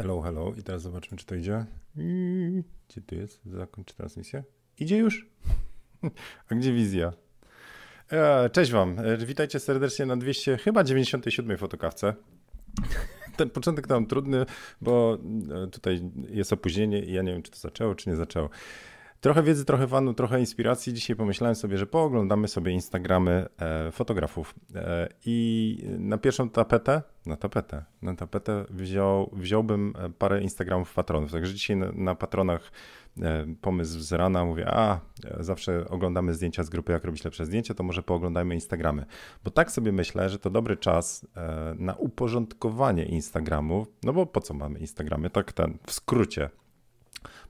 Hello, 0.00 0.20
hello. 0.20 0.52
I 0.58 0.62
teraz 0.62 0.82
zobaczmy, 0.82 1.16
czy 1.16 1.26
to 1.26 1.34
idzie. 1.34 1.64
Gdzie 2.88 3.00
tu 3.06 3.14
jest? 3.14 3.40
Zakończ 3.46 3.92
transmisję. 3.92 4.44
Idzie 4.78 4.98
już? 4.98 5.26
A 6.50 6.54
gdzie 6.54 6.72
wizja? 6.72 7.12
E, 8.12 8.50
cześć 8.50 8.72
Wam. 8.72 8.98
E, 8.98 9.16
witajcie 9.16 9.60
serdecznie 9.60 10.06
na 10.06 10.16
200, 10.16 10.56
chyba 10.56 10.84
97 10.84 11.58
fotokawce. 11.58 12.14
Ten 13.36 13.50
początek 13.50 13.86
tam 13.86 14.06
trudny, 14.06 14.46
bo 14.80 15.18
e, 15.64 15.66
tutaj 15.66 16.00
jest 16.28 16.52
opóźnienie 16.52 17.02
i 17.02 17.12
ja 17.12 17.22
nie 17.22 17.32
wiem, 17.32 17.42
czy 17.42 17.50
to 17.50 17.58
zaczęło, 17.58 17.94
czy 17.94 18.10
nie 18.10 18.16
zaczęło. 18.16 18.50
Trochę 19.20 19.42
wiedzy, 19.42 19.64
trochę 19.64 19.86
fanu, 19.86 20.14
trochę 20.14 20.40
inspiracji. 20.40 20.94
Dzisiaj 20.94 21.16
pomyślałem 21.16 21.54
sobie, 21.54 21.78
że 21.78 21.86
pooglądamy 21.86 22.48
sobie 22.48 22.72
Instagramy 22.72 23.46
e, 23.58 23.90
fotografów. 23.92 24.54
E, 24.74 25.08
I 25.26 25.78
na 25.98 26.18
pierwszą 26.18 26.50
tapetę, 26.50 27.02
na 27.26 27.36
tapetę, 27.36 27.84
na 28.02 28.14
tapetę 28.16 28.64
wziął, 28.70 29.30
wziąłbym 29.32 29.94
parę 30.18 30.42
Instagramów 30.42 30.94
patronów. 30.94 31.32
Także 31.32 31.54
dzisiaj 31.54 31.76
na, 31.76 31.92
na 31.92 32.14
patronach 32.14 32.72
e, 33.22 33.46
pomysł 33.60 34.00
z 34.00 34.12
rana 34.12 34.44
mówię, 34.44 34.68
a 34.68 35.00
zawsze 35.40 35.88
oglądamy 35.88 36.34
zdjęcia 36.34 36.62
z 36.62 36.70
grupy, 36.70 36.92
jak 36.92 37.04
robić 37.04 37.24
lepsze 37.24 37.46
zdjęcie, 37.46 37.74
to 37.74 37.82
może 37.82 38.02
pooglądajmy 38.02 38.54
Instagramy. 38.54 39.06
Bo 39.44 39.50
tak 39.50 39.70
sobie 39.70 39.92
myślę, 39.92 40.28
że 40.28 40.38
to 40.38 40.50
dobry 40.50 40.76
czas 40.76 41.26
na 41.78 41.94
uporządkowanie 41.94 43.04
Instagramów, 43.04 43.88
no 44.02 44.12
bo 44.12 44.26
po 44.26 44.40
co 44.40 44.54
mamy 44.54 44.78
Instagramy? 44.78 45.30
Tak 45.30 45.52
ten, 45.52 45.78
w 45.86 45.92
skrócie 45.92 46.50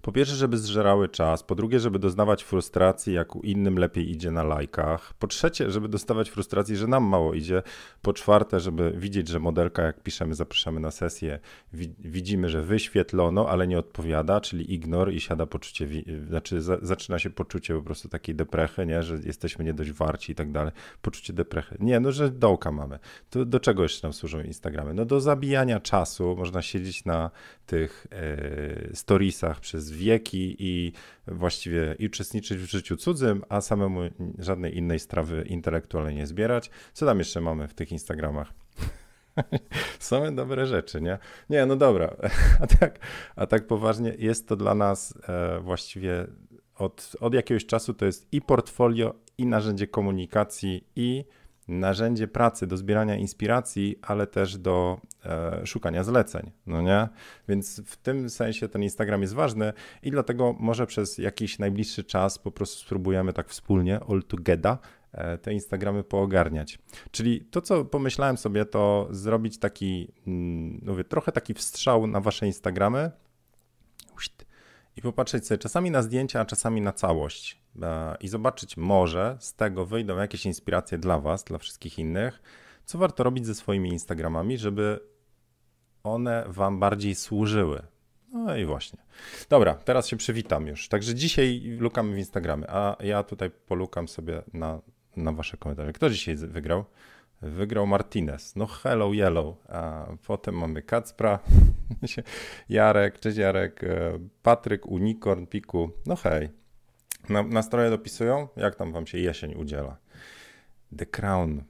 po 0.03 0.13
pierwsze, 0.13 0.35
żeby 0.35 0.59
zżerały 0.59 1.09
czas, 1.09 1.43
po 1.43 1.55
drugie, 1.55 1.81
żeby 1.81 1.99
doznawać 1.99 2.43
frustracji, 2.43 3.15
jak 3.15 3.37
u 3.37 3.41
innym 3.41 3.79
lepiej 3.79 4.11
idzie 4.11 4.31
na 4.31 4.43
lajkach, 4.43 5.15
po 5.15 5.27
trzecie, 5.27 5.71
żeby 5.71 5.89
dostawać 5.89 6.31
frustracji, 6.31 6.77
że 6.77 6.87
nam 6.87 7.05
mało 7.05 7.35
idzie, 7.35 7.63
po 8.03 8.13
czwarte, 8.13 8.61
żeby 8.61 8.93
widzieć, 8.97 9.29
że 9.29 9.39
modelka, 9.39 9.83
jak 9.83 10.03
piszemy, 10.03 10.35
zapraszamy 10.35 10.81
na 10.81 10.91
sesję, 10.91 11.39
widzimy, 11.99 12.49
że 12.49 12.63
wyświetlono, 12.63 13.49
ale 13.49 13.67
nie 13.67 13.79
odpowiada, 13.79 14.41
czyli 14.41 14.75
ignor 14.75 15.13
i 15.13 15.21
siada 15.21 15.47
poczucie, 15.47 15.89
znaczy 16.29 16.63
za, 16.63 16.79
zaczyna 16.83 17.19
się 17.19 17.31
poczucie 17.31 17.75
po 17.75 17.83
prostu 17.83 18.09
takiej 18.09 18.35
deprechy, 18.35 18.87
nie, 18.87 19.03
że 19.03 19.19
jesteśmy 19.25 19.65
nie 19.65 19.75
dość 19.75 19.93
warci 19.93 20.33
i 20.33 20.35
tak 20.35 20.53
dalej, 20.53 20.73
poczucie 21.03 21.33
deprechy. 21.33 21.77
Nie, 21.81 22.01
no, 22.01 22.13
że 22.13 22.31
dołka 22.31 22.73
mamy. 22.73 22.99
To 23.31 23.45
do 23.45 23.61
czego 23.61 23.83
jeszcze 23.83 24.07
nam 24.07 24.13
służą 24.13 24.41
Instagramy? 24.41 24.95
No 24.95 25.05
do 25.05 25.21
zabijania 25.21 25.81
czasu, 25.81 26.37
można 26.37 26.63
siedzieć 26.63 27.05
na 27.05 27.31
tych 27.67 28.07
e, 28.11 28.97
storiesach 28.97 29.61
przez 29.61 29.90
wieki 29.93 30.57
i 30.59 30.93
właściwie 31.27 31.97
i 31.99 32.07
uczestniczyć 32.07 32.59
w 32.59 32.71
życiu 32.71 32.97
cudzym, 32.97 33.43
a 33.49 33.61
samemu 33.61 34.01
żadnej 34.39 34.77
innej 34.77 34.99
strawy 34.99 35.45
intelektualnej 35.47 36.17
nie 36.17 36.27
zbierać. 36.27 36.71
Co 36.93 37.07
tam 37.07 37.19
jeszcze 37.19 37.41
mamy 37.41 37.69
w 37.69 37.75
tych 37.75 37.93
Instagramach? 37.93 38.53
Same 39.99 40.33
dobre 40.33 40.67
rzeczy, 40.67 41.01
nie? 41.01 41.19
Nie, 41.51 41.67
no 41.67 41.77
dobra. 41.77 42.17
A 42.63 42.67
tak, 42.67 42.99
a 43.37 43.47
tak 43.47 43.67
poważnie 43.67 44.15
jest 44.19 44.49
to 44.49 44.57
dla 44.57 44.75
nas 44.75 45.15
e, 45.29 45.61
właściwie 45.61 46.27
od, 46.75 47.17
od 47.21 47.35
jakiegoś 47.35 47.67
czasu 47.67 47.95
to 47.95 48.07
jest 48.07 48.29
i 48.33 48.41
portfolio, 48.41 49.15
i 49.39 49.47
narzędzie 49.47 49.87
komunikacji, 49.87 50.85
i 50.97 51.25
narzędzie 51.71 52.29
pracy 52.29 52.67
do 52.67 52.77
zbierania 52.77 53.17
inspiracji, 53.17 53.97
ale 54.03 54.27
też 54.27 54.59
do 54.59 55.01
e, 55.25 55.67
szukania 55.67 56.05
zleceń, 56.05 56.51
no 56.67 56.83
nie? 56.83 57.09
Więc 57.49 57.81
w 57.87 57.97
tym 57.97 58.31
sensie 58.31 58.69
ten 58.69 58.83
Instagram 58.83 59.23
jest 59.23 59.35
ważny 59.35 59.73
i 60.03 60.11
dlatego 60.11 60.55
może 60.59 60.87
przez 60.87 61.19
jakiś 61.19 61.59
najbliższy 61.59 62.05
czas 62.05 62.39
po 62.39 62.51
prostu 62.51 62.85
spróbujemy 62.85 63.33
tak 63.33 63.49
wspólnie, 63.49 64.01
all 64.09 64.23
together, 64.23 64.77
e, 65.13 65.39
te 65.39 65.53
Instagramy 65.53 66.05
poogarniać. 66.05 66.79
Czyli 67.11 67.41
to, 67.41 67.61
co 67.61 67.85
pomyślałem 67.85 68.37
sobie, 68.37 68.65
to 68.65 69.09
zrobić 69.11 69.59
taki, 69.59 70.13
mm, 70.27 70.81
mówię, 70.87 71.05
trochę 71.05 71.33
taki 71.33 71.55
wstrzał 71.55 72.07
na 72.07 72.21
wasze 72.21 72.47
Instagramy 72.47 73.11
i 74.97 75.03
popatrzeć 75.03 75.47
sobie 75.47 75.59
czasami 75.59 75.91
na 75.91 76.03
zdjęcia, 76.03 76.41
a 76.41 76.45
czasami 76.45 76.81
na 76.81 76.93
całość 76.93 77.60
i 78.21 78.29
zobaczyć, 78.29 78.77
może 78.77 79.37
z 79.41 79.55
tego 79.55 79.87
wyjdą 79.87 80.17
jakieś 80.17 80.47
inspiracje 80.47 80.99
dla 80.99 81.19
Was, 81.19 81.45
dla 81.45 81.59
wszystkich 81.59 81.99
innych, 81.99 82.43
co 82.85 82.99
warto 82.99 83.25
robić 83.25 83.47
ze 83.47 83.55
swoimi 83.55 83.91
Instagramami, 83.91 84.59
żeby 84.59 85.01
one 86.03 86.45
Wam 86.49 86.81
bardziej 86.81 87.15
służyły. 87.15 87.83
No 88.33 88.57
i 88.57 88.65
właśnie. 88.65 88.99
Dobra, 89.49 89.75
teraz 89.75 90.09
się 90.09 90.17
przywitam 90.17 90.67
już. 90.67 90.89
Także 90.89 91.15
dzisiaj 91.15 91.77
lukamy 91.79 92.15
w 92.15 92.19
Instagramie, 92.19 92.71
a 92.71 92.97
ja 93.01 93.23
tutaj 93.23 93.51
polukam 93.51 94.09
sobie 94.09 94.43
na, 94.53 94.81
na 95.17 95.33
Wasze 95.33 95.57
komentarze. 95.57 95.93
Kto 95.93 96.11
dzisiaj 96.11 96.37
wygrał? 96.37 96.85
Wygrał 97.43 97.87
Martinez. 97.87 98.57
No 98.57 98.67
hello 98.67 99.13
yellow. 99.13 99.57
A 99.69 100.07
potem 100.27 100.55
mamy 100.55 100.83
Kacpra, 100.83 101.39
Jarek, 102.69 103.21
cześć 103.21 103.39
Jarek, 103.39 103.85
e, 103.85 104.19
Patryk, 104.43 104.87
Unicorn, 104.87 105.47
Piku. 105.47 105.91
No 106.07 106.17
hej. 106.17 106.60
Na, 107.29 107.43
nastroje 107.43 107.91
dopisują, 107.91 108.49
jak 108.57 108.77
tam 108.77 108.93
wam 108.93 109.07
się 109.07 109.19
jesień 109.19 109.55
udziela. 109.55 109.97
The 110.97 111.07
Crown 111.07 111.63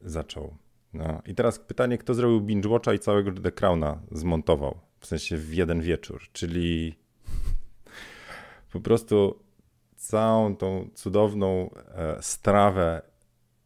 zaczął. 0.00 0.56
No. 0.94 1.22
I 1.26 1.34
teraz 1.34 1.58
pytanie, 1.58 1.98
kto 1.98 2.14
zrobił 2.14 2.40
binge 2.40 2.68
watcha 2.68 2.92
i 2.94 2.98
całego 2.98 3.32
The 3.32 3.52
Crowna 3.52 4.00
zmontował? 4.12 4.78
W 5.00 5.06
sensie 5.06 5.36
w 5.36 5.54
jeden 5.54 5.80
wieczór, 5.80 6.22
czyli 6.32 6.94
po 8.72 8.80
prostu 8.80 9.38
całą 9.96 10.56
tą 10.56 10.88
cudowną 10.94 11.70
e, 11.94 12.22
strawę 12.22 13.02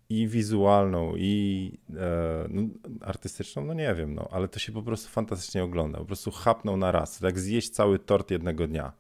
i 0.09 0.29
wizualną, 0.29 1.13
i 1.17 1.73
e, 1.97 2.47
no, 2.49 2.63
artystyczną, 3.01 3.65
no 3.65 3.75
nie 3.75 3.95
wiem, 3.95 4.15
no, 4.15 4.29
ale 4.31 4.49
to 4.49 4.59
się 4.59 4.73
po 4.73 4.83
prostu 4.83 5.09
fantastycznie 5.09 5.65
ogląda. 5.65 5.99
Po 5.99 6.05
prostu 6.05 6.31
chapnął 6.31 6.77
na 6.77 6.93
raz, 6.93 7.19
tak 7.19 7.39
zjeść 7.39 7.71
cały 7.71 7.99
tort 7.99 8.31
jednego 8.31 8.67
dnia. 8.67 8.93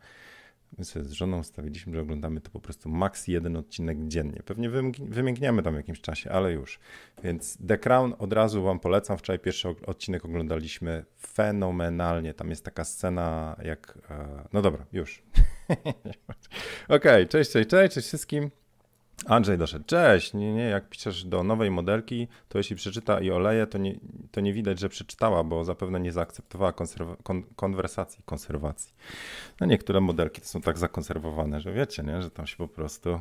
My 0.78 0.84
sobie 0.84 1.04
z 1.04 1.12
żoną 1.12 1.42
stawiliśmy, 1.42 1.94
że 1.94 2.00
oglądamy 2.00 2.40
to 2.40 2.50
po 2.50 2.60
prostu 2.60 2.88
maks 2.88 3.28
jeden 3.28 3.56
odcinek 3.56 3.98
dziennie. 4.08 4.42
Pewnie 4.44 4.70
wymiękniemy 4.98 5.62
tam 5.62 5.74
w 5.74 5.76
jakimś 5.76 6.00
czasie, 6.00 6.30
ale 6.30 6.52
już. 6.52 6.80
Więc 7.24 7.58
The 7.68 7.78
Crown 7.78 8.14
od 8.18 8.32
razu 8.32 8.62
wam 8.62 8.80
polecam. 8.80 9.18
Wczoraj 9.18 9.38
pierwszy 9.38 9.68
odcinek 9.68 10.24
oglądaliśmy 10.24 11.04
fenomenalnie. 11.18 12.34
Tam 12.34 12.50
jest 12.50 12.64
taka 12.64 12.84
scena 12.84 13.56
jak... 13.64 13.98
E, 14.10 14.48
no 14.52 14.62
dobra, 14.62 14.86
już. 14.92 15.22
Okej, 15.68 16.96
okay, 16.96 17.26
cześć, 17.26 17.50
cześć, 17.50 17.68
cześć, 17.70 17.94
cześć 17.94 18.06
wszystkim. 18.06 18.50
Andrzej 19.28 19.58
doszedł. 19.58 19.84
Cześć. 19.84 20.34
Nie, 20.34 20.54
nie, 20.54 20.62
jak 20.62 20.88
piszesz 20.88 21.24
do 21.24 21.42
nowej 21.42 21.70
modelki, 21.70 22.28
to 22.48 22.58
jeśli 22.58 22.76
przeczyta 22.76 23.20
i 23.20 23.30
oleje, 23.30 23.66
to 23.66 23.78
nie, 23.78 23.94
to 24.30 24.40
nie 24.40 24.52
widać, 24.52 24.78
że 24.78 24.88
przeczytała, 24.88 25.44
bo 25.44 25.64
zapewne 25.64 26.00
nie 26.00 26.12
zaakceptowała 26.12 26.72
kon, 27.22 27.42
konwersacji, 27.56 28.22
konserwacji. 28.24 28.94
No 29.60 29.66
niektóre 29.66 30.00
modelki 30.00 30.40
to 30.40 30.46
są 30.46 30.60
tak 30.60 30.78
zakonserwowane, 30.78 31.60
że 31.60 31.72
wiecie, 31.72 32.02
nie, 32.02 32.22
że 32.22 32.30
tam 32.30 32.46
się 32.46 32.56
po 32.56 32.68
prostu 32.68 33.20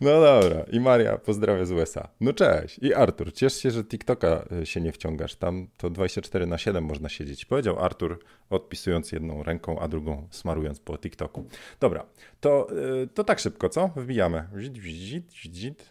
no 0.00 0.20
dobra. 0.20 0.64
I 0.72 0.80
Maria 0.80 1.18
pozdrawia 1.18 1.64
z 1.64 1.72
USA. 1.72 2.08
No 2.20 2.32
cześć. 2.32 2.78
I 2.78 2.94
Artur, 2.94 3.32
ciesz 3.32 3.56
się, 3.56 3.70
że 3.70 3.84
TikToka 3.84 4.44
e, 4.62 4.66
się 4.66 4.80
nie 4.80 4.92
wciągasz. 4.92 5.36
Tam 5.36 5.68
to 5.76 5.90
24 5.90 6.46
na 6.46 6.58
7 6.58 6.84
można 6.84 7.08
siedzieć. 7.08 7.44
Powiedział 7.44 7.78
Artur, 7.78 8.18
odpisując 8.50 9.12
jedną 9.12 9.42
ręką, 9.42 9.78
a 9.78 9.88
drugą 9.88 10.28
smarując 10.30 10.80
po 10.80 10.98
TikToku. 10.98 11.48
Dobra, 11.80 12.06
to, 12.40 12.68
e, 13.02 13.06
to 13.06 13.24
tak 13.24 13.38
szybko, 13.38 13.68
co? 13.68 13.88
Wbijamy. 13.96 14.48
Zid, 14.60 14.78
zid, 14.78 15.54
zid. 15.54 15.90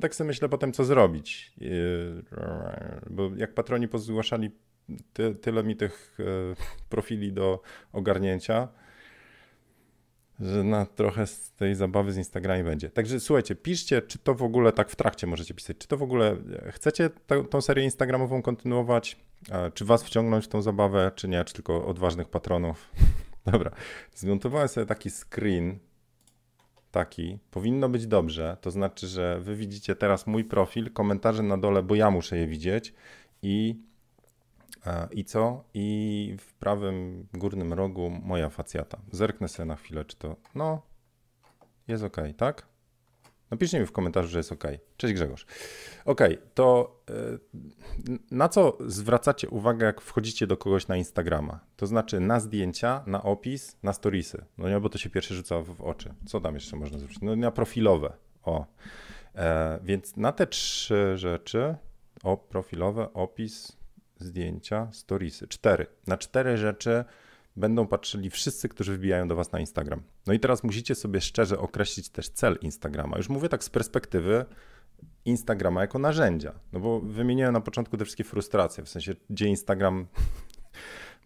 Tak 0.00 0.14
sobie 0.14 0.28
myślę 0.28 0.48
potem, 0.48 0.72
co 0.72 0.84
zrobić. 0.84 1.52
E, 1.60 1.64
bo 3.10 3.30
jak 3.36 3.54
patroni 3.54 3.88
pozgłaszali 3.88 4.50
ty, 5.12 5.34
tyle 5.34 5.64
mi 5.64 5.76
tych 5.76 6.18
profili 6.88 7.32
do 7.32 7.60
ogarnięcia, 7.92 8.68
że 10.42 10.64
na 10.64 10.86
trochę 10.86 11.26
z 11.26 11.52
tej 11.52 11.74
zabawy 11.74 12.12
z 12.12 12.16
Instagramem 12.16 12.66
będzie. 12.66 12.90
Także 12.90 13.20
słuchajcie, 13.20 13.54
piszcie, 13.54 14.02
czy 14.02 14.18
to 14.18 14.34
w 14.34 14.42
ogóle 14.42 14.72
tak 14.72 14.90
w 14.90 14.96
trakcie 14.96 15.26
możecie 15.26 15.54
pisać, 15.54 15.76
czy 15.78 15.88
to 15.88 15.96
w 15.96 16.02
ogóle 16.02 16.36
chcecie 16.70 17.10
t- 17.26 17.44
tą 17.44 17.60
serię 17.60 17.84
Instagramową 17.84 18.42
kontynuować, 18.42 19.16
czy 19.74 19.84
was 19.84 20.04
wciągnąć 20.04 20.44
w 20.44 20.48
tą 20.48 20.62
zabawę, 20.62 21.12
czy 21.14 21.28
nie, 21.28 21.44
czy 21.44 21.54
tylko 21.54 21.86
odważnych 21.86 22.28
patronów. 22.28 22.90
Dobra, 23.52 23.70
zmontowałem 24.14 24.68
sobie 24.68 24.86
taki 24.86 25.10
screen, 25.10 25.78
taki, 26.90 27.38
powinno 27.50 27.88
być 27.88 28.06
dobrze, 28.06 28.56
to 28.60 28.70
znaczy, 28.70 29.06
że 29.06 29.40
wy 29.40 29.56
widzicie 29.56 29.96
teraz 29.96 30.26
mój 30.26 30.44
profil, 30.44 30.92
komentarze 30.92 31.42
na 31.42 31.58
dole, 31.58 31.82
bo 31.82 31.94
ja 31.94 32.10
muszę 32.10 32.36
je 32.36 32.46
widzieć 32.46 32.94
i 33.42 33.76
i 35.10 35.24
co? 35.24 35.64
I 35.74 36.36
w 36.40 36.54
prawym 36.54 37.26
górnym 37.34 37.72
rogu 37.72 38.10
moja 38.10 38.50
facjata. 38.50 38.98
Zerknę 39.10 39.48
sobie 39.48 39.66
na 39.66 39.76
chwilę, 39.76 40.04
czy 40.04 40.16
to. 40.16 40.36
No, 40.54 40.82
jest 41.88 42.04
ok, 42.04 42.16
tak? 42.36 42.72
Napiszcie 43.50 43.80
mi 43.80 43.86
w 43.86 43.92
komentarzu, 43.92 44.28
że 44.28 44.38
jest 44.38 44.52
ok. 44.52 44.64
Cześć 44.96 45.14
Grzegorz. 45.14 45.46
Ok, 46.04 46.20
to 46.54 46.96
y, 47.10 48.18
na 48.30 48.48
co 48.48 48.78
zwracacie 48.86 49.48
uwagę, 49.50 49.86
jak 49.86 50.00
wchodzicie 50.00 50.46
do 50.46 50.56
kogoś 50.56 50.88
na 50.88 50.96
Instagrama? 50.96 51.60
To 51.76 51.86
znaczy 51.86 52.20
na 52.20 52.40
zdjęcia, 52.40 53.02
na 53.06 53.22
opis, 53.22 53.76
na 53.82 53.92
storiesy. 53.92 54.44
No 54.58 54.68
nie, 54.68 54.80
bo 54.80 54.88
to 54.88 54.98
się 54.98 55.10
pierwsze 55.10 55.34
rzuca 55.34 55.62
w 55.62 55.80
oczy. 55.80 56.14
Co 56.26 56.40
tam 56.40 56.54
jeszcze 56.54 56.76
można 56.76 56.98
zwrócić? 56.98 57.22
No 57.22 57.36
na 57.36 57.50
profilowe. 57.50 58.12
O. 58.42 58.66
E, 59.34 59.78
więc 59.82 60.16
na 60.16 60.32
te 60.32 60.46
trzy 60.46 61.18
rzeczy, 61.18 61.74
o 62.22 62.36
profilowe, 62.36 63.12
opis, 63.12 63.81
zdjęcia, 64.22 64.88
storiesy. 64.92 65.48
Cztery. 65.48 65.86
Na 66.06 66.16
cztery 66.16 66.56
rzeczy 66.56 67.04
będą 67.56 67.86
patrzyli 67.86 68.30
wszyscy, 68.30 68.68
którzy 68.68 68.96
wbijają 68.96 69.28
do 69.28 69.36
Was 69.36 69.52
na 69.52 69.60
Instagram. 69.60 70.02
No 70.26 70.32
i 70.32 70.40
teraz 70.40 70.64
musicie 70.64 70.94
sobie 70.94 71.20
szczerze 71.20 71.58
określić 71.58 72.08
też 72.08 72.28
cel 72.28 72.58
Instagrama. 72.60 73.16
Już 73.16 73.28
mówię 73.28 73.48
tak 73.48 73.64
z 73.64 73.70
perspektywy 73.70 74.44
Instagrama 75.24 75.80
jako 75.80 75.98
narzędzia. 75.98 76.52
No 76.72 76.80
bo 76.80 77.00
wymieniłem 77.00 77.52
na 77.52 77.60
początku 77.60 77.96
te 77.96 78.04
wszystkie 78.04 78.24
frustracje, 78.24 78.84
w 78.84 78.88
sensie, 78.88 79.14
gdzie 79.30 79.46
Instagram 79.46 80.06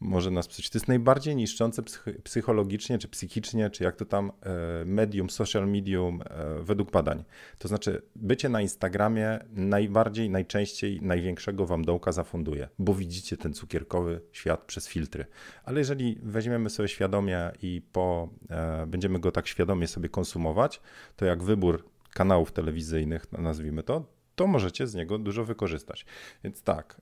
może 0.01 0.31
nas 0.31 0.49
psuć. 0.49 0.71
To 0.71 0.79
jest 0.79 0.89
najbardziej 0.89 1.37
niszczące 1.37 1.83
psychologicznie, 2.25 2.99
czy 2.99 3.09
psychicznie, 3.09 3.71
czy 3.71 3.85
jak 3.85 3.97
to 3.97 4.05
tam 4.05 4.33
e, 4.43 4.85
medium, 4.85 5.31
social 5.31 5.69
medium 5.69 6.23
e, 6.23 6.63
według 6.63 6.91
badań. 6.91 7.25
To 7.59 7.69
znaczy, 7.69 8.03
bycie 8.17 8.49
na 8.49 8.61
Instagramie 8.61 9.39
najbardziej, 9.53 10.31
najczęściej 10.31 11.03
największego 11.03 11.67
wam 11.67 11.85
dołka 11.85 12.13
zafunduje, 12.13 12.69
bo 12.79 12.95
widzicie 12.95 13.37
ten 13.37 13.53
cukierkowy 13.53 14.21
świat 14.33 14.65
przez 14.65 14.89
filtry. 14.89 15.25
Ale 15.65 15.79
jeżeli 15.79 16.19
weźmiemy 16.23 16.71
sobie 16.71 16.89
świadomie 16.89 17.51
i 17.63 17.83
po, 17.93 18.29
e, 18.51 18.87
będziemy 18.87 19.19
go 19.19 19.33
tak 19.33 19.47
świadomie 19.47 19.87
sobie 19.87 20.09
konsumować, 20.09 20.81
to 21.17 21.25
jak 21.25 21.43
wybór 21.43 21.85
kanałów 22.15 22.53
telewizyjnych, 22.53 23.33
nazwijmy 23.33 23.83
to, 23.83 24.05
to 24.35 24.47
możecie 24.47 24.87
z 24.87 24.95
niego 24.95 25.19
dużo 25.19 25.45
wykorzystać. 25.45 26.07
Więc 26.45 26.63
tak. 26.63 27.01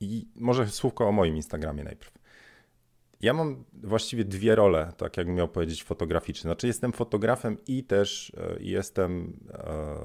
I 0.00 0.28
może 0.36 0.66
słówko 0.66 1.08
o 1.08 1.12
moim 1.12 1.36
Instagramie 1.36 1.84
najpierw. 1.84 2.18
Ja 3.20 3.34
mam 3.34 3.64
właściwie 3.82 4.24
dwie 4.24 4.54
role, 4.54 4.92
tak 4.96 5.16
jakbym 5.16 5.36
miał 5.36 5.48
powiedzieć, 5.48 5.84
fotograficzne. 5.84 6.48
Znaczy, 6.48 6.66
jestem 6.66 6.92
fotografem 6.92 7.56
i 7.66 7.84
też 7.84 8.32
e, 8.36 8.56
jestem. 8.60 9.36
E, 9.50 9.96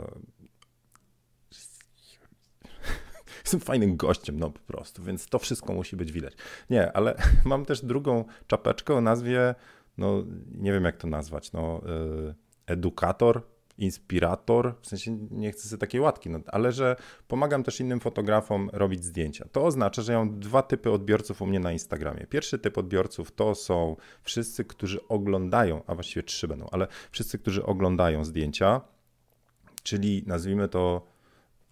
jestem 3.43 3.59
fajnym 3.59 3.97
gościem, 3.97 4.39
no 4.39 4.49
po 4.49 4.59
prostu, 4.59 5.03
więc 5.03 5.27
to 5.27 5.39
wszystko 5.39 5.73
musi 5.73 5.95
być 5.95 6.11
widać. 6.11 6.33
Nie, 6.69 6.91
ale 6.91 7.15
mam 7.45 7.65
też 7.65 7.85
drugą 7.85 8.25
czapeczkę 8.47 8.93
o 8.93 9.01
nazwie, 9.01 9.55
no 9.97 10.23
nie 10.51 10.71
wiem 10.71 10.83
jak 10.83 10.97
to 10.97 11.07
nazwać, 11.07 11.51
no 11.51 11.81
e, 12.29 12.33
edukator, 12.65 13.41
inspirator, 13.77 14.75
w 14.81 14.87
sensie 14.87 15.17
nie 15.31 15.51
chcę 15.51 15.67
sobie 15.67 15.79
takiej 15.79 16.01
łatki, 16.01 16.29
no, 16.29 16.39
ale 16.47 16.71
że 16.71 16.95
pomagam 17.27 17.63
też 17.63 17.79
innym 17.79 17.99
fotografom 17.99 18.69
robić 18.73 19.05
zdjęcia. 19.05 19.47
To 19.51 19.65
oznacza, 19.65 20.01
że 20.01 20.11
ja 20.11 20.19
mam 20.19 20.39
dwa 20.39 20.61
typy 20.61 20.91
odbiorców 20.91 21.41
u 21.41 21.45
mnie 21.45 21.59
na 21.59 21.71
Instagramie. 21.71 22.27
Pierwszy 22.27 22.59
typ 22.59 22.77
odbiorców 22.77 23.31
to 23.31 23.55
są 23.55 23.95
wszyscy, 24.23 24.65
którzy 24.65 25.07
oglądają, 25.07 25.81
a 25.87 25.95
właściwie 25.95 26.23
trzy 26.23 26.47
będą, 26.47 26.67
ale 26.71 26.87
wszyscy, 27.11 27.39
którzy 27.39 27.65
oglądają 27.65 28.25
zdjęcia, 28.25 28.81
czyli 29.83 30.23
nazwijmy 30.27 30.67
to 30.67 31.07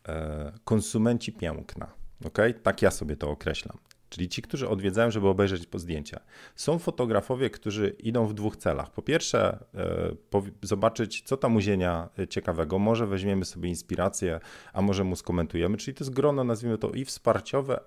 e, 0.07 0.51
konsumenci 0.63 1.31
piękna. 1.31 1.93
Okay? 2.25 2.53
Tak 2.53 2.81
ja 2.81 2.91
sobie 2.91 3.15
to 3.15 3.29
określam 3.29 3.77
czyli 4.11 4.29
ci, 4.29 4.41
którzy 4.41 4.69
odwiedzają, 4.69 5.11
żeby 5.11 5.27
obejrzeć 5.27 5.67
zdjęcia. 5.73 6.19
Są 6.55 6.79
fotografowie, 6.79 7.49
którzy 7.49 7.89
idą 7.89 8.27
w 8.27 8.33
dwóch 8.33 8.57
celach. 8.57 8.91
Po 8.91 9.01
pierwsze, 9.01 9.65
e, 9.75 10.15
zobaczyć, 10.61 11.21
co 11.21 11.37
tam 11.37 11.55
u 11.55 11.59
zienia 11.59 12.09
e, 12.19 12.27
ciekawego, 12.27 12.79
może 12.79 13.07
weźmiemy 13.07 13.45
sobie 13.45 13.69
inspirację, 13.69 14.39
a 14.73 14.81
może 14.81 15.03
mu 15.03 15.15
skomentujemy, 15.15 15.77
czyli 15.77 15.95
to 15.95 16.03
jest 16.03 16.13
grono, 16.13 16.43
nazwijmy 16.43 16.77
to 16.77 16.89
i 16.89 17.05
wsparciowe, 17.05 17.79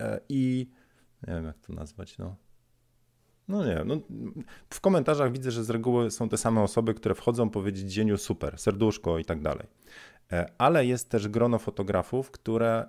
e, 0.00 0.20
i 0.28 0.70
nie 1.26 1.34
wiem, 1.34 1.44
jak 1.44 1.58
to 1.58 1.72
nazwać, 1.72 2.18
no. 2.18 2.36
No 3.48 3.66
nie, 3.66 3.82
no, 3.84 3.96
w 4.70 4.80
komentarzach 4.80 5.32
widzę, 5.32 5.50
że 5.50 5.64
z 5.64 5.70
reguły 5.70 6.10
są 6.10 6.28
te 6.28 6.36
same 6.36 6.60
osoby, 6.60 6.94
które 6.94 7.14
wchodzą 7.14 7.50
powiedzieć 7.50 7.92
dzieniu 7.92 8.18
super, 8.18 8.58
serduszko 8.58 9.18
i 9.18 9.24
tak 9.24 9.42
dalej. 9.42 9.66
Ale 10.58 10.86
jest 10.86 11.10
też 11.10 11.28
grono 11.28 11.58
fotografów, 11.58 12.30
które 12.30 12.86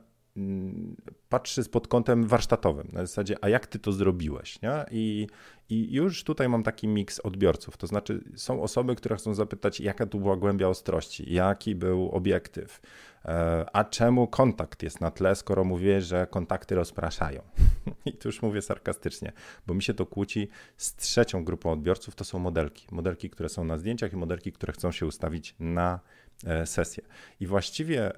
patrzy 1.29 1.69
pod 1.69 1.87
kątem 1.87 2.27
warsztatowym, 2.27 2.89
na 2.93 3.01
zasadzie, 3.01 3.35
a 3.41 3.49
jak 3.49 3.67
ty 3.67 3.79
to 3.79 3.91
zrobiłeś, 3.91 4.61
nie? 4.61 4.85
I, 4.91 5.27
I 5.69 5.93
już 5.93 6.23
tutaj 6.23 6.49
mam 6.49 6.63
taki 6.63 6.87
miks 6.87 7.19
odbiorców, 7.19 7.77
to 7.77 7.87
znaczy 7.87 8.23
są 8.35 8.61
osoby, 8.61 8.95
które 8.95 9.15
chcą 9.15 9.33
zapytać, 9.33 9.79
jaka 9.79 10.05
tu 10.05 10.19
była 10.19 10.37
głębia 10.37 10.67
ostrości, 10.67 11.33
jaki 11.33 11.75
był 11.75 12.09
obiektyw, 12.09 12.81
e, 13.25 13.65
a 13.73 13.83
czemu 13.83 14.27
kontakt 14.27 14.83
jest 14.83 15.01
na 15.01 15.11
tle, 15.11 15.35
skoro 15.35 15.63
mówię, 15.63 16.01
że 16.01 16.27
kontakty 16.27 16.75
rozpraszają. 16.75 17.41
I 18.05 18.13
tu 18.13 18.27
już 18.27 18.41
mówię 18.41 18.61
sarkastycznie, 18.61 19.31
bo 19.67 19.73
mi 19.73 19.83
się 19.83 19.93
to 19.93 20.05
kłóci 20.05 20.47
z 20.77 20.95
trzecią 20.95 21.43
grupą 21.43 21.71
odbiorców, 21.71 22.15
to 22.15 22.23
są 22.23 22.39
modelki. 22.39 22.87
Modelki, 22.91 23.29
które 23.29 23.49
są 23.49 23.63
na 23.63 23.77
zdjęciach 23.77 24.13
i 24.13 24.15
modelki, 24.15 24.51
które 24.51 24.73
chcą 24.73 24.91
się 24.91 25.05
ustawić 25.05 25.55
na 25.59 25.99
e, 26.45 26.65
sesję. 26.65 27.03
I 27.39 27.47
właściwie 27.47 28.11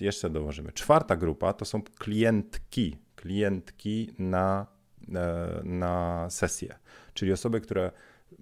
jeszcze 0.00 0.30
dołożymy. 0.30 0.72
Czwarta 0.72 1.16
grupa 1.16 1.52
to 1.52 1.64
są 1.64 1.82
klientki, 1.82 2.96
klientki 3.16 4.10
na, 4.18 4.66
e, 5.14 5.60
na 5.64 6.26
sesję, 6.30 6.78
czyli 7.14 7.32
osoby, 7.32 7.60
które 7.60 7.90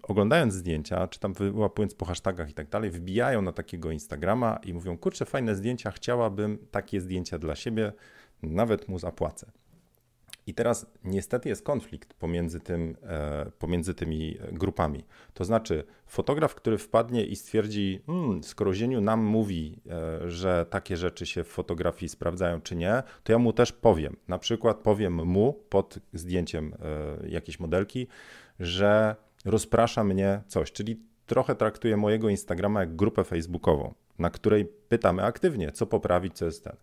oglądając 0.03 0.55
zdjęcia, 0.55 1.09
czy 1.09 1.21
tam 1.21 1.33
wyłapując 1.33 1.95
po 1.95 2.05
hashtagach 2.05 2.51
i 2.51 2.55
tak 2.55 2.69
dalej, 2.69 2.91
wbijają 2.91 3.43
na 3.43 3.53
takiego 3.53 3.91
Instagrama 3.91 4.59
i 4.65 4.75
mówią, 4.75 4.99
kurczę, 4.99 5.25
fajne 5.25 5.55
zdjęcia, 5.55 5.91
chciałabym 5.91 6.59
takie 6.71 7.01
zdjęcia 7.01 7.39
dla 7.39 7.57
siebie, 7.57 7.93
nawet 8.43 8.89
mu 8.89 8.99
zapłacę. 8.99 9.51
I 10.51 10.55
teraz 10.55 10.87
niestety 11.05 11.49
jest 11.49 11.63
konflikt 11.63 12.15
pomiędzy, 12.15 12.61
tym, 12.61 12.97
e, 13.03 13.51
pomiędzy 13.59 13.95
tymi 13.95 14.39
grupami. 14.53 15.05
To 15.35 15.45
znaczy, 15.45 15.85
fotograf, 16.07 16.55
który 16.55 16.79
wpadnie 16.79 17.27
i 17.27 17.37
stwierdzi, 17.37 18.01
hmm, 18.07 18.45
skoro 18.45 18.75
Zieniu 18.75 19.01
nam 19.01 19.21
mówi, 19.21 19.81
e, 19.91 20.31
że 20.31 20.67
takie 20.71 20.97
rzeczy 20.97 21.27
się 21.27 21.45
w 21.45 21.49
fotografii 21.49 22.09
sprawdzają 22.09 22.61
czy 22.61 22.77
nie, 22.77 23.03
to 23.25 23.33
ja 23.33 23.39
mu 23.39 23.53
też 23.53 23.73
powiem. 23.73 24.17
Na 24.29 24.39
przykład 24.39 24.77
powiem 24.77 25.27
mu 25.27 25.53
pod 25.53 25.99
zdjęciem 26.13 26.75
e, 27.23 27.29
jakiejś 27.29 27.61
modelki, 27.61 28.07
że 28.61 29.17
rozprasza 29.45 30.05
mnie 30.05 30.43
coś, 30.47 30.73
czyli 30.73 31.01
trochę 31.27 31.55
traktuję 31.55 31.97
mojego 31.97 32.29
Instagrama 32.29 32.81
jak 32.81 32.97
grupę 32.97 33.25
facebookową, 33.25 33.95
na 34.19 34.31
której 34.31 34.65
pytamy 34.89 35.23
aktywnie, 35.25 35.73
co 35.73 35.87
poprawić, 35.87 36.37
co 36.37 36.45
jest 36.45 36.65
ten. 36.65 36.77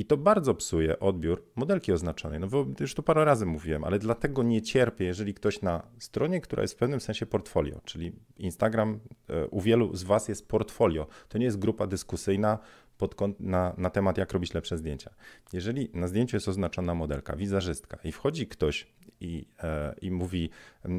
I 0.00 0.04
to 0.04 0.16
bardzo 0.16 0.54
psuje 0.54 1.00
odbiór 1.00 1.44
modelki 1.56 1.92
oznaczonej. 1.92 2.40
No 2.40 2.46
bo 2.46 2.66
już 2.80 2.94
to 2.94 3.02
parę 3.02 3.24
razy 3.24 3.46
mówiłem, 3.46 3.84
ale 3.84 3.98
dlatego 3.98 4.42
nie 4.42 4.62
cierpię, 4.62 5.04
jeżeli 5.04 5.34
ktoś 5.34 5.62
na 5.62 5.82
stronie, 5.98 6.40
która 6.40 6.62
jest 6.62 6.74
w 6.74 6.76
pewnym 6.76 7.00
sensie 7.00 7.26
portfolio, 7.26 7.80
czyli 7.84 8.12
Instagram 8.36 9.00
e, 9.28 9.46
u 9.46 9.60
wielu 9.60 9.96
z 9.96 10.02
Was 10.02 10.28
jest 10.28 10.48
portfolio. 10.48 11.06
To 11.28 11.38
nie 11.38 11.44
jest 11.44 11.58
grupa 11.58 11.86
dyskusyjna 11.86 12.58
pod, 13.00 13.40
na, 13.40 13.74
na 13.78 13.90
temat, 13.90 14.18
jak 14.18 14.32
robić 14.32 14.54
lepsze 14.54 14.78
zdjęcia. 14.78 15.10
Jeżeli 15.52 15.90
na 15.94 16.08
zdjęciu 16.08 16.36
jest 16.36 16.48
oznaczona 16.48 16.94
modelka, 16.94 17.36
wizerzystka 17.36 17.98
i 18.04 18.12
wchodzi 18.12 18.46
ktoś 18.46 18.86
i, 19.20 19.46
e, 19.62 19.94
i 20.02 20.10
mówi, 20.10 20.50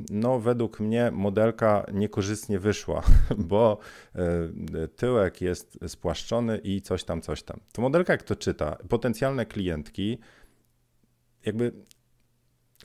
no 0.10 0.40
według 0.40 0.80
mnie 0.80 1.12
modelka 1.12 1.86
niekorzystnie 1.94 2.60
wyszła, 2.60 3.04
bo 3.52 3.78
e, 4.16 4.88
tyłek 4.88 5.42
jest 5.42 5.80
spłaszczony 5.88 6.58
i 6.58 6.82
coś 6.82 7.04
tam, 7.04 7.22
coś 7.22 7.44
tam. 7.44 7.60
To 7.72 7.82
modelka 7.82 8.14
jak 8.14 8.24
to 8.24 8.36
czyta, 8.36 8.78
potencjalne 8.90 9.46
klientki 9.46 10.18
jakby 11.46 11.72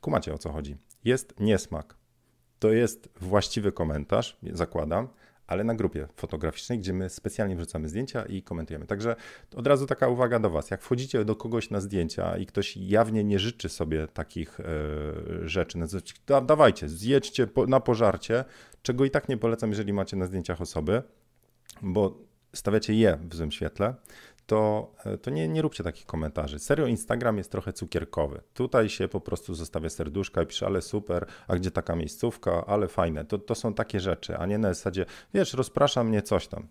kumacie 0.01 0.35
o 0.35 0.39
co 0.39 0.53
chodzi. 0.53 0.77
Jest 1.05 1.41
niesmak. 1.41 1.97
To 2.59 2.73
jest 2.73 3.09
właściwy 3.21 3.73
komentarz, 3.73 4.39
zakładam, 4.53 5.09
ale 5.47 5.65
na 5.65 5.75
grupie 5.75 6.09
fotograficznej, 6.17 6.79
gdzie 6.79 6.93
my 6.93 7.11
specjalnie 7.11 7.57
wrzucamy 7.57 7.89
zdjęcia 7.89 8.25
i 8.25 8.43
komentujemy. 8.43 8.87
Także 8.87 9.17
od 9.57 9.67
razu 9.67 9.87
taka 9.87 10.09
uwaga 10.09 10.39
do 10.39 10.51
Was. 10.51 10.71
Jak 10.71 10.83
wchodzicie 10.83 11.25
do 11.25 11.37
kogoś 11.37 11.71
na 11.71 11.81
zdjęcia 11.81 12.37
i 12.37 12.47
ktoś 12.47 12.77
jawnie 12.77 13.25
nie 13.25 13.39
życzy 13.39 13.69
sobie 13.69 14.07
takich 14.09 14.61
e, 14.61 14.65
rzeczy, 15.49 15.79
da, 16.27 16.41
dawajcie, 16.41 16.89
zjedźcie 16.89 17.49
na 17.69 17.81
pożarcie, 17.81 18.45
czego 18.83 19.05
i 19.05 19.11
tak 19.11 19.29
nie 19.29 19.37
polecam, 19.37 19.71
jeżeli 19.71 19.93
macie 19.93 20.17
na 20.17 20.27
zdjęciach 20.27 20.61
osoby, 20.61 21.03
bo 21.83 22.19
stawiacie 22.55 22.95
je 22.95 23.19
w 23.31 23.35
złym 23.35 23.53
świetle, 23.53 23.95
to, 24.47 24.93
e, 25.05 25.19
to 25.19 25.31
nie, 25.31 25.49
nie 25.49 25.63
róbcie 25.63 25.85
takich 25.85 26.07
komentarzy. 26.07 26.59
Serio, 26.59 26.87
Instagram 26.87 27.39
jest 27.39 27.53
trochę 27.53 27.73
cukierkowy. 27.73 28.41
Tutaj 28.55 28.89
się 28.89 29.09
po 29.09 29.21
prostu 29.21 29.55
zostawia 29.55 29.91
serduszka 29.91 30.43
i 30.43 30.47
pisze, 30.47 30.67
ale 30.67 30.83
super, 30.83 31.27
a 31.49 31.57
gdzie 31.57 31.71
taka 31.71 31.97
miejscówka, 31.97 32.67
ale 32.67 32.89
fajne. 32.89 33.25
To, 33.25 33.39
to 33.39 33.55
są 33.55 33.75
takie 33.75 34.01
rzeczy, 34.01 34.37
a 34.37 34.47
nie 34.47 34.59
na 34.59 34.69
zasadzie, 34.69 35.07
wiesz, 35.35 35.55
rozprasza 35.55 36.05
mnie 36.05 36.23
coś 36.23 36.49
tam. 36.49 36.69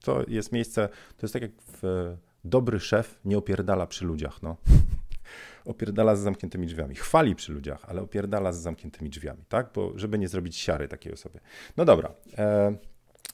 To 0.00 0.22
jest 0.28 0.52
miejsce, 0.52 0.88
to 0.88 1.26
jest 1.26 1.32
tak 1.32 1.42
jak 1.42 1.52
w, 1.82 2.16
dobry 2.44 2.80
szef 2.80 3.20
nie 3.24 3.38
opierdala 3.38 3.86
przy 3.86 4.04
ludziach, 4.04 4.42
no. 4.42 4.56
opierdala 5.64 6.16
z 6.16 6.20
zamkniętymi 6.20 6.66
drzwiami. 6.66 6.94
Chwali 6.94 7.34
przy 7.34 7.52
ludziach, 7.52 7.84
ale 7.88 8.02
opierdala 8.02 8.52
z 8.52 8.58
zamkniętymi 8.58 9.10
drzwiami, 9.10 9.44
tak? 9.48 9.70
Bo 9.74 9.92
żeby 9.96 10.18
nie 10.18 10.28
zrobić 10.28 10.56
siary 10.56 10.88
takiej 10.88 11.12
osobie. 11.12 11.40
No 11.76 11.84
dobra. 11.84 12.10
E 12.38 12.76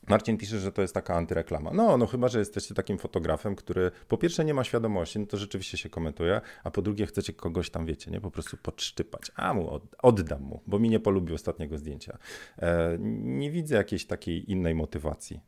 Marcin 0.09 0.37
pisze, 0.37 0.59
że 0.59 0.73
to 0.73 0.83
jest 0.83 0.95
taka 0.95 1.15
antyreklama. 1.15 1.71
No, 1.75 1.97
no 1.97 2.07
chyba, 2.07 2.29
że 2.29 2.39
jesteście 2.39 2.75
takim 2.75 2.99
fotografem, 2.99 3.57
który 3.57 3.91
po 4.09 4.19
pierwsze 4.19 4.45
nie 4.45 4.55
ma 4.55 4.65
świadomości, 4.65 5.19
no 5.19 5.27
to 5.27 5.37
rzeczywiście 5.37 5.79
się 5.79 5.91
komentuje, 5.91 6.41
a 6.65 6.71
po 6.71 6.83
drugie 6.83 7.07
chcecie 7.07 7.33
kogoś 7.33 7.71
tam, 7.71 7.87
wiecie, 7.87 8.11
nie, 8.11 8.21
po 8.21 8.31
prostu 8.31 8.57
podszczypać. 8.57 9.33
A 9.37 9.55
mu 9.55 9.81
oddam 10.03 10.43
mu, 10.43 10.61
bo 10.67 10.79
mi 10.79 10.89
nie 10.89 11.01
polubił 11.01 11.35
ostatniego 11.35 11.79
zdjęcia. 11.79 12.19
E, 12.59 12.97
nie 13.23 13.51
widzę 13.51 13.77
jakiejś 13.77 14.07
takiej 14.07 14.51
innej 14.51 14.75
motywacji. 14.75 15.41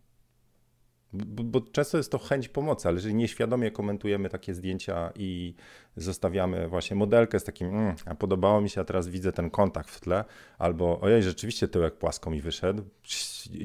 bo, 1.12 1.44
bo, 1.44 1.60
często 1.60 1.96
jest 1.96 2.12
to 2.12 2.18
chęć 2.18 2.48
pomocy, 2.48 2.88
ale 2.88 2.94
jeżeli 2.96 3.14
nieświadomie 3.14 3.70
komentujemy 3.70 4.28
takie 4.28 4.54
zdjęcia 4.54 5.12
i 5.14 5.54
zostawiamy 5.97 6.69
właśnie 6.69 6.97
modelkę 6.97 7.41
z 7.41 7.45
takim, 7.45 7.69
mm, 7.69 7.95
a 8.07 8.15
podobało 8.15 8.61
mi 8.61 8.71
się, 8.71 8.81
a 8.81 8.85
teraz 8.85 9.09
widzę 9.09 9.33
ten 9.33 9.50
kontakt 9.50 9.91
w 9.91 10.00
tle, 10.00 10.25
albo 10.59 11.00
ojej, 11.00 11.23
rzeczywiście 11.23 11.69
tyłek 11.69 11.95
płasko 11.95 12.31
mi 12.31 12.41
wyszedł, 12.41 12.83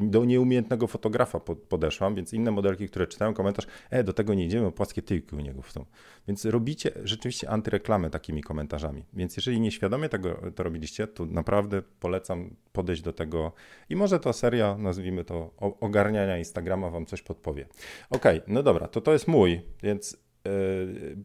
do 0.01 0.25
nieumiejętnego 0.25 0.87
fotografa 0.87 1.39
podeszłam, 1.69 2.15
więc 2.15 2.33
inne 2.33 2.51
modelki, 2.51 2.89
które 2.89 3.07
czytają 3.07 3.33
komentarz, 3.33 3.65
e, 3.89 4.03
do 4.03 4.13
tego 4.13 4.33
nie 4.33 4.45
idziemy, 4.45 4.71
płaskie 4.71 5.01
tyłki 5.01 5.35
u 5.35 5.39
niego 5.39 5.61
w 5.61 5.73
tą. 5.73 5.85
Więc 6.27 6.45
robicie 6.45 6.91
rzeczywiście 7.03 7.49
antyreklamę 7.49 8.09
takimi 8.09 8.43
komentarzami. 8.43 9.03
Więc 9.13 9.37
jeżeli 9.37 9.59
nieświadomie 9.59 10.09
tego 10.09 10.41
to 10.55 10.63
robiliście, 10.63 11.07
to 11.07 11.25
naprawdę 11.25 11.81
polecam 11.99 12.55
podejść 12.73 13.01
do 13.01 13.13
tego 13.13 13.51
i 13.89 13.95
może 13.95 14.19
to 14.19 14.33
seria, 14.33 14.77
nazwijmy 14.77 15.23
to 15.23 15.51
ogarniania 15.79 16.37
Instagrama 16.37 16.89
wam 16.89 17.05
coś 17.05 17.21
podpowie. 17.21 17.67
Ok, 18.09 18.25
no 18.47 18.63
dobra, 18.63 18.87
to 18.87 19.01
to 19.01 19.13
jest 19.13 19.27
mój, 19.27 19.61
więc 19.83 20.17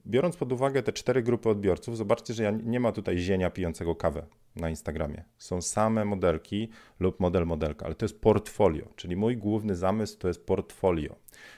biorąc 0.06 0.36
pod 0.36 0.52
uwagę 0.52 0.82
te 0.82 0.92
cztery 0.92 1.22
grupy 1.22 1.48
odbiorców, 1.48 1.96
zobaczcie, 1.96 2.34
że 2.34 2.42
ja 2.42 2.50
nie 2.50 2.80
ma 2.80 2.92
tutaj 2.92 3.18
zienia 3.18 3.50
pijącego 3.50 3.94
kawę 3.94 4.26
na 4.56 4.70
Instagramie. 4.70 5.24
Są 5.38 5.62
same 5.62 6.04
modelki 6.04 6.68
lub 7.00 7.20
model 7.20 7.46
modelka, 7.46 7.86
ale 7.86 7.94
to 7.94 8.04
jest 8.04 8.20
portfolio, 8.20 8.88
czyli 8.96 9.16
mój 9.16 9.36
główny 9.36 9.76
zamysł 9.76 10.18
to 10.18 10.28
jest 10.28 10.46
portfolio. 10.46 11.16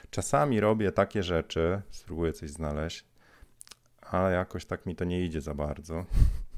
Czasami 0.09 0.59
robię 0.59 0.91
takie 0.91 1.23
rzeczy, 1.23 1.81
spróbuję 1.89 2.33
coś 2.33 2.49
znaleźć, 2.49 3.05
ale 4.01 4.35
jakoś 4.35 4.65
tak 4.65 4.85
mi 4.85 4.95
to 4.95 5.05
nie 5.05 5.25
idzie 5.25 5.41
za 5.41 5.53
bardzo. 5.53 6.05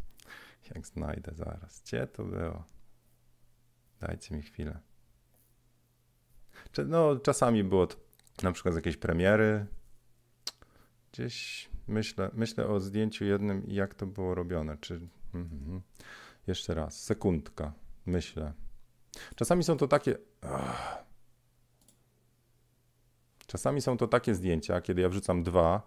Jak 0.76 0.88
znajdę 0.88 1.32
zaraz. 1.36 1.82
Gdzie 1.82 2.08
to 2.08 2.24
było? 2.24 2.64
Dajcie 4.00 4.36
mi 4.36 4.42
chwilę. 4.42 4.80
No, 6.88 7.16
czasami 7.16 7.64
było 7.64 7.88
to 7.88 7.96
na 8.44 8.52
przykład 8.52 8.74
z 8.74 8.78
jakiejś 8.78 8.98
premiery. 8.98 9.66
Gdzieś 11.12 11.70
myślę, 11.88 12.30
myślę 12.34 12.68
o 12.68 12.80
zdjęciu 12.80 13.26
jednym 13.26 13.68
i 13.68 13.74
jak 13.74 13.96
to 13.96 14.06
było 14.06 14.36
robione. 14.36 14.78
Czy 14.78 15.02
mhm. 15.34 15.82
jeszcze 16.48 16.74
raz, 16.74 17.04
sekundka, 17.04 17.74
myślę. 18.06 18.54
Czasami 19.36 19.64
są 19.64 19.78
to 19.78 19.88
takie. 19.88 20.18
Ach. 20.42 21.04
Czasami 23.48 23.82
są 23.82 23.98
to 23.98 24.08
takie 24.08 24.36
zdjęcia, 24.36 24.82
kiedy 24.82 25.02
ja 25.02 25.10
wrzucam 25.10 25.44
dwa 25.44 25.82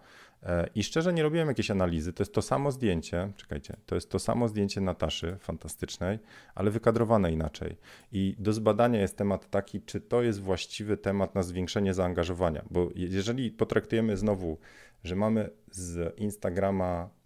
i 0.75 0.83
szczerze 0.83 1.13
nie 1.13 1.23
robiłem 1.23 1.47
jakiejś 1.47 1.71
analizy. 1.71 2.13
To 2.13 2.23
jest 2.23 2.33
to 2.33 2.41
samo 2.41 2.71
zdjęcie, 2.71 3.31
czekajcie, 3.37 3.75
to 3.85 3.95
jest 3.95 4.09
to 4.09 4.19
samo 4.19 4.47
zdjęcie 4.47 4.81
Nataszy, 4.81 5.37
fantastycznej, 5.39 6.19
ale 6.55 6.71
wykadrowane 6.71 7.31
inaczej. 7.31 7.77
I 8.11 8.35
do 8.39 8.53
zbadania 8.53 9.01
jest 9.01 9.17
temat 9.17 9.49
taki, 9.49 9.81
czy 9.81 10.01
to 10.01 10.21
jest 10.21 10.41
właściwy 10.41 10.97
temat 10.97 11.35
na 11.35 11.43
zwiększenie 11.43 11.93
zaangażowania. 11.93 12.65
Bo 12.71 12.89
jeżeli 12.95 13.51
potraktujemy 13.51 14.17
znowu, 14.17 14.57
że 15.03 15.15
mamy 15.15 15.49
z 15.71 16.19
Instagrama 16.19 17.03
e, 17.03 17.24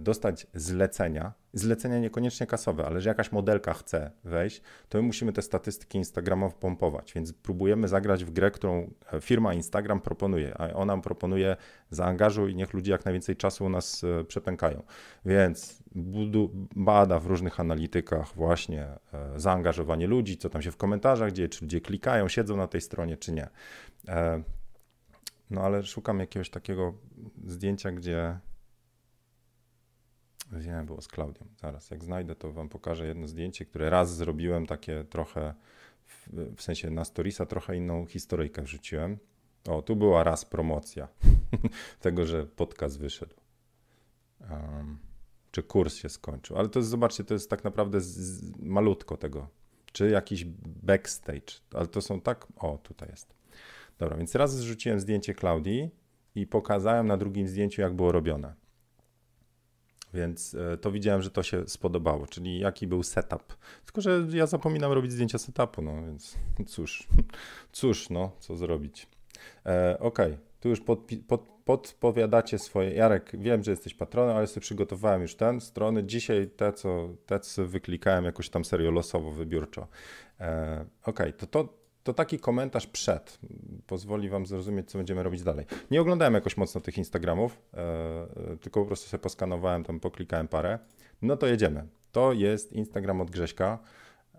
dostać 0.00 0.46
zlecenia, 0.54 1.32
zlecenia 1.52 1.98
niekoniecznie 1.98 2.46
kasowe, 2.46 2.86
ale 2.86 3.00
że 3.00 3.08
jakaś 3.08 3.32
modelka 3.32 3.74
chce 3.74 4.10
wejść, 4.24 4.62
to 4.88 4.98
my 4.98 5.02
musimy 5.02 5.32
te 5.32 5.42
statystyki 5.42 5.98
Instagrama 5.98 6.50
pompować, 6.50 7.12
więc 7.12 7.32
próbujemy 7.32 7.88
zagrać 7.88 8.24
w 8.24 8.30
grę, 8.30 8.50
którą 8.50 8.90
e, 9.12 9.20
firma 9.20 9.54
Instagram 9.54 10.00
proponuje, 10.00 10.60
a 10.60 10.72
ona 10.72 10.98
proponuje 10.98 11.56
zaangażuj 11.90 12.52
i 12.52 12.56
niech 12.56 12.72
ludzie 12.72 12.92
jak 12.92 13.04
najwięcej 13.04 13.36
czasu 13.36 13.64
u 13.64 13.68
nas 13.68 14.04
e, 14.04 14.24
przepękają. 14.24 14.82
Więc 15.24 15.82
bada 16.76 17.18
w 17.18 17.26
różnych 17.26 17.60
analitykach 17.60 18.34
właśnie 18.34 18.82
e, 18.82 18.98
zaangażowanie 19.40 20.06
ludzi, 20.06 20.36
co 20.36 20.50
tam 20.50 20.62
się 20.62 20.70
w 20.70 20.76
komentarzach 20.76 21.32
dzieje, 21.32 21.48
czy 21.48 21.64
ludzie 21.64 21.80
klikają, 21.80 22.28
siedzą 22.28 22.56
na 22.56 22.66
tej 22.66 22.80
stronie, 22.80 23.16
czy 23.16 23.32
nie. 23.32 23.48
No 25.50 25.60
ale 25.60 25.82
szukam 25.82 26.20
jakiegoś 26.20 26.50
takiego 26.50 26.94
zdjęcia, 27.46 27.92
gdzie 27.92 28.38
nie, 30.52 30.82
było 30.86 31.00
z 31.00 31.08
Klaudią. 31.08 31.46
Zaraz, 31.60 31.90
jak 31.90 32.04
znajdę, 32.04 32.34
to 32.34 32.52
wam 32.52 32.68
pokażę 32.68 33.06
jedno 33.06 33.28
zdjęcie, 33.28 33.64
które 33.64 33.90
raz 33.90 34.16
zrobiłem 34.16 34.66
takie 34.66 35.04
trochę, 35.04 35.54
w, 36.06 36.28
w 36.56 36.62
sensie 36.62 36.90
na 36.90 37.04
Storisa 37.04 37.46
trochę 37.46 37.76
inną 37.76 38.06
historyjkę 38.06 38.62
wrzuciłem. 38.62 39.18
O, 39.68 39.82
tu 39.82 39.96
była 39.96 40.24
raz 40.24 40.44
promocja 40.44 41.08
tego, 42.00 42.26
że 42.26 42.46
podcast 42.46 42.98
wyszedł. 42.98 43.34
Um, 44.50 44.98
czy 45.50 45.62
kurs 45.62 45.94
się 45.94 46.08
skończył. 46.08 46.58
Ale 46.58 46.68
to 46.68 46.78
jest, 46.78 46.90
zobaczcie, 46.90 47.24
to 47.24 47.34
jest 47.34 47.50
tak 47.50 47.64
naprawdę 47.64 48.00
z, 48.00 48.16
z, 48.16 48.56
malutko 48.58 49.16
tego. 49.16 49.48
Czy 49.92 50.10
jakiś 50.10 50.44
backstage. 50.82 51.60
Ale 51.74 51.86
to 51.86 52.02
są 52.02 52.20
tak. 52.20 52.46
O, 52.56 52.78
tutaj 52.78 53.08
jest. 53.08 53.34
Dobra, 53.98 54.16
więc 54.16 54.34
raz 54.34 54.56
zrzuciłem 54.56 55.00
zdjęcie 55.00 55.34
Klaudii 55.34 55.90
i 56.34 56.46
pokazałem 56.46 57.06
na 57.06 57.16
drugim 57.16 57.48
zdjęciu, 57.48 57.82
jak 57.82 57.94
było 57.94 58.12
robione. 58.12 58.54
Więc 60.14 60.54
e, 60.54 60.76
to 60.76 60.92
widziałem, 60.92 61.22
że 61.22 61.30
to 61.30 61.42
się 61.42 61.68
spodobało, 61.68 62.26
czyli 62.26 62.58
jaki 62.58 62.86
był 62.86 63.02
setup. 63.02 63.56
Tylko, 63.84 64.00
że 64.00 64.26
ja 64.32 64.46
zapominam 64.46 64.92
robić 64.92 65.12
zdjęcia 65.12 65.38
setupu, 65.38 65.82
no 65.82 66.02
więc 66.02 66.38
cóż, 66.72 67.08
cóż, 67.72 68.10
no, 68.10 68.32
co 68.38 68.56
zrobić. 68.56 69.06
E, 69.66 69.96
Okej, 70.00 70.32
okay. 70.32 70.38
tu 70.60 70.68
już 70.68 70.80
pod, 70.80 71.00
pod, 71.28 71.48
podpowiadacie 71.64 72.58
swoje. 72.58 72.94
Jarek, 72.94 73.30
wiem, 73.34 73.62
że 73.62 73.70
jesteś 73.70 73.94
patronem, 73.94 74.36
ale 74.36 74.46
sobie 74.46 74.60
przygotowałem 74.60 75.22
już 75.22 75.34
ten 75.34 75.60
strony. 75.60 76.04
Dzisiaj 76.04 76.50
te, 76.56 76.72
co, 76.72 77.08
te, 77.26 77.40
co 77.40 77.66
wyklikałem 77.66 78.24
jakoś 78.24 78.50
tam 78.50 78.64
serio 78.64 78.90
losowo, 78.90 79.30
wybiórczo. 79.30 79.88
E, 80.40 80.84
Okej, 81.02 81.28
okay. 81.28 81.32
to, 81.32 81.46
to 81.46 81.79
to 82.02 82.14
taki 82.14 82.38
komentarz 82.38 82.86
przed 82.86 83.38
pozwoli 83.86 84.28
Wam 84.28 84.46
zrozumieć, 84.46 84.90
co 84.90 84.98
będziemy 84.98 85.22
robić 85.22 85.42
dalej. 85.42 85.66
Nie 85.90 86.00
oglądałem 86.00 86.34
jakoś 86.34 86.56
mocno 86.56 86.80
tych 86.80 86.98
Instagramów, 86.98 87.62
e, 87.74 87.78
e, 88.52 88.56
tylko 88.56 88.80
po 88.80 88.86
prostu 88.86 89.08
sobie 89.08 89.22
poskanowałem, 89.22 89.84
tam 89.84 90.00
poklikałem 90.00 90.48
parę. 90.48 90.78
No 91.22 91.36
to 91.36 91.46
jedziemy. 91.46 91.86
To 92.12 92.32
jest 92.32 92.72
Instagram 92.72 93.20
od 93.20 93.30
Grześka. 93.30 93.78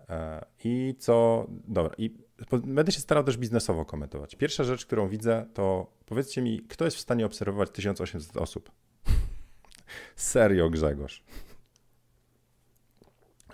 E, 0.08 0.44
I 0.64 0.94
co. 0.98 1.46
Dobra, 1.48 1.94
i 1.98 2.16
będę 2.64 2.92
się 2.92 3.00
starał 3.00 3.24
też 3.24 3.36
biznesowo 3.36 3.84
komentować. 3.84 4.34
Pierwsza 4.34 4.64
rzecz, 4.64 4.86
którą 4.86 5.08
widzę, 5.08 5.46
to 5.54 5.92
powiedzcie 6.06 6.42
mi, 6.42 6.62
kto 6.68 6.84
jest 6.84 6.96
w 6.96 7.00
stanie 7.00 7.26
obserwować 7.26 7.70
1800 7.70 8.36
osób? 8.36 8.70
Serio, 10.16 10.70
Grzegorz. 10.70 11.24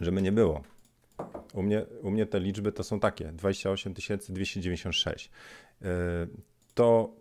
Żeby 0.00 0.23
nie 0.23 0.33
było. 0.33 0.62
U 1.55 1.62
mnie, 1.62 1.87
u 2.02 2.11
mnie 2.11 2.26
te 2.26 2.40
liczby 2.40 2.73
to 2.73 2.85
są 2.85 3.00
takie: 3.00 3.33
28 3.33 3.95
296. 4.28 5.31
Y, 5.83 5.87
to 6.75 7.14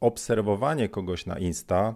obserwowanie 0.00 0.88
kogoś 0.88 1.26
na 1.26 1.38
Insta 1.38 1.94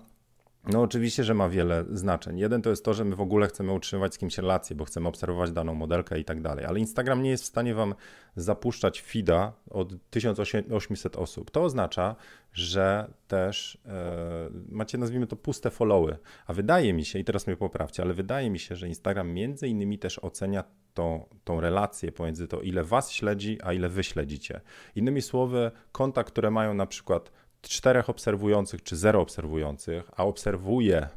no 0.69 0.83
oczywiście, 0.83 1.25
że 1.25 1.35
ma 1.35 1.49
wiele 1.49 1.85
znaczeń. 1.91 2.39
Jeden 2.39 2.63
to 2.63 2.71
jest 2.71 2.85
to, 2.85 2.95
że 2.95 3.05
my 3.05 3.17
w 3.17 3.21
ogóle 3.21 3.47
chcemy 3.47 3.73
utrzymywać 3.73 4.15
z 4.15 4.19
kimś 4.19 4.39
relacje, 4.39 4.77
bo 4.77 4.85
chcemy 4.85 5.09
obserwować 5.09 5.53
daną 5.53 5.75
modelkę 5.75 6.21
i 6.21 6.25
tak 6.25 6.43
dalej, 6.43 6.65
ale 6.65 6.81
Instagram 6.81 7.23
nie 7.23 7.31
jest 7.31 7.45
w 7.45 7.47
stanie 7.47 7.75
wam 7.75 7.95
zapuszczać 8.37 9.03
feeda 9.03 9.53
od 9.71 10.11
1800 10.11 11.17
osób. 11.17 11.51
To 11.51 11.63
oznacza, 11.63 12.17
że 12.53 13.11
też 13.29 13.79
e, 13.87 14.51
macie, 14.69 14.99
nazwijmy 14.99 15.27
to, 15.27 15.37
puste 15.37 15.71
followy. 15.71 16.19
A 16.47 16.53
wydaje 16.53 16.93
mi 16.93 17.05
się, 17.05 17.19
i 17.19 17.25
teraz 17.25 17.47
mnie 17.47 17.57
poprawcie, 17.57 18.03
ale 18.03 18.15
wydaje 18.15 18.51
mi 18.51 18.59
się, 18.59 18.77
że 18.77 18.89
Instagram 18.89 19.33
między 19.33 19.69
innymi 19.69 19.99
też 19.99 20.19
ocenia 20.19 20.65
tą, 20.95 21.27
tą 21.45 21.61
relację 21.61 22.13
pomiędzy 22.13 22.49
to, 22.49 22.61
ile 22.61 22.85
was 22.85 23.13
śledzi, 23.13 23.59
a 23.63 23.73
ile 23.73 23.89
wy 23.89 24.05
śledzicie. 24.05 24.61
Innymi 24.95 25.23
słowy, 25.23 25.71
konta, 25.93 26.25
które 26.25 26.51
mają 26.51 26.75
na 26.75 26.87
przykład 26.87 27.33
czterech 27.63 28.11
obserwujących 28.11 28.83
czy 28.83 28.97
zero 28.97 29.21
obserwujących, 29.21 30.11
a 30.17 30.25
obserwuje 30.25 31.09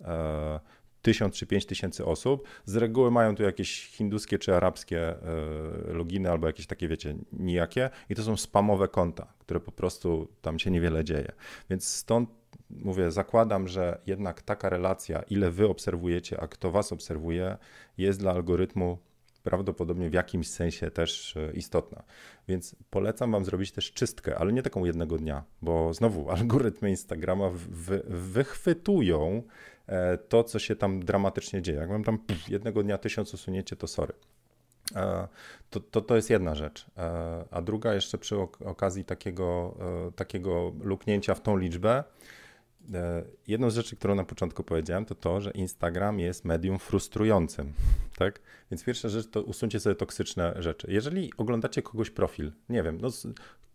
e, 0.00 0.60
tysiąc 1.02 1.34
czy 1.34 1.46
pięć 1.46 1.66
tysięcy 1.66 2.04
osób, 2.04 2.48
z 2.64 2.76
reguły 2.76 3.10
mają 3.10 3.34
tu 3.34 3.42
jakieś 3.42 3.86
hinduskie 3.86 4.38
czy 4.38 4.54
arabskie 4.54 5.08
e, 5.08 5.16
loginy 5.92 6.30
albo 6.30 6.46
jakieś 6.46 6.66
takie, 6.66 6.88
wiecie, 6.88 7.14
nijakie 7.32 7.90
i 8.08 8.14
to 8.14 8.22
są 8.22 8.36
spamowe 8.36 8.88
konta, 8.88 9.32
które 9.38 9.60
po 9.60 9.72
prostu 9.72 10.28
tam 10.42 10.58
się 10.58 10.70
niewiele 10.70 11.04
dzieje. 11.04 11.32
Więc 11.70 11.88
stąd 11.88 12.30
mówię, 12.70 13.10
zakładam, 13.10 13.68
że 13.68 14.00
jednak 14.06 14.42
taka 14.42 14.68
relacja, 14.68 15.22
ile 15.22 15.50
wy 15.50 15.68
obserwujecie, 15.68 16.40
a 16.40 16.48
kto 16.48 16.70
was 16.70 16.92
obserwuje, 16.92 17.56
jest 17.98 18.18
dla 18.18 18.32
algorytmu 18.32 18.98
prawdopodobnie 19.42 20.10
w 20.10 20.12
jakimś 20.12 20.48
sensie 20.48 20.90
też 20.90 21.36
e, 21.36 21.52
istotna. 21.52 22.02
Więc 22.48 22.76
polecam 22.90 23.32
Wam 23.32 23.44
zrobić 23.44 23.72
też 23.72 23.92
czystkę, 23.92 24.38
ale 24.38 24.52
nie 24.52 24.62
taką 24.62 24.84
jednego 24.84 25.18
dnia, 25.18 25.44
bo 25.62 25.94
znowu 25.94 26.30
algorytmy 26.36 26.90
Instagrama 26.90 27.50
wy, 27.68 28.02
wychwytują 28.06 29.42
e, 29.86 30.18
to, 30.18 30.44
co 30.44 30.58
się 30.58 30.76
tam 30.76 31.04
dramatycznie 31.04 31.62
dzieje. 31.62 31.78
Jak 31.78 31.88
Wam 31.88 32.04
tam 32.04 32.18
pff, 32.18 32.48
jednego 32.48 32.82
dnia 32.82 32.98
tysiąc 32.98 33.34
usuniecie, 33.34 33.76
to 33.76 33.86
sorry. 33.86 34.12
E, 34.96 35.28
to, 35.70 35.80
to, 35.80 36.00
to 36.00 36.16
jest 36.16 36.30
jedna 36.30 36.54
rzecz. 36.54 36.86
A 37.50 37.62
druga 37.62 37.94
jeszcze 37.94 38.18
przy 38.18 38.36
okazji 38.64 39.04
takiego, 39.04 39.76
takiego 40.16 40.72
luknięcia 40.80 41.34
w 41.34 41.40
tą 41.40 41.56
liczbę, 41.56 42.04
jedną 43.46 43.70
z 43.70 43.74
rzeczy, 43.74 43.96
którą 43.96 44.14
na 44.14 44.24
początku 44.24 44.64
powiedziałem, 44.64 45.04
to 45.04 45.14
to, 45.14 45.40
że 45.40 45.50
Instagram 45.50 46.20
jest 46.20 46.44
medium 46.44 46.78
frustrującym, 46.78 47.72
tak? 48.18 48.40
Więc 48.70 48.84
pierwsza 48.84 49.08
rzecz 49.08 49.30
to 49.30 49.42
usuńcie 49.42 49.80
sobie 49.80 49.96
toksyczne 49.96 50.54
rzeczy. 50.58 50.86
Jeżeli 50.90 51.32
oglądacie 51.36 51.82
kogoś 51.82 52.10
profil, 52.10 52.52
nie 52.68 52.82
wiem, 52.82 52.98
no 53.00 53.08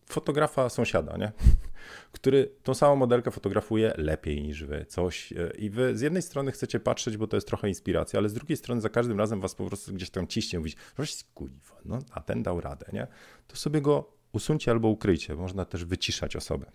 fotografa 0.05 0.69
sąsiada, 0.69 1.17
nie? 1.17 1.31
który 2.11 2.51
tą 2.63 2.73
samą 2.73 2.95
modelkę 2.95 3.31
fotografuje 3.31 3.93
lepiej 3.97 4.41
niż 4.41 4.63
wy, 4.63 4.85
coś 4.85 5.33
e, 5.33 5.51
i 5.57 5.69
wy 5.69 5.97
z 5.97 6.01
jednej 6.01 6.21
strony 6.21 6.51
chcecie 6.51 6.79
patrzeć, 6.79 7.17
bo 7.17 7.27
to 7.27 7.37
jest 7.37 7.47
trochę 7.47 7.67
inspiracja, 7.67 8.19
ale 8.19 8.29
z 8.29 8.33
drugiej 8.33 8.57
strony 8.57 8.81
za 8.81 8.89
każdym 8.89 9.19
razem 9.19 9.41
was 9.41 9.55
po 9.55 9.65
prostu 9.65 9.93
gdzieś 9.93 10.09
tam 10.09 10.27
ciśnie, 10.27 10.59
mówić, 10.59 10.75
weź 10.97 11.25
no 11.85 11.99
a 12.11 12.21
ten 12.21 12.43
dał 12.43 12.61
radę, 12.61 12.85
nie? 12.93 13.07
To 13.47 13.55
sobie 13.55 13.81
go 13.81 14.13
usuńcie 14.31 14.71
albo 14.71 14.87
ukryjcie, 14.87 15.35
można 15.35 15.65
też 15.65 15.85
wyciszać 15.85 16.35
osobę. 16.35 16.71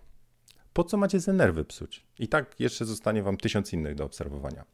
Po 0.72 0.84
co 0.84 0.96
macie 0.96 1.20
ze 1.20 1.32
nerwy 1.32 1.64
psuć? 1.64 2.06
I 2.18 2.28
tak 2.28 2.60
jeszcze 2.60 2.84
zostanie 2.84 3.22
wam 3.22 3.36
tysiąc 3.36 3.72
innych 3.72 3.94
do 3.94 4.04
obserwowania. 4.04 4.64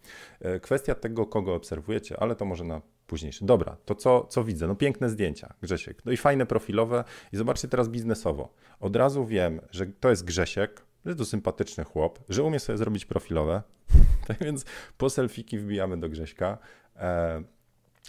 E, 0.40 0.60
kwestia 0.60 0.94
tego, 0.94 1.26
kogo 1.26 1.54
obserwujecie, 1.54 2.20
ale 2.20 2.36
to 2.36 2.44
może 2.44 2.64
na 2.64 2.80
późniejszy. 3.06 3.44
Dobra, 3.44 3.76
to 3.84 3.94
co, 3.94 4.26
co 4.26 4.44
widzę? 4.44 4.66
No 4.66 4.74
piękne 4.74 5.10
zdjęcia, 5.10 5.54
Grzesiek. 5.62 6.04
No 6.04 6.12
i 6.12 6.16
fajne 6.16 6.46
profilowe. 6.46 7.04
I 7.32 7.36
zobaczcie 7.36 7.68
teraz 7.68 7.88
biznesowo. 7.88 8.54
Od 8.80 8.96
razu 8.96 9.26
wiem, 9.26 9.60
że 9.70 9.86
to 9.86 10.10
jest 10.10 10.24
Grzesiek, 10.24 10.82
że 11.06 11.16
to 11.16 11.24
sympatyczny 11.24 11.84
chłop, 11.84 12.18
że 12.28 12.42
umie 12.42 12.60
sobie 12.60 12.78
zrobić 12.78 13.04
profilowe. 13.04 13.62
tak 14.26 14.38
więc 14.38 14.64
po 14.98 15.10
selfiki 15.10 15.58
wbijamy 15.58 16.00
do 16.00 16.08
Grześka. 16.08 16.58
E, 16.96 17.42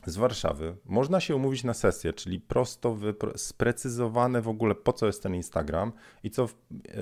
z 0.06 0.18
Warszawy. 0.18 0.78
Można 0.86 1.20
się 1.20 1.36
umówić 1.36 1.64
na 1.64 1.74
sesję, 1.74 2.14
czyli 2.14 2.40
prosto 2.40 2.98
sprecyzowane 3.36 4.42
w 4.42 4.48
ogóle 4.48 4.76
po 4.76 4.94
co 4.94 5.06
jest 5.06 5.24
ten 5.24 5.36
Instagram 5.36 5.92
i 6.24 6.32
co, 6.32 6.48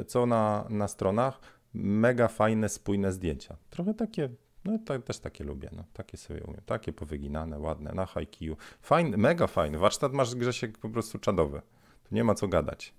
co 0.07 0.25
na, 0.25 0.65
na 0.69 0.87
stronach. 0.87 1.39
Mega 1.73 2.27
fajne, 2.27 2.69
spójne 2.69 3.11
zdjęcia. 3.11 3.57
Trochę 3.69 3.93
takie 3.93 4.29
no 4.65 4.79
to, 4.85 4.99
też 4.99 5.19
takie 5.19 5.43
lubię, 5.43 5.69
no. 5.71 5.83
takie 5.93 6.17
sobie 6.17 6.43
umiem. 6.43 6.61
Takie 6.65 6.93
powyginane, 6.93 7.59
ładne, 7.59 7.91
na 7.91 8.05
haiku. 8.05 8.57
Fajny, 8.81 9.17
mega 9.17 9.47
fajny. 9.47 9.77
Warsztat 9.77 10.13
masz 10.13 10.35
Grzesiek 10.35 10.77
po 10.77 10.89
prostu 10.89 11.19
czadowy. 11.19 11.61
Tu 12.03 12.15
nie 12.15 12.23
ma 12.23 12.35
co 12.35 12.47
gadać. 12.47 12.93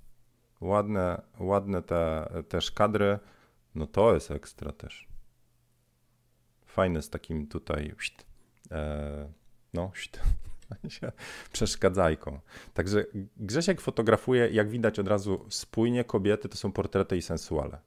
Ładne, 0.60 1.22
ładne 1.38 1.82
te, 1.82 2.28
te 2.48 2.60
szkadry. 2.60 3.18
No 3.74 3.86
to 3.86 4.14
jest 4.14 4.30
ekstra 4.30 4.72
też. 4.72 5.08
Fajne 6.66 7.02
z 7.02 7.10
takim 7.10 7.46
tutaj 7.46 7.94
e, 8.70 9.32
no 9.74 9.90
przeszkadzajką. 11.52 12.40
Także 12.74 13.04
Grzesiek 13.36 13.80
fotografuje, 13.80 14.48
jak 14.48 14.70
widać 14.70 14.98
od 14.98 15.08
razu 15.08 15.46
spójnie 15.48 16.04
kobiety, 16.04 16.48
to 16.48 16.56
są 16.56 16.72
portrety 16.72 17.16
i 17.16 17.22
sensuale 17.22 17.78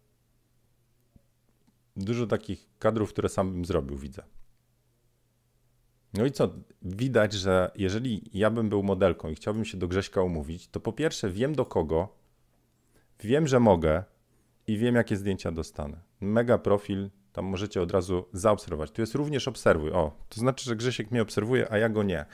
dużo 1.99 2.27
takich 2.27 2.69
kadrów, 2.79 3.09
które 3.09 3.29
sam 3.29 3.51
bym 3.51 3.65
zrobił, 3.65 3.97
widzę. 3.97 4.23
No 6.13 6.25
i 6.25 6.31
co? 6.31 6.53
Widać, 6.81 7.33
że 7.33 7.71
jeżeli 7.75 8.29
ja 8.33 8.49
bym 8.49 8.69
był 8.69 8.83
modelką 8.83 9.29
i 9.29 9.35
chciałbym 9.35 9.65
się 9.65 9.77
do 9.77 9.87
Grześka 9.87 10.21
umówić, 10.21 10.67
to 10.67 10.79
po 10.79 10.93
pierwsze 10.93 11.29
wiem 11.29 11.55
do 11.55 11.65
kogo, 11.65 12.15
wiem, 13.19 13.47
że 13.47 13.59
mogę 13.59 14.03
i 14.67 14.77
wiem, 14.77 14.95
jakie 14.95 15.17
zdjęcia 15.17 15.51
dostanę. 15.51 16.01
Mega 16.21 16.57
profil, 16.57 17.09
tam 17.39 17.45
możecie 17.45 17.81
od 17.81 17.91
razu 17.91 18.25
zaobserwować. 18.33 18.91
Tu 18.91 19.01
jest 19.01 19.15
również 19.15 19.47
obserwuj. 19.47 19.91
O, 19.91 20.11
to 20.29 20.39
znaczy, 20.39 20.65
że 20.65 20.75
Grzesiek 20.75 21.11
mnie 21.11 21.21
obserwuje, 21.21 21.71
a 21.71 21.77
ja 21.77 21.89
go 21.89 22.03
nie. 22.03 22.25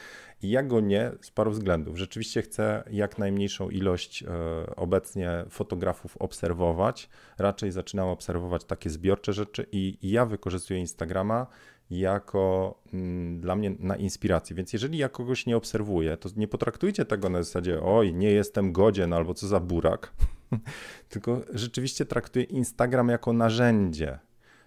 I 0.42 0.50
ja 0.50 0.64
go 0.64 0.80
nie 0.80 1.12
z 1.22 1.32
paru 1.32 1.52
względów. 1.52 1.98
Rzeczywiście 1.98 2.42
chcę 2.42 2.84
jak 2.92 3.18
najmniejszą 3.18 3.70
ilość 3.70 4.24
e, 4.24 4.28
obecnie 4.76 5.46
fotografów 5.50 6.18
obserwować. 6.18 7.10
Raczej 7.38 7.72
zaczynam 7.72 8.08
obserwować 8.08 8.64
takie 8.64 8.90
zbiorcze 8.90 9.34
rzeczy 9.34 9.66
i, 9.72 9.98
ja 10.02 10.26
wykorzystuję 10.26 10.80
Instagrama 10.80 11.48
jako 11.90 12.76
mm, 12.94 13.42
dla 13.42 13.56
mnie 13.56 13.76
na 13.80 13.96
inspiracji. 13.96 14.56
Więc 14.56 14.74
jeżeli 14.74 14.98
ja 14.98 15.10
kogoś 15.10 15.46
nie 15.46 15.58
obserwuję, 15.58 16.18
to 16.18 16.30
nie 16.36 16.48
potraktujcie 16.48 17.06
tego 17.06 17.30
na 17.30 17.44
zasadzie 17.44 17.82
oj, 17.82 18.14
nie 18.14 18.32
jestem 18.32 18.72
godzien 18.72 19.14
albo 19.14 19.34
co 19.34 19.48
za 19.48 19.60
burak, 19.60 20.14
tylko 21.10 21.42
rzeczywiście 21.54 22.06
traktuję 22.06 22.46
Instagram 22.46 23.10
jako 23.10 23.34
narzędzie 23.34 24.20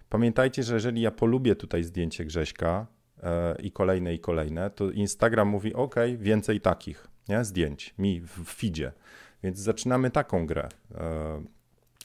Pamiętajcie, 0.09 0.63
że 0.63 0.73
jeżeli 0.73 1.01
ja 1.01 1.11
polubię 1.11 1.55
tutaj 1.55 1.83
zdjęcie 1.83 2.25
Grześka 2.25 2.87
e, 3.23 3.55
i 3.61 3.71
kolejne, 3.71 4.13
i 4.13 4.19
kolejne, 4.19 4.69
to 4.69 4.91
Instagram 4.91 5.47
mówi: 5.47 5.73
OK, 5.73 5.95
więcej 6.17 6.61
takich 6.61 7.07
nie? 7.29 7.45
zdjęć 7.45 7.93
mi 7.97 8.21
w 8.21 8.43
feedzie. 8.45 8.91
Więc 9.43 9.59
zaczynamy 9.59 10.11
taką 10.11 10.45
grę. 10.45 10.69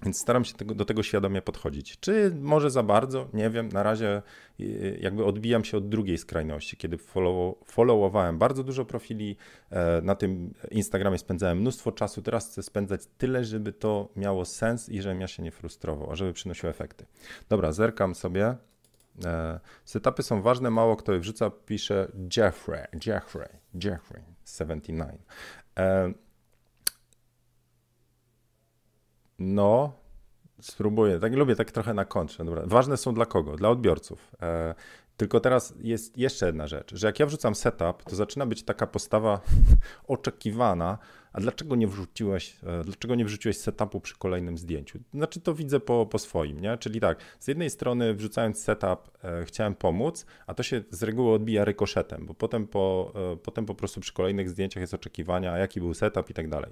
Więc 0.02 0.20
staram 0.20 0.44
się 0.44 0.54
tego, 0.54 0.74
do 0.74 0.84
tego 0.84 1.02
świadomie 1.02 1.42
podchodzić. 1.42 2.00
Czy 2.00 2.36
może 2.40 2.70
za 2.70 2.82
bardzo? 2.82 3.28
Nie 3.32 3.50
wiem. 3.50 3.68
Na 3.68 3.82
razie 3.82 4.22
y, 4.60 4.98
jakby 5.00 5.24
odbijam 5.24 5.64
się 5.64 5.76
od 5.76 5.88
drugiej 5.88 6.18
skrajności, 6.18 6.76
kiedy 6.76 6.98
follow, 6.98 7.54
followowałem 7.64 8.38
bardzo 8.38 8.64
dużo 8.64 8.84
profili. 8.84 9.36
E, 9.70 10.02
na 10.02 10.14
tym 10.14 10.54
Instagramie 10.70 11.18
spędzałem 11.18 11.58
mnóstwo 11.58 11.92
czasu. 11.92 12.22
Teraz 12.22 12.48
chcę 12.48 12.62
spędzać 12.62 13.00
tyle, 13.18 13.44
żeby 13.44 13.72
to 13.72 14.08
miało 14.16 14.44
sens 14.44 14.88
i 14.88 15.02
żebym 15.02 15.20
ja 15.20 15.26
się 15.26 15.42
nie 15.42 15.50
frustrował, 15.50 16.10
a 16.10 16.14
żeby 16.14 16.32
przynosiło 16.32 16.70
efekty. 16.70 17.06
Dobra, 17.48 17.72
zerkam 17.72 18.14
sobie. 18.14 18.56
E, 19.24 19.60
setupy 19.84 20.22
są 20.22 20.42
ważne, 20.42 20.70
mało 20.70 20.96
kto 20.96 21.12
je 21.12 21.18
wrzuca, 21.18 21.50
pisze 21.50 22.12
Jeffrey, 22.36 22.86
Jeffrey, 23.06 23.48
Jeffrey 23.84 24.22
79. 24.44 25.20
No, 29.38 29.92
spróbuję. 30.60 31.18
Tak 31.18 31.34
lubię 31.34 31.56
tak 31.56 31.70
trochę 31.70 31.94
na 31.94 32.04
kontrze. 32.04 32.44
Dobra. 32.44 32.62
Ważne 32.66 32.96
są 32.96 33.14
dla 33.14 33.26
kogo? 33.26 33.56
Dla 33.56 33.68
odbiorców. 33.70 34.30
E, 34.42 34.74
tylko 35.16 35.40
teraz 35.40 35.74
jest 35.78 36.18
jeszcze 36.18 36.46
jedna 36.46 36.66
rzecz, 36.66 36.94
że 36.94 37.06
jak 37.06 37.20
ja 37.20 37.26
wrzucam 37.26 37.54
setup, 37.54 38.02
to 38.04 38.16
zaczyna 38.16 38.46
być 38.46 38.62
taka 38.62 38.86
postawa 38.86 39.40
oczekiwana, 40.08 40.98
a 41.34 41.40
dlaczego 41.40 41.76
nie 41.76 41.88
wrzuciłeś, 41.88 42.56
e, 42.62 42.84
dlaczego 42.84 43.14
nie 43.14 43.24
wrzuciłeś 43.24 43.56
setupu 43.56 44.00
przy 44.00 44.18
kolejnym 44.18 44.58
zdjęciu? 44.58 44.98
Znaczy 45.14 45.40
to 45.40 45.54
widzę 45.54 45.80
po, 45.80 46.06
po 46.06 46.18
swoim, 46.18 46.60
nie? 46.60 46.78
Czyli 46.78 47.00
tak, 47.00 47.18
z 47.40 47.48
jednej 47.48 47.70
strony 47.70 48.14
wrzucając 48.14 48.62
setup 48.62 49.10
e, 49.24 49.44
chciałem 49.44 49.74
pomóc, 49.74 50.26
a 50.46 50.54
to 50.54 50.62
się 50.62 50.82
z 50.90 51.02
reguły 51.02 51.34
odbija 51.34 51.64
rykoszetem, 51.64 52.26
bo 52.26 52.34
potem 52.34 52.66
po, 52.66 53.12
e, 53.32 53.36
potem 53.36 53.66
po 53.66 53.74
prostu 53.74 54.00
przy 54.00 54.12
kolejnych 54.12 54.50
zdjęciach 54.50 54.80
jest 54.80 54.94
oczekiwania, 54.94 55.58
jaki 55.58 55.80
był 55.80 55.94
setup 55.94 56.30
i 56.30 56.34
tak 56.34 56.48
dalej. 56.48 56.70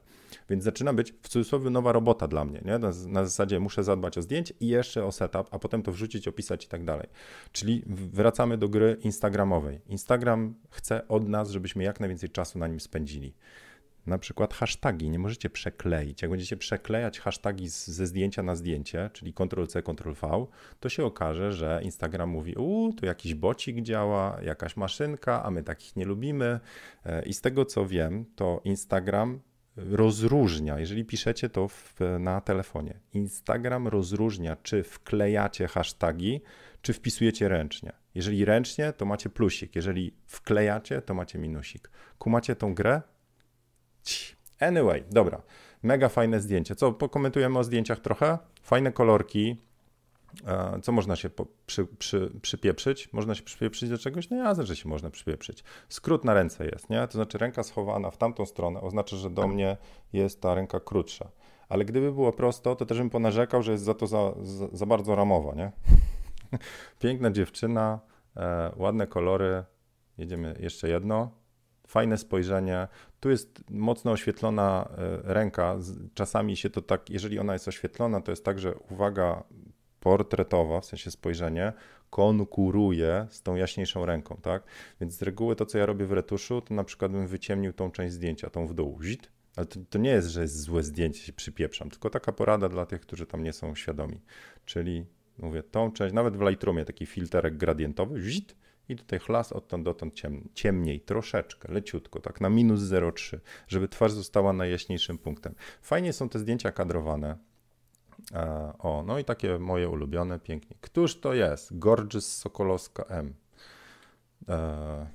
Więc 0.50 0.64
zaczyna 0.64 0.92
być 0.92 1.14
w 1.22 1.28
cudzysłowie 1.28 1.70
nowa 1.70 1.92
robota 1.92 2.28
dla 2.28 2.44
mnie, 2.44 2.60
nie? 2.64 2.78
Na, 2.78 2.92
na 3.06 3.24
zasadzie 3.24 3.60
muszę 3.60 3.84
zadbać 3.84 4.18
o 4.18 4.22
zdjęcie 4.22 4.54
i 4.60 4.68
jeszcze 4.68 5.04
o 5.04 5.12
setup, 5.12 5.48
a 5.50 5.58
potem 5.58 5.82
to 5.82 5.92
wrzucić, 5.92 6.28
opisać 6.28 6.64
i 6.64 6.68
tak 6.68 6.84
dalej. 6.84 7.08
Czyli 7.52 7.82
wracamy 7.86 8.58
do 8.58 8.68
gry 8.68 8.96
instagramowej. 9.00 9.80
Instagram 9.88 10.54
chce 10.70 11.08
od 11.08 11.28
nas, 11.28 11.50
żebyśmy 11.50 11.84
jak 11.84 12.00
najwięcej 12.00 12.30
czasu 12.30 12.58
na 12.58 12.68
nim 12.68 12.80
spędzili 12.80 13.34
na 14.06 14.18
przykład 14.18 14.54
hasztagi 14.54 15.10
nie 15.10 15.18
możecie 15.18 15.50
przekleić. 15.50 16.22
Jak 16.22 16.30
będziecie 16.30 16.56
przeklejać 16.56 17.20
hasztagi 17.20 17.68
z, 17.68 17.86
ze 17.86 18.06
zdjęcia 18.06 18.42
na 18.42 18.56
zdjęcie, 18.56 19.10
czyli 19.12 19.34
Ctrl-C, 19.34 19.82
Ctrl-V, 19.82 20.46
to 20.80 20.88
się 20.88 21.04
okaże, 21.04 21.52
że 21.52 21.80
Instagram 21.82 22.28
mówi, 22.28 22.54
u, 22.54 22.92
tu 22.92 23.06
jakiś 23.06 23.34
bocik 23.34 23.80
działa, 23.82 24.38
jakaś 24.42 24.76
maszynka, 24.76 25.42
a 25.42 25.50
my 25.50 25.62
takich 25.62 25.96
nie 25.96 26.04
lubimy. 26.04 26.60
E, 27.04 27.22
I 27.22 27.34
z 27.34 27.40
tego 27.40 27.64
co 27.64 27.86
wiem, 27.86 28.24
to 28.36 28.60
Instagram 28.64 29.40
rozróżnia, 29.76 30.78
jeżeli 30.78 31.04
piszecie 31.04 31.48
to 31.48 31.68
w, 31.68 32.00
na 32.18 32.40
telefonie, 32.40 33.00
Instagram 33.12 33.88
rozróżnia, 33.88 34.56
czy 34.62 34.82
wklejacie 34.82 35.68
hasztagi, 35.68 36.40
czy 36.82 36.92
wpisujecie 36.92 37.48
ręcznie. 37.48 37.92
Jeżeli 38.14 38.44
ręcznie, 38.44 38.92
to 38.92 39.04
macie 39.04 39.30
plusik, 39.30 39.76
jeżeli 39.76 40.14
wklejacie, 40.26 41.02
to 41.02 41.14
macie 41.14 41.38
minusik. 41.38 41.90
Kumacie 42.18 42.56
tą 42.56 42.74
grę? 42.74 43.02
Anyway, 44.60 45.04
dobra. 45.10 45.42
Mega 45.82 46.08
fajne 46.08 46.40
zdjęcie. 46.40 46.74
Co, 46.74 46.92
pokomentujemy 46.92 47.58
o 47.58 47.64
zdjęciach 47.64 48.00
trochę? 48.00 48.38
Fajne 48.62 48.92
kolorki. 48.92 49.56
E, 50.46 50.80
co 50.82 50.92
można 50.92 51.16
się 51.16 51.30
przy, 51.66 51.86
przy, 51.86 52.32
przypieprzyć? 52.42 53.12
Można 53.12 53.34
się 53.34 53.42
przypieprzyć 53.42 53.90
do 53.90 53.98
czegoś? 53.98 54.30
No 54.30 54.36
jasne, 54.36 54.66
że 54.66 54.76
się 54.76 54.88
można 54.88 55.10
przypieprzyć. 55.10 55.64
Skrót 55.88 56.24
na 56.24 56.34
ręce 56.34 56.64
jest, 56.64 56.90
nie? 56.90 57.06
To 57.06 57.12
znaczy 57.12 57.38
ręka 57.38 57.62
schowana 57.62 58.10
w 58.10 58.16
tamtą 58.16 58.46
stronę 58.46 58.80
oznacza, 58.80 59.16
że 59.16 59.30
do 59.30 59.48
mnie 59.48 59.76
jest 60.12 60.40
ta 60.40 60.54
ręka 60.54 60.80
krótsza. 60.80 61.28
Ale 61.68 61.84
gdyby 61.84 62.12
było 62.12 62.32
prosto, 62.32 62.76
to 62.76 62.86
też 62.86 62.98
bym 62.98 63.10
ponarzekał, 63.10 63.62
że 63.62 63.72
jest 63.72 63.84
za 63.84 63.94
to 63.94 64.06
za, 64.06 64.32
za, 64.42 64.68
za 64.72 64.86
bardzo 64.86 65.14
ramowa, 65.14 65.54
nie? 65.54 65.72
Piękna 67.00 67.30
dziewczyna, 67.30 68.00
e, 68.36 68.72
ładne 68.76 69.06
kolory. 69.06 69.64
Jedziemy 70.18 70.56
jeszcze 70.60 70.88
jedno 70.88 71.41
fajne 71.92 72.18
spojrzenie. 72.18 72.88
Tu 73.20 73.30
jest 73.30 73.70
mocno 73.70 74.12
oświetlona 74.12 74.88
e, 74.98 75.34
ręka. 75.34 75.76
Czasami 76.14 76.56
się 76.56 76.70
to 76.70 76.82
tak, 76.82 77.10
jeżeli 77.10 77.38
ona 77.38 77.52
jest 77.52 77.68
oświetlona, 77.68 78.20
to 78.20 78.32
jest 78.32 78.44
tak, 78.44 78.58
że 78.58 78.74
uwaga 78.74 79.44
portretowa, 80.00 80.80
w 80.80 80.84
sensie 80.84 81.10
spojrzenie, 81.10 81.72
konkuruje 82.10 83.26
z 83.30 83.42
tą 83.42 83.54
jaśniejszą 83.54 84.06
ręką, 84.06 84.36
tak? 84.42 84.62
Więc 85.00 85.18
z 85.18 85.22
reguły 85.22 85.56
to, 85.56 85.66
co 85.66 85.78
ja 85.78 85.86
robię 85.86 86.06
w 86.06 86.12
retuszu, 86.12 86.60
to 86.60 86.74
na 86.74 86.84
przykład 86.84 87.12
bym 87.12 87.26
wyciemnił 87.26 87.72
tą 87.72 87.90
część 87.90 88.14
zdjęcia, 88.14 88.50
tą 88.50 88.66
w 88.66 88.74
dół, 88.74 89.02
zit. 89.02 89.32
Ale 89.56 89.66
to, 89.66 89.80
to 89.90 89.98
nie 89.98 90.10
jest, 90.10 90.28
że 90.28 90.42
jest 90.42 90.60
złe 90.60 90.82
zdjęcie, 90.82 91.20
się 91.20 91.32
przypieprzam, 91.32 91.90
tylko 91.90 92.10
taka 92.10 92.32
porada 92.32 92.68
dla 92.68 92.86
tych, 92.86 93.00
którzy 93.00 93.26
tam 93.26 93.42
nie 93.42 93.52
są 93.52 93.74
świadomi. 93.74 94.20
Czyli 94.64 95.06
mówię, 95.38 95.62
tą 95.62 95.92
część, 95.92 96.14
nawet 96.14 96.36
w 96.36 96.40
Lightroomie 96.40 96.84
taki 96.84 97.06
filterek 97.06 97.56
gradientowy, 97.56 98.20
zit, 98.20 98.56
i 98.88 98.96
tutaj 98.96 99.18
chlas 99.18 99.52
odtąd 99.52 99.84
dotąd 99.84 100.14
ciemniej, 100.14 100.50
ciemniej, 100.54 101.00
troszeczkę, 101.00 101.72
leciutko, 101.72 102.20
tak 102.20 102.40
na 102.40 102.48
minus 102.48 102.80
0,3, 102.80 103.38
żeby 103.68 103.88
twarz 103.88 104.12
została 104.12 104.52
najjaśniejszym 104.52 105.18
punktem. 105.18 105.54
Fajnie 105.82 106.12
są 106.12 106.28
te 106.28 106.38
zdjęcia 106.38 106.72
kadrowane. 106.72 107.36
E, 108.32 108.72
o, 108.78 109.04
no 109.06 109.18
i 109.18 109.24
takie 109.24 109.58
moje 109.58 109.88
ulubione, 109.88 110.38
pięknie. 110.38 110.76
Któż 110.80 111.20
to 111.20 111.34
jest? 111.34 111.78
Gorgeous 111.78 112.36
Sokolowska 112.36 113.04
M. 113.04 113.34
E, 114.48 115.06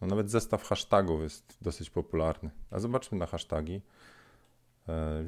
no 0.00 0.06
nawet 0.06 0.30
zestaw 0.30 0.64
hashtagów 0.64 1.22
jest 1.22 1.58
dosyć 1.62 1.90
popularny. 1.90 2.50
A 2.70 2.78
zobaczmy 2.78 3.18
na 3.18 3.26
hashtagi. 3.26 3.80
E, 4.88 5.24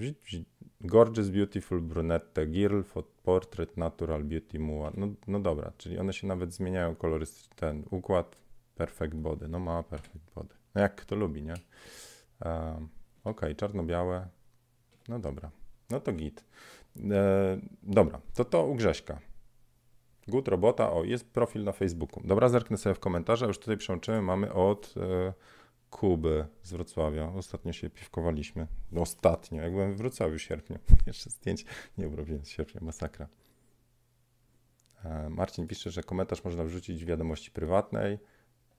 gorgeous 0.84 1.30
Beautiful 1.30 1.80
Brunette 1.80 2.46
Girl 2.46 2.80
Portrait 3.22 3.76
Natural 3.76 4.24
Beauty 4.24 4.58
Mua. 4.58 4.92
No, 4.96 5.08
no 5.26 5.40
dobra, 5.40 5.72
czyli 5.78 5.98
one 5.98 6.12
się 6.12 6.26
nawet 6.26 6.54
zmieniają 6.54 6.94
kolorystycznie. 6.94 7.54
Ten 7.56 7.84
układ 7.90 8.36
Perfect 8.74 9.14
Body. 9.14 9.48
No 9.48 9.58
ma 9.58 9.82
Perfect 9.82 10.34
Body. 10.34 10.54
No 10.74 10.80
jak 10.80 10.94
kto 10.94 11.16
lubi, 11.16 11.42
nie? 11.42 11.54
Um, 12.44 12.88
ok, 13.24 13.40
czarno-białe. 13.56 14.28
No 15.08 15.18
dobra. 15.18 15.50
No 15.90 16.00
to 16.00 16.12
git. 16.12 16.44
E, 17.10 17.58
dobra, 17.82 18.20
to 18.34 18.44
to 18.44 18.66
u 18.66 18.74
Grześka. 18.74 19.20
Good 20.28 20.48
robota. 20.48 20.92
O, 20.92 21.04
jest 21.04 21.32
profil 21.32 21.64
na 21.64 21.72
Facebooku. 21.72 22.22
Dobra, 22.24 22.48
zerknę 22.48 22.76
sobie 22.76 22.94
w 22.94 23.00
komentarze. 23.00 23.46
Już 23.46 23.58
tutaj 23.58 23.76
przełączymy. 23.76 24.22
Mamy 24.22 24.52
od 24.52 24.94
e, 24.96 25.32
Kuby 25.92 26.46
z 26.62 26.72
Wrocławia. 26.72 27.32
Ostatnio 27.34 27.72
się 27.72 27.90
piwkowaliśmy. 27.90 28.66
No, 28.92 29.00
ostatnio, 29.00 29.62
jak 29.62 29.72
byłem 29.72 29.94
w 29.94 29.96
Wrocławiu 29.96 30.38
w 30.38 30.42
sierpniu. 30.42 30.78
Jeszcze 31.06 31.30
zdjęć 31.30 31.64
nie 31.98 32.08
urobiłem 32.08 32.44
z 32.44 32.48
sierpnia. 32.48 32.80
Masakra. 32.84 33.28
E, 35.04 35.30
Marcin 35.30 35.66
pisze, 35.66 35.90
że 35.90 36.02
komentarz 36.02 36.44
można 36.44 36.64
wrzucić 36.64 37.04
w 37.04 37.06
wiadomości 37.06 37.50
prywatnej. 37.50 38.18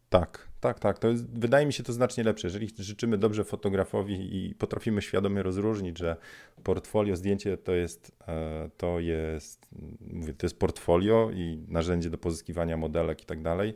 Tak, 0.09 0.47
tak, 0.59 0.79
tak. 0.79 0.99
To 0.99 1.07
jest, 1.07 1.39
wydaje 1.39 1.65
mi 1.65 1.73
się 1.73 1.83
to 1.83 1.93
znacznie 1.93 2.23
lepsze. 2.23 2.47
Jeżeli 2.47 2.69
życzymy 2.79 3.17
dobrze 3.17 3.43
fotografowi 3.43 4.45
i 4.45 4.55
potrafimy 4.55 5.01
świadomie 5.01 5.43
rozróżnić, 5.43 5.97
że 5.97 6.15
portfolio, 6.63 7.15
zdjęcie 7.15 7.57
to 7.57 7.71
jest, 7.71 8.11
e, 8.27 8.69
to 8.77 8.99
jest, 8.99 9.67
mówię, 10.01 10.33
to 10.33 10.45
jest 10.45 10.59
portfolio 10.59 11.31
i 11.33 11.65
narzędzie 11.67 12.09
do 12.09 12.17
pozyskiwania 12.17 12.77
modelek 12.77 13.21
i 13.21 13.25
tak 13.25 13.41
dalej, 13.41 13.73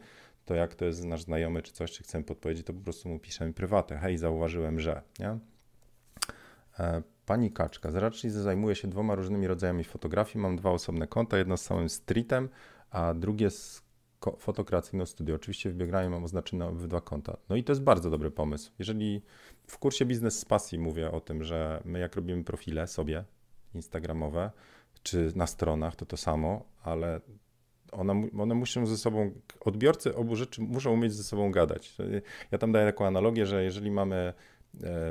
to 0.48 0.56
jak 0.56 0.76
to 0.76 0.86
jest 0.86 1.06
nasz 1.06 1.22
znajomy 1.22 1.62
czy 1.62 1.72
coś, 1.72 1.92
czy 1.92 2.04
chcemy 2.04 2.24
podpowiedzieć, 2.24 2.66
to 2.66 2.74
po 2.74 2.82
prostu 2.82 3.10
mu 3.10 3.20
piszemy 3.20 3.54
prywatę. 3.54 3.98
Hej, 3.98 4.18
zauważyłem, 4.18 4.80
że, 4.80 5.02
nie? 5.20 5.38
E, 6.80 7.02
pani 7.26 7.52
Kaczka, 7.52 7.90
raczej 7.94 8.32
zajmuję 8.32 8.76
się 8.76 8.88
dwoma 8.88 9.16
różnymi 9.16 9.48
rodzajami 9.48 9.84
fotografii. 9.84 10.42
Mam 10.42 10.56
dwa 10.56 10.72
osobne 10.72 11.08
konta, 11.08 11.38
jedno 11.38 11.58
z 11.58 11.62
samym 11.62 11.90
streetem, 11.90 12.50
a 12.92 13.14
drugie 13.14 13.50
z 13.50 13.84
fotokreacyjne 14.38 15.06
studio. 15.06 15.36
Oczywiście 15.36 15.70
w 15.70 15.76
bieganiu 15.76 16.10
mam 16.10 16.24
oznaczone 16.24 16.68
obydwa 16.68 17.02
konta. 17.02 17.38
No 17.50 17.56
i 17.56 17.64
to 17.64 17.72
jest 17.72 17.84
bardzo 17.84 18.10
dobry 18.10 18.32
pomysł. 18.32 18.72
Jeżeli 18.80 19.22
w 19.68 19.78
kursie 19.78 20.06
Biznes 20.06 20.40
z 20.40 20.46
Pasji 20.46 20.80
mówię 20.80 21.12
o 21.12 21.22
tym, 21.22 21.44
że 21.44 21.82
my 21.86 22.00
jak 22.00 22.16
robimy 22.16 22.44
profile 22.44 22.88
sobie 22.88 23.24
instagramowe, 23.74 24.52
czy 25.04 25.32
na 25.36 25.48
stronach, 25.48 25.96
to 25.96 26.06
to 26.06 26.18
samo, 26.18 26.66
ale 26.84 27.22
one, 27.92 28.28
one 28.40 28.56
muszą 28.56 28.86
ze 28.86 28.98
sobą, 28.98 29.32
odbiorcy 29.60 30.16
obu 30.16 30.36
rzeczy 30.36 30.62
muszą 30.62 30.94
umieć 30.94 31.14
ze 31.14 31.24
sobą 31.24 31.52
gadać. 31.52 31.96
Ja 32.52 32.58
tam 32.58 32.72
daję 32.72 32.86
taką 32.86 33.06
analogię, 33.06 33.46
że 33.46 33.64
jeżeli 33.64 33.92
mamy 33.92 34.16
e, 34.16 34.34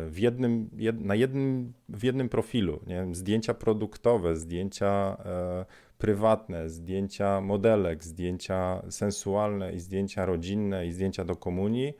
w 0.07 0.19
jednym, 0.19 0.71
jed, 0.77 1.01
na 1.01 1.15
jednym, 1.15 1.73
w 1.89 2.05
jednym 2.05 2.29
profilu 2.29 2.81
nie 2.87 3.07
zdjęcia 3.12 3.55
produktowe, 3.55 4.37
zdjęcia 4.37 5.17
e, 5.25 5.65
prywatne, 5.99 6.69
zdjęcia 6.69 7.41
modelek, 7.41 8.05
zdjęcia 8.05 8.83
sensualne 8.91 9.73
i 9.73 9.81
zdjęcia 9.81 10.27
rodzinne 10.27 10.87
i 10.87 10.93
zdjęcia 10.93 11.25
do 11.25 11.37
komunii, 11.37 11.95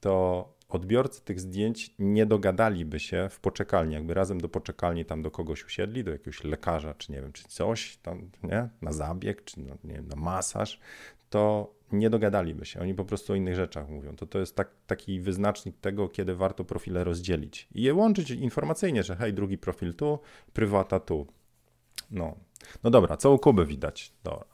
to 0.00 0.51
odbiorcy 0.74 1.22
tych 1.22 1.40
zdjęć 1.40 1.94
nie 1.98 2.26
dogadaliby 2.26 3.00
się 3.00 3.28
w 3.30 3.40
poczekalni, 3.40 3.94
jakby 3.94 4.14
razem 4.14 4.40
do 4.40 4.48
poczekalni 4.48 5.04
tam 5.04 5.22
do 5.22 5.30
kogoś 5.30 5.64
usiedli, 5.64 6.04
do 6.04 6.10
jakiegoś 6.10 6.44
lekarza, 6.44 6.94
czy 6.94 7.12
nie 7.12 7.20
wiem, 7.20 7.32
czy 7.32 7.44
coś 7.48 7.96
tam, 7.96 8.30
nie, 8.42 8.68
na 8.82 8.92
zabieg, 8.92 9.44
czy 9.44 9.60
no, 9.60 9.76
nie 9.84 9.94
wiem, 9.94 10.08
na 10.08 10.16
masaż, 10.16 10.80
to 11.30 11.74
nie 11.92 12.10
dogadaliby 12.10 12.66
się. 12.66 12.80
Oni 12.80 12.94
po 12.94 13.04
prostu 13.04 13.32
o 13.32 13.36
innych 13.36 13.54
rzeczach 13.54 13.88
mówią. 13.88 14.16
To, 14.16 14.26
to 14.26 14.38
jest 14.38 14.56
tak, 14.56 14.70
taki 14.86 15.20
wyznacznik 15.20 15.76
tego, 15.80 16.08
kiedy 16.08 16.34
warto 16.34 16.64
profile 16.64 17.04
rozdzielić 17.04 17.68
i 17.74 17.82
je 17.82 17.94
łączyć 17.94 18.30
informacyjnie, 18.30 19.02
że 19.02 19.16
hej, 19.16 19.34
drugi 19.34 19.58
profil 19.58 19.94
tu, 19.94 20.18
prywata 20.52 21.00
tu. 21.00 21.26
No, 22.10 22.36
no 22.84 22.90
dobra, 22.90 23.16
co 23.16 23.32
u 23.32 23.38
Kuby 23.38 23.66
widać? 23.66 24.12
Dobra. 24.24 24.46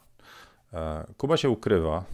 E, 0.72 1.04
Kuba 1.16 1.37
się 1.37 1.50
ukrywa, 1.50 2.04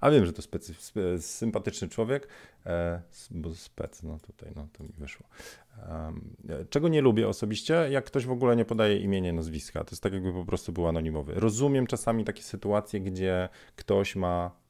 a 0.00 0.10
wiem, 0.10 0.26
że 0.26 0.32
to 0.32 0.42
specy, 0.42 0.74
spe, 0.78 1.18
sympatyczny 1.18 1.88
człowiek, 1.88 2.28
e, 2.66 3.02
bo 3.30 3.54
spec, 3.54 4.02
no 4.02 4.18
tutaj, 4.18 4.52
no 4.56 4.68
to 4.72 4.84
mi 4.84 4.92
wyszło. 4.98 5.26
Czego 6.70 6.88
nie 6.88 7.00
lubię 7.00 7.28
osobiście, 7.28 7.74
jak 7.90 8.04
ktoś 8.04 8.26
w 8.26 8.30
ogóle 8.30 8.56
nie 8.56 8.64
podaje 8.64 8.98
imienia, 8.98 9.32
nazwiska. 9.32 9.84
To 9.84 9.90
jest 9.90 10.02
tak, 10.02 10.12
jakby 10.12 10.32
po 10.32 10.44
prostu 10.44 10.72
był 10.72 10.88
anonimowy. 10.88 11.32
Rozumiem 11.34 11.86
czasami 11.86 12.24
takie 12.24 12.42
sytuacje, 12.42 13.00
gdzie 13.00 13.48
ktoś 13.76 14.16
ma 14.16 14.61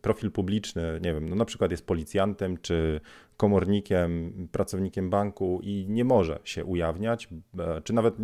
profil 0.00 0.30
publiczny, 0.30 1.00
nie 1.02 1.14
wiem, 1.14 1.28
no 1.28 1.36
na 1.36 1.44
przykład 1.44 1.70
jest 1.70 1.86
policjantem 1.86 2.58
czy 2.58 3.00
komornikiem, 3.36 4.32
pracownikiem 4.52 5.10
banku 5.10 5.60
i 5.62 5.86
nie 5.88 6.04
może 6.04 6.38
się 6.44 6.64
ujawniać, 6.64 7.28
e, 7.58 7.82
czy 7.82 7.92
nawet 7.92 8.14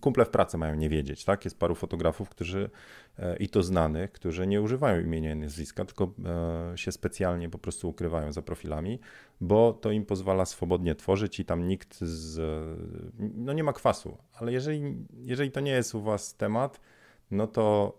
kumple 0.00 0.24
w 0.24 0.30
pracy 0.30 0.58
mają 0.58 0.74
nie 0.74 0.88
wiedzieć, 0.88 1.24
tak? 1.24 1.44
Jest 1.44 1.58
paru 1.58 1.74
fotografów, 1.74 2.28
którzy 2.28 2.70
e, 3.18 3.36
i 3.36 3.48
to 3.48 3.62
znanych, 3.62 4.12
którzy 4.12 4.46
nie 4.46 4.62
używają 4.62 5.00
imienia 5.00 5.32
i 5.32 5.36
nazwiska, 5.36 5.84
tylko 5.84 6.14
się 6.76 6.92
specjalnie 6.92 7.48
po 7.48 7.58
prostu 7.58 7.88
ukrywają 7.88 8.32
za 8.32 8.42
profilami, 8.42 9.00
bo 9.40 9.72
to 9.72 9.90
im 9.90 10.06
pozwala 10.06 10.44
swobodnie 10.44 10.94
tworzyć 10.94 11.40
i 11.40 11.44
tam 11.44 11.68
nikt 11.68 11.98
z, 12.00 12.40
no 13.18 13.52
nie 13.52 13.64
ma 13.64 13.72
kwasu, 13.72 14.18
ale 14.32 14.52
jeżeli, 14.52 14.94
jeżeli 15.24 15.50
to 15.50 15.60
nie 15.60 15.72
jest 15.72 15.94
u 15.94 16.00
was 16.00 16.36
temat, 16.36 16.80
no 17.30 17.46
to 17.46 17.98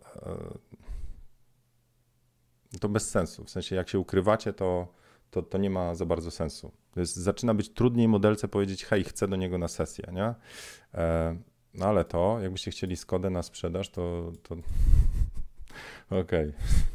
to 2.80 2.90
bez 2.90 3.10
sensu. 3.10 3.46
W 3.46 3.50
sensie, 3.50 3.76
jak 3.76 3.90
się 3.90 4.00
ukrywacie, 4.00 4.54
to, 4.54 4.88
to, 5.32 5.42
to 5.42 5.58
nie 5.58 5.70
ma 5.70 5.96
za 5.96 6.06
bardzo 6.06 6.32
sensu. 6.32 6.72
Jest, 6.96 7.16
zaczyna 7.16 7.54
być 7.54 7.70
trudniej 7.70 8.08
modelce 8.08 8.48
powiedzieć, 8.48 8.86
hej, 8.86 9.04
chcę 9.04 9.28
do 9.28 9.36
niego 9.36 9.58
na 9.58 9.68
sesję, 9.68 10.06
nie? 10.14 10.34
E, 10.94 11.38
no 11.74 11.86
ale 11.86 12.06
to, 12.06 12.40
jakbyście 12.42 12.72
chcieli 12.72 12.98
Skodę 12.98 13.30
na 13.30 13.44
sprzedaż, 13.44 13.90
to, 13.90 14.32
to... 14.44 14.56
okej. 16.22 16.22
Okay. 16.22 16.54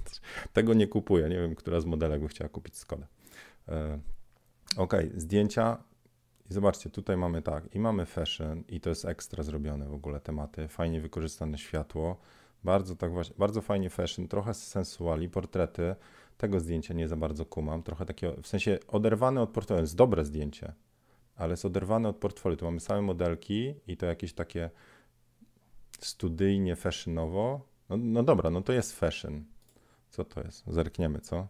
Tego 0.52 0.74
nie 0.74 0.86
kupuję. 0.86 1.28
Nie 1.28 1.36
wiem, 1.36 1.54
która 1.54 1.80
z 1.80 1.84
modelek 1.84 2.22
by 2.22 2.28
chciała 2.28 2.48
kupić 2.48 2.76
Skodę. 2.76 3.06
E, 3.68 3.98
okej, 4.76 5.08
okay. 5.08 5.20
zdjęcia. 5.20 5.78
I 6.50 6.54
zobaczcie, 6.54 6.90
tutaj 6.90 7.16
mamy 7.16 7.42
tak, 7.42 7.74
i 7.74 7.78
mamy 7.78 8.06
fashion, 8.06 8.64
i 8.68 8.80
to 8.80 8.90
jest 8.90 9.04
ekstra 9.04 9.42
zrobione 9.42 9.88
w 9.88 9.94
ogóle 9.94 10.20
tematy, 10.20 10.68
fajnie 10.68 11.00
wykorzystane 11.00 11.58
światło, 11.58 12.16
bardzo 12.64 12.96
tak 12.96 13.12
właśnie, 13.12 13.36
bardzo 13.38 13.62
fajnie 13.62 13.90
fashion, 13.90 14.28
trochę 14.28 14.54
sensuali, 14.54 15.28
portrety. 15.28 15.94
Tego 16.36 16.60
zdjęcia 16.60 16.94
nie 16.94 17.08
za 17.08 17.16
bardzo 17.16 17.46
kumam. 17.46 17.82
Trochę 17.82 18.06
takie, 18.06 18.32
w 18.42 18.46
sensie 18.46 18.78
oderwane 18.88 19.42
od 19.42 19.50
portfolio. 19.50 19.80
Jest 19.80 19.96
dobre 19.96 20.24
zdjęcie, 20.24 20.72
ale 21.36 21.50
jest 21.50 21.64
oderwane 21.64 22.08
od 22.08 22.16
portfolio. 22.16 22.56
Tu 22.56 22.64
mamy 22.64 22.80
same 22.80 23.02
modelki 23.02 23.74
i 23.86 23.96
to 23.96 24.06
jakieś 24.06 24.32
takie 24.32 24.70
studyjnie, 26.00 26.76
fashionowo. 26.76 27.60
No, 27.88 27.96
no 27.96 28.22
dobra, 28.22 28.50
no 28.50 28.62
to 28.62 28.72
jest 28.72 28.98
fashion. 28.98 29.44
Co 30.10 30.24
to 30.24 30.40
jest? 30.40 30.64
Zerkniemy, 30.66 31.20
co? 31.20 31.48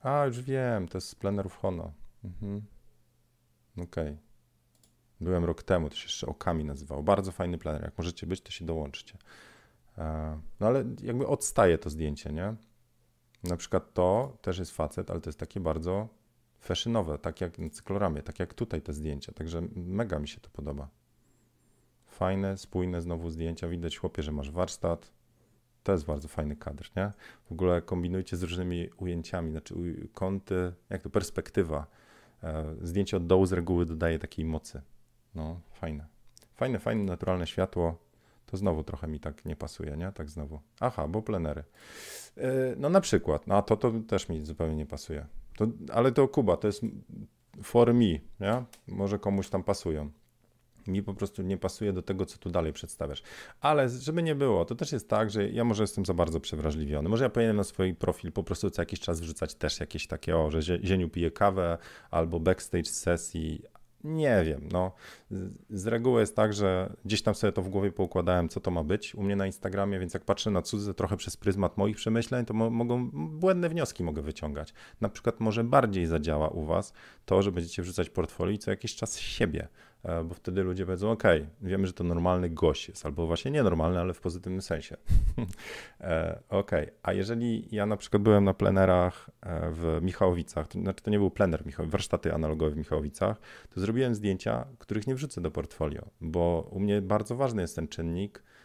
A, 0.00 0.26
już 0.26 0.40
wiem, 0.40 0.88
to 0.88 0.98
jest 0.98 1.08
z 1.08 1.14
plenerów 1.14 1.56
Hono. 1.56 1.92
Mhm. 2.24 2.62
Okej. 3.72 3.84
Okay. 3.84 4.18
Byłem 5.20 5.44
rok 5.44 5.62
temu, 5.62 5.88
to 5.88 5.96
się 5.96 6.04
jeszcze 6.04 6.26
Okami 6.26 6.64
nazywało. 6.64 7.02
Bardzo 7.02 7.32
fajny 7.32 7.58
plener. 7.58 7.82
Jak 7.82 7.98
możecie 7.98 8.26
być, 8.26 8.40
to 8.40 8.50
się 8.50 8.64
dołączcie. 8.64 9.18
E, 9.98 10.40
no 10.60 10.66
ale 10.66 10.84
jakby 11.02 11.26
odstaje 11.26 11.78
to 11.78 11.90
zdjęcie, 11.90 12.32
nie? 12.32 12.54
Na 13.44 13.56
przykład 13.56 13.94
to 13.94 14.38
też 14.42 14.58
jest 14.58 14.70
facet, 14.70 15.10
ale 15.10 15.20
to 15.20 15.28
jest 15.28 15.38
takie 15.38 15.60
bardzo 15.60 16.08
fashionowe, 16.60 17.18
tak 17.18 17.40
jak 17.40 17.58
na 17.58 17.70
cykloramie, 17.70 18.22
tak 18.22 18.38
jak 18.38 18.54
tutaj 18.54 18.82
te 18.82 18.92
zdjęcia, 18.92 19.32
także 19.32 19.62
mega 19.76 20.18
mi 20.18 20.28
się 20.28 20.40
to 20.40 20.50
podoba. 20.50 20.88
Fajne, 22.06 22.58
spójne 22.58 23.02
znowu 23.02 23.30
zdjęcia, 23.30 23.68
widać 23.68 23.98
chłopie, 23.98 24.22
że 24.22 24.32
masz 24.32 24.50
warsztat, 24.50 25.12
to 25.82 25.92
jest 25.92 26.04
bardzo 26.04 26.28
fajny 26.28 26.56
kadr, 26.56 26.90
nie? 26.96 27.12
W 27.48 27.52
ogóle 27.52 27.82
kombinujcie 27.82 28.36
z 28.36 28.42
różnymi 28.42 28.88
ujęciami, 28.96 29.50
znaczy 29.50 29.74
kąty, 30.14 30.72
jak 30.90 31.02
to 31.02 31.10
perspektywa. 31.10 31.86
E, 32.42 32.74
zdjęcie 32.82 33.16
od 33.16 33.26
dołu 33.26 33.46
z 33.46 33.52
reguły 33.52 33.86
dodaje 33.86 34.18
takiej 34.18 34.44
mocy. 34.44 34.82
No, 35.34 35.60
fajne. 35.72 36.06
Fajne, 36.54 36.78
fajne, 36.78 37.04
naturalne 37.04 37.46
światło, 37.46 37.98
to 38.50 38.56
znowu 38.56 38.84
trochę 38.84 39.08
mi 39.08 39.20
tak 39.20 39.44
nie 39.44 39.56
pasuje, 39.56 39.96
nie? 39.96 40.12
Tak 40.12 40.30
znowu. 40.30 40.60
Aha, 40.80 41.08
bo 41.08 41.22
plenery. 41.22 41.64
E, 42.36 42.74
no 42.76 42.90
na 42.90 43.00
przykład, 43.00 43.46
no 43.46 43.56
a 43.56 43.62
to, 43.62 43.76
to 43.76 43.92
też 44.08 44.28
mi 44.28 44.44
zupełnie 44.44 44.76
nie 44.76 44.86
pasuje. 44.86 45.26
To, 45.56 45.66
ale 45.92 46.12
to 46.12 46.28
Kuba, 46.28 46.56
to 46.56 46.66
jest 46.66 46.82
for 47.62 47.94
me, 47.94 48.18
nie? 48.40 48.64
Może 48.86 49.18
komuś 49.18 49.48
tam 49.48 49.64
pasują. 49.64 50.10
mi 50.86 51.02
po 51.02 51.14
prostu 51.14 51.42
nie 51.42 51.56
pasuje 51.58 51.92
do 51.92 52.02
tego, 52.02 52.26
co 52.26 52.38
tu 52.38 52.50
dalej 52.50 52.72
przedstawiasz. 52.72 53.22
Ale 53.60 53.88
żeby 53.88 54.22
nie 54.22 54.34
było, 54.34 54.64
to 54.64 54.74
też 54.74 54.92
jest 54.92 55.08
tak, 55.08 55.30
że 55.30 55.48
ja 55.48 55.64
może 55.64 55.82
jestem 55.82 56.06
za 56.06 56.14
bardzo 56.14 56.40
przewrażliwiony. 56.40 57.08
Może 57.08 57.24
ja 57.24 57.30
powinienem 57.30 57.56
na 57.56 57.64
swój 57.64 57.94
profil 57.94 58.32
po 58.32 58.42
prostu 58.42 58.70
co 58.70 58.82
jakiś 58.82 59.00
czas 59.00 59.20
wrzucać 59.20 59.54
też 59.54 59.80
jakieś 59.80 60.06
takie, 60.06 60.36
o, 60.36 60.50
że 60.50 60.62
Zieniu 60.62 61.08
pije 61.08 61.30
kawę 61.30 61.78
albo 62.10 62.40
backstage 62.40 62.84
sesji, 62.84 63.62
nie 64.04 64.44
wiem, 64.44 64.68
no. 64.72 64.92
Z 65.70 65.86
reguły 65.86 66.20
jest 66.20 66.36
tak, 66.36 66.52
że 66.54 66.96
gdzieś 67.04 67.22
tam 67.22 67.34
sobie 67.34 67.52
to 67.52 67.62
w 67.62 67.68
głowie 67.68 67.92
poukładałem, 67.92 68.48
co 68.48 68.60
to 68.60 68.70
ma 68.70 68.84
być 68.84 69.14
u 69.14 69.22
mnie 69.22 69.36
na 69.36 69.46
Instagramie, 69.46 69.98
więc 69.98 70.14
jak 70.14 70.24
patrzę 70.24 70.50
na 70.50 70.62
cudze 70.62 70.94
trochę 70.94 71.16
przez 71.16 71.36
pryzmat 71.36 71.76
moich 71.76 71.96
przemyśleń, 71.96 72.44
to 72.46 72.54
mo 72.54 72.70
mogą, 72.70 73.10
błędne 73.12 73.68
wnioski 73.68 74.04
mogę 74.04 74.22
wyciągać. 74.22 74.74
Na 75.00 75.08
przykład 75.08 75.40
może 75.40 75.64
bardziej 75.64 76.06
zadziała 76.06 76.48
u 76.48 76.64
was 76.64 76.92
to, 77.24 77.42
że 77.42 77.52
będziecie 77.52 77.82
wrzucać 77.82 78.10
portfolio 78.10 78.52
i 78.52 78.58
co 78.58 78.70
jakiś 78.70 78.96
czas 78.96 79.18
siebie, 79.18 79.68
bo 80.24 80.34
wtedy 80.34 80.62
ludzie 80.62 80.86
powiedzą, 80.86 81.10
ok, 81.10 81.22
wiemy, 81.62 81.86
że 81.86 81.92
to 81.92 82.04
normalny 82.04 82.50
gość 82.50 82.88
jest, 82.88 83.06
albo 83.06 83.26
właśnie 83.26 83.50
nienormalny, 83.50 84.00
ale 84.00 84.14
w 84.14 84.20
pozytywnym 84.20 84.62
sensie. 84.62 84.96
E, 86.00 86.38
ok, 86.48 86.70
a 87.02 87.12
jeżeli 87.12 87.68
ja 87.70 87.86
na 87.86 87.96
przykład 87.96 88.22
byłem 88.22 88.44
na 88.44 88.54
plenerach 88.54 89.30
e, 89.40 89.70
w 89.70 89.98
Michałowicach, 90.02 90.68
to 90.68 90.80
znaczy 90.80 91.02
to 91.02 91.10
nie 91.10 91.18
był 91.18 91.30
plener, 91.30 91.62
warsztaty 91.78 92.34
analogowe 92.34 92.70
w 92.70 92.76
Michałowicach, 92.76 93.40
to 93.74 93.80
zrobiłem 93.80 94.14
zdjęcia, 94.14 94.66
których 94.78 95.06
nie 95.06 95.14
wrzucę 95.14 95.40
do 95.40 95.50
portfolio, 95.50 96.02
bo 96.20 96.68
u 96.70 96.80
mnie 96.80 97.02
bardzo 97.02 97.36
ważny 97.36 97.62
jest 97.62 97.76
ten 97.76 97.88
czynnik, 97.88 98.42
E, 98.42 98.57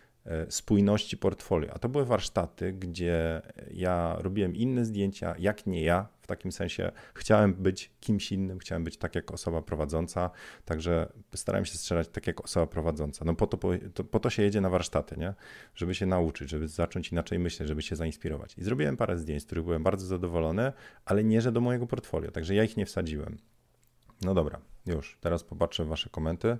spójności 0.49 1.17
portfolio. 1.17 1.73
A 1.73 1.79
to 1.79 1.89
były 1.89 2.05
warsztaty, 2.05 2.73
gdzie 2.73 3.41
ja 3.71 4.15
robiłem 4.19 4.55
inne 4.55 4.85
zdjęcia, 4.85 5.35
jak 5.39 5.67
nie 5.67 5.83
ja, 5.83 6.07
w 6.21 6.27
takim 6.27 6.51
sensie 6.51 6.91
chciałem 7.15 7.53
być 7.53 7.91
kimś 7.99 8.31
innym, 8.31 8.59
chciałem 8.59 8.83
być 8.83 8.97
tak 8.97 9.15
jak 9.15 9.31
osoba 9.31 9.61
prowadząca, 9.61 10.29
także 10.65 11.13
starałem 11.35 11.65
się 11.65 11.77
strzelać 11.77 12.07
tak 12.07 12.27
jak 12.27 12.43
osoba 12.43 12.67
prowadząca. 12.67 13.25
No 13.25 13.35
po 13.35 13.47
to, 13.47 13.57
to, 13.93 14.03
po 14.03 14.19
to 14.19 14.29
się 14.29 14.43
jedzie 14.43 14.61
na 14.61 14.69
warsztaty, 14.69 15.17
nie? 15.17 15.33
Żeby 15.75 15.95
się 15.95 16.05
nauczyć, 16.05 16.49
żeby 16.49 16.67
zacząć 16.67 17.11
inaczej 17.11 17.39
myśleć, 17.39 17.69
żeby 17.69 17.81
się 17.81 17.95
zainspirować. 17.95 18.57
I 18.57 18.63
zrobiłem 18.63 18.97
parę 18.97 19.17
zdjęć, 19.17 19.43
z 19.43 19.45
których 19.45 19.63
byłem 19.63 19.83
bardzo 19.83 20.05
zadowolony, 20.05 20.73
ale 21.05 21.23
nie, 21.23 21.41
że 21.41 21.51
do 21.51 21.61
mojego 21.61 21.87
portfolio, 21.87 22.31
także 22.31 22.55
ja 22.55 22.63
ich 22.63 22.77
nie 22.77 22.85
wsadziłem. 22.85 23.37
No 24.21 24.33
dobra, 24.33 24.59
już, 24.85 25.17
teraz 25.21 25.43
popatrzę 25.43 25.85
wasze 25.85 26.09
komenty. 26.09 26.57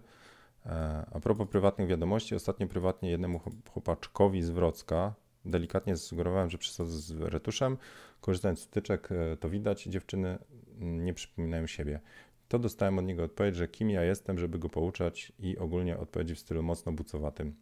E, 0.65 1.05
a 1.11 1.19
propos 1.19 1.47
prywatnych 1.47 1.87
wiadomości, 1.87 2.35
ostatnio 2.35 2.67
prywatnie 2.67 3.09
jednemu 3.09 3.41
chłopaczkowi 3.69 4.41
z 4.41 4.49
Wrocka 4.49 5.13
delikatnie 5.45 5.95
zasugerowałem, 5.95 6.49
że 6.49 6.57
przesadza 6.57 6.97
z 6.97 7.11
retuszem. 7.11 7.77
Korzystając 8.21 8.59
z 8.59 8.65
wtyczek, 8.65 9.09
e, 9.11 9.37
to 9.37 9.49
widać, 9.49 9.83
dziewczyny 9.83 10.37
mm, 10.79 11.05
nie 11.05 11.13
przypominają 11.13 11.67
siebie. 11.67 11.99
To 12.47 12.59
dostałem 12.59 12.99
od 12.99 13.05
niego 13.05 13.23
odpowiedź, 13.23 13.55
że 13.55 13.67
kim 13.67 13.89
ja 13.89 14.03
jestem, 14.03 14.39
żeby 14.39 14.59
go 14.59 14.69
pouczać 14.69 15.31
i 15.39 15.57
ogólnie 15.57 15.97
odpowiedzi 15.97 16.35
w 16.35 16.39
stylu 16.39 16.63
mocno 16.63 16.91
bucowatym. 16.91 17.55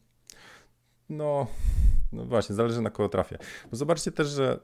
No, 1.09 1.47
no 2.11 2.25
właśnie, 2.25 2.55
zależy 2.55 2.81
na 2.81 2.89
kogo 2.89 3.09
trafię. 3.09 3.37
Bo 3.71 3.77
zobaczcie 3.77 4.11
też, 4.11 4.27
że 4.27 4.59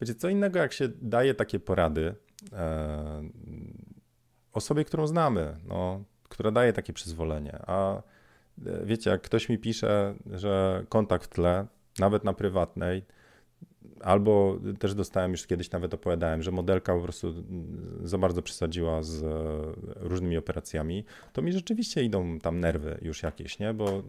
wiecie, 0.00 0.14
co 0.14 0.28
innego 0.28 0.58
jak 0.58 0.72
się 0.72 0.88
daje 0.88 1.34
takie 1.34 1.60
porady 1.60 2.14
e, 2.52 3.22
osobie, 4.52 4.84
którą 4.84 5.06
znamy. 5.06 5.56
No, 5.64 6.04
która 6.28 6.50
daje 6.50 6.72
takie 6.72 6.92
przyzwolenie. 6.92 7.58
A 7.66 7.96
e, 7.96 8.00
wiecie, 8.84 9.10
jak 9.10 9.22
ktoś 9.22 9.48
mi 9.48 9.58
pisze, 9.58 10.14
że 10.30 10.84
kontakt 10.88 11.24
w 11.24 11.28
tle, 11.28 11.66
nawet 11.98 12.24
na 12.24 12.32
prywatnej, 12.32 13.04
albo 14.00 14.58
też 14.78 14.94
dostałem 14.94 15.30
już 15.30 15.46
kiedyś, 15.46 15.70
nawet 15.70 15.94
opowiadałem, 15.94 16.42
że 16.42 16.50
modelka 16.50 16.94
po 16.94 17.00
prostu 17.00 17.34
za 18.04 18.18
bardzo 18.18 18.42
przesadziła 18.42 19.02
z 19.02 19.22
e, 19.22 19.28
różnymi 20.08 20.36
operacjami, 20.36 21.04
to 21.32 21.42
mi 21.42 21.52
rzeczywiście 21.52 22.04
idą 22.04 22.38
tam 22.38 22.60
nerwy 22.60 22.98
już 23.02 23.22
jakieś, 23.22 23.58
nie? 23.58 23.74
Bo 23.74 24.02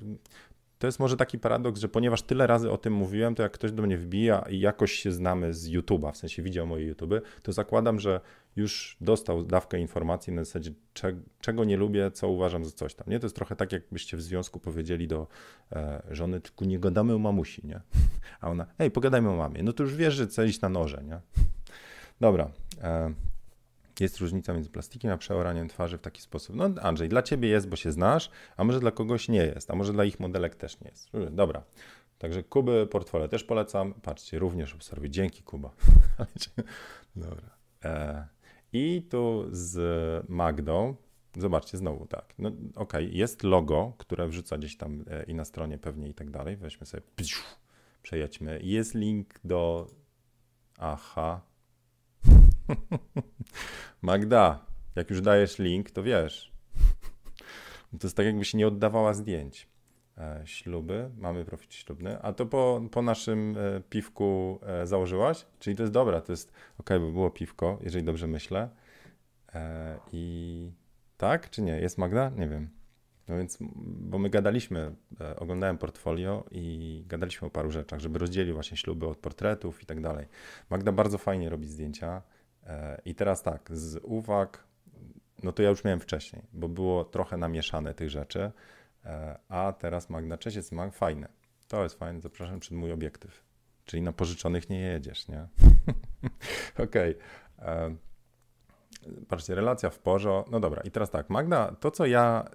to 0.80 0.88
jest 0.88 1.00
może 1.00 1.18
taki 1.18 1.40
paradoks, 1.40 1.80
że 1.82 1.90
ponieważ 1.90 2.22
tyle 2.22 2.48
razy 2.48 2.72
o 2.72 2.78
tym 2.78 2.94
mówiłem, 2.94 3.36
to 3.36 3.44
jak 3.44 3.52
ktoś 3.52 3.72
do 3.72 3.84
mnie 3.84 3.98
wbija 3.98 4.46
i 4.50 4.60
jakoś 4.60 4.92
się 4.92 5.12
znamy 5.12 5.54
z 5.54 5.70
YouTube'a, 5.70 6.12
w 6.12 6.18
sensie 6.18 6.44
widział 6.44 6.68
moje 6.68 6.86
YouTube, 6.86 7.14
to 7.44 7.52
zakładam, 7.52 8.00
że 8.00 8.22
już 8.56 8.98
dostał 9.02 9.44
dawkę 9.44 9.80
informacji 9.80 10.34
na 10.34 10.44
zasadzie, 10.44 10.72
czego 11.42 11.64
nie 11.64 11.78
lubię, 11.78 12.12
co 12.12 12.30
uważam 12.30 12.66
za 12.66 12.72
coś 12.72 12.96
tam. 12.96 13.08
Nie? 13.08 13.20
To 13.20 13.26
jest 13.26 13.36
trochę 13.36 13.56
tak, 13.56 13.72
jakbyście 13.72 14.18
w 14.18 14.22
związku 14.22 14.60
powiedzieli 14.60 15.08
do 15.08 15.28
e, 15.72 16.02
żony, 16.12 16.42
tylko 16.42 16.66
nie 16.66 16.80
gadamy 16.80 17.14
o 17.14 17.20
mamusi, 17.20 17.68
nie? 17.68 17.82
A 18.42 18.50
ona, 18.50 18.66
ej, 18.80 18.92
pogadajmy 18.92 19.30
o 19.30 19.36
mamie. 19.36 19.64
No 19.64 19.74
to 19.74 19.84
już 19.84 19.96
wiesz, 19.96 20.14
że 20.14 20.28
chcesz 20.28 20.62
na 20.62 20.70
noże, 20.70 21.04
nie? 21.04 21.20
Dobra. 22.20 22.52
E, 22.82 23.14
jest 24.00 24.18
różnica 24.18 24.54
między 24.54 24.70
plastikiem 24.70 25.12
a 25.12 25.18
przeoraniem 25.18 25.68
twarzy 25.68 25.98
w 25.98 26.02
taki 26.02 26.22
sposób. 26.22 26.56
No 26.56 26.70
Andrzej, 26.82 27.10
dla 27.10 27.22
ciebie 27.22 27.50
jest, 27.50 27.70
bo 27.70 27.76
się 27.76 27.92
znasz, 27.92 28.30
a 28.58 28.64
może 28.64 28.80
dla 28.80 28.92
kogoś 28.92 29.30
nie 29.30 29.46
jest, 29.46 29.72
a 29.72 29.76
może 29.76 29.94
dla 29.94 30.06
ich 30.06 30.20
modelek 30.20 30.56
też 30.56 30.82
nie 30.82 30.90
jest. 30.90 31.10
Dobra. 31.32 31.64
Także 32.18 32.44
Kuby 32.44 32.88
portfolio 32.88 33.28
też 33.28 33.44
polecam. 33.44 33.94
Patrzcie, 33.94 34.40
również 34.40 34.76
obserwuj. 34.76 35.10
Dzięki 35.10 35.44
Kuba. 35.44 35.72
Dobra. 37.16 37.50
E, 37.84 38.28
I 38.74 39.08
tu 39.10 39.46
z 39.52 40.30
Magdą, 40.30 40.96
zobaczcie 41.38 41.78
znowu 41.78 42.06
tak. 42.06 42.34
No, 42.38 42.52
ok, 42.76 42.94
jest 43.10 43.44
logo, 43.44 43.94
które 43.98 44.28
wrzuca 44.28 44.58
gdzieś 44.58 44.78
tam 44.78 45.06
e, 45.10 45.24
i 45.24 45.36
na 45.36 45.46
stronie 45.46 45.78
pewnie 45.78 46.08
i 46.10 46.14
tak 46.14 46.30
dalej. 46.30 46.58
Weźmy 46.58 46.86
sobie, 46.86 47.04
przejedźmy. 48.04 48.60
Jest 48.64 48.96
link 48.96 49.40
do. 49.44 49.88
Aha, 50.78 51.42
Magda, 54.02 54.66
jak 54.96 55.10
już 55.10 55.22
dajesz 55.22 55.60
link, 55.60 55.92
to 55.92 56.04
wiesz. 56.04 56.52
To 58.00 58.08
jest 58.08 58.18
tak, 58.18 58.26
jakbyś 58.26 58.54
nie 58.54 58.68
oddawała 58.68 59.14
zdjęć. 59.14 59.69
E, 60.20 60.42
śluby, 60.46 61.10
mamy 61.18 61.46
profil 61.46 61.70
ślubny, 61.70 62.22
a 62.22 62.34
to 62.34 62.46
po, 62.46 62.82
po 62.92 63.02
naszym 63.02 63.58
e, 63.58 63.82
piwku 63.90 64.60
e, 64.64 64.88
założyłaś? 64.88 65.46
Czyli 65.60 65.76
to 65.76 65.84
jest 65.84 65.94
dobra, 65.94 66.22
to 66.22 66.32
jest 66.32 66.54
ok, 66.78 66.90
bo 66.90 67.12
było 67.12 67.30
piwko, 67.32 67.80
jeżeli 67.82 68.04
dobrze 68.04 68.28
myślę. 68.28 68.70
I 70.14 70.72
tak, 71.18 71.50
czy 71.50 71.62
nie? 71.62 71.80
Jest 71.80 71.98
Magda? 71.98 72.30
Nie 72.30 72.48
wiem. 72.48 72.70
No 73.28 73.38
więc, 73.38 73.58
bo 73.86 74.18
my 74.18 74.30
gadaliśmy, 74.30 74.96
oglądałem 75.38 75.78
portfolio 75.78 76.46
i 76.52 77.04
gadaliśmy 77.08 77.48
o 77.48 77.52
paru 77.52 77.72
rzeczach, 77.72 78.00
żeby 78.00 78.20
rozdzielił 78.20 78.54
właśnie 78.54 78.78
śluby 78.78 79.08
od 79.08 79.18
portretów 79.18 79.84
i 79.84 79.86
tak 79.86 80.02
dalej. 80.02 80.26
Magda 80.70 80.92
bardzo 80.92 81.18
fajnie 81.18 81.50
robi 81.50 81.68
zdjęcia. 81.68 82.22
I 83.06 83.16
teraz 83.16 83.44
tak, 83.44 83.70
z 83.78 84.00
uwag, 84.04 84.64
no 85.44 85.52
to 85.52 85.64
ja 85.64 85.70
już 85.70 85.84
miałem 85.84 86.00
wcześniej, 86.00 86.42
bo 86.54 86.68
było 86.68 87.06
trochę 87.06 87.38
namieszane 87.38 87.94
tych 87.94 88.10
rzeczy, 88.10 88.52
a 89.50 89.74
teraz 89.80 90.10
Magna, 90.10 90.38
cześć, 90.38 90.58
jest 90.58 90.72
mag, 90.72 90.94
fajne. 90.94 91.28
To 91.68 91.84
jest 91.84 92.00
fajne, 92.00 92.22
zapraszam 92.22 92.60
przed 92.60 92.78
mój 92.78 92.92
obiektyw. 92.92 93.44
Czyli 93.86 94.02
na 94.02 94.14
pożyczonych 94.14 94.70
nie 94.70 94.80
jedziesz, 94.80 95.28
nie? 95.28 95.48
Okej. 96.84 97.16
Okay. 97.58 97.68
E, 97.68 97.96
patrzcie, 99.28 99.56
relacja 99.56 99.90
w 99.90 100.00
porzo. 100.00 100.46
No 100.52 100.60
dobra, 100.60 100.82
i 100.82 100.92
teraz 100.92 101.10
tak, 101.10 101.30
Magda, 101.30 101.76
to 101.80 101.92
co 101.92 102.06
ja 102.06 102.50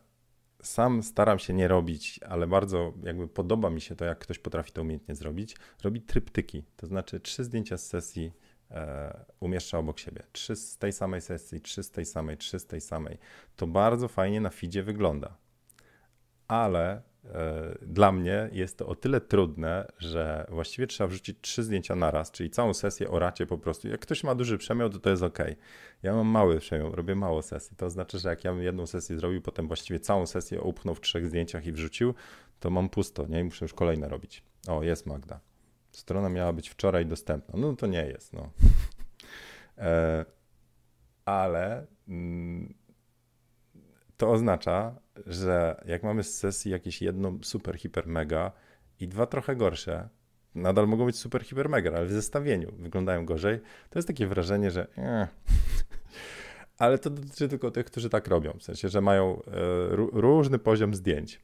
sam 0.62 1.02
staram 1.02 1.38
się 1.38 1.52
nie 1.54 1.68
robić, 1.68 2.20
ale 2.28 2.46
bardzo 2.46 2.92
jakby 3.02 3.28
podoba 3.28 3.70
mi 3.70 3.80
się 3.80 3.96
to, 3.96 4.04
jak 4.04 4.18
ktoś 4.18 4.38
potrafi 4.38 4.72
to 4.72 4.82
umiejętnie 4.82 5.14
zrobić, 5.14 5.56
robi 5.82 6.00
tryptyki, 6.00 6.64
to 6.76 6.86
znaczy 6.86 7.20
trzy 7.20 7.44
zdjęcia 7.44 7.76
z 7.76 7.86
sesji 7.86 8.32
E, 8.70 9.24
umieszcza 9.40 9.78
obok 9.78 9.98
siebie. 9.98 10.22
Trzy 10.32 10.56
z 10.56 10.78
tej 10.78 10.92
samej 10.92 11.20
sesji, 11.20 11.60
trzy 11.60 11.82
z 11.82 11.90
tej 11.90 12.06
samej, 12.06 12.36
trzy 12.36 12.58
z 12.58 12.66
tej 12.66 12.80
samej. 12.80 13.18
To 13.56 13.66
bardzo 13.66 14.08
fajnie 14.08 14.40
na 14.40 14.50
feedzie 14.50 14.82
wygląda. 14.82 15.36
Ale 16.48 17.02
e, 17.24 17.78
dla 17.82 18.12
mnie 18.12 18.48
jest 18.52 18.78
to 18.78 18.86
o 18.86 18.94
tyle 18.94 19.20
trudne, 19.20 19.92
że 19.98 20.46
właściwie 20.48 20.86
trzeba 20.86 21.08
wrzucić 21.08 21.38
trzy 21.40 21.62
zdjęcia 21.62 21.96
naraz, 21.96 22.30
czyli 22.30 22.50
całą 22.50 22.74
sesję 22.74 23.10
oracie 23.10 23.46
po 23.46 23.58
prostu. 23.58 23.88
Jak 23.88 24.00
ktoś 24.00 24.24
ma 24.24 24.34
duży 24.34 24.58
przemiał, 24.58 24.90
to 24.90 24.98
to 24.98 25.10
jest 25.10 25.22
ok. 25.22 25.38
Ja 26.02 26.14
mam 26.14 26.26
mały 26.26 26.58
przemiał, 26.58 26.94
robię 26.94 27.14
mało 27.14 27.42
sesji. 27.42 27.76
To 27.76 27.90
znaczy, 27.90 28.18
że 28.18 28.28
jak 28.28 28.44
ja 28.44 28.52
bym 28.52 28.62
jedną 28.62 28.86
sesję 28.86 29.16
zrobił, 29.16 29.42
potem 29.42 29.66
właściwie 29.66 30.00
całą 30.00 30.26
sesję 30.26 30.60
upchnął 30.60 30.94
w 30.94 31.00
trzech 31.00 31.26
zdjęciach 31.26 31.66
i 31.66 31.72
wrzucił, 31.72 32.14
to 32.60 32.70
mam 32.70 32.88
pusto, 32.88 33.26
nie? 33.26 33.40
I 33.40 33.44
muszę 33.44 33.64
już 33.64 33.74
kolejne 33.74 34.08
robić. 34.08 34.42
O, 34.68 34.82
jest 34.82 35.06
Magda. 35.06 35.40
Strona 35.92 36.28
miała 36.28 36.52
być 36.52 36.68
wczoraj 36.68 37.06
dostępna. 37.06 37.54
No 37.58 37.76
to 37.76 37.86
nie 37.86 38.06
jest, 38.06 38.32
no. 38.32 38.50
E, 39.78 40.24
ale 41.24 41.86
mm, 42.08 42.74
to 44.16 44.30
oznacza, 44.30 44.94
że 45.26 45.82
jak 45.86 46.02
mamy 46.02 46.22
z 46.24 46.38
sesji 46.38 46.70
jakieś 46.70 47.02
jedno 47.02 47.38
super, 47.42 47.78
hiper, 47.78 48.06
mega 48.06 48.52
i 49.00 49.08
dwa 49.08 49.26
trochę 49.26 49.56
gorsze, 49.56 50.08
nadal 50.54 50.88
mogą 50.88 51.06
być 51.06 51.18
super, 51.18 51.44
hiper, 51.44 51.68
mega, 51.68 51.92
ale 51.96 52.06
w 52.06 52.12
zestawieniu 52.12 52.72
wyglądają 52.78 53.26
gorzej, 53.26 53.60
to 53.90 53.98
jest 53.98 54.08
takie 54.08 54.26
wrażenie, 54.26 54.70
że 54.70 54.86
eh. 54.96 55.28
ale 56.78 56.98
to 56.98 57.10
dotyczy 57.10 57.48
tylko 57.48 57.70
tych, 57.70 57.86
którzy 57.86 58.10
tak 58.10 58.28
robią, 58.28 58.52
w 58.58 58.62
sensie, 58.62 58.88
że 58.88 59.00
mają 59.00 59.42
e, 59.42 59.50
różny 60.12 60.58
poziom 60.58 60.94
zdjęć 60.94 61.40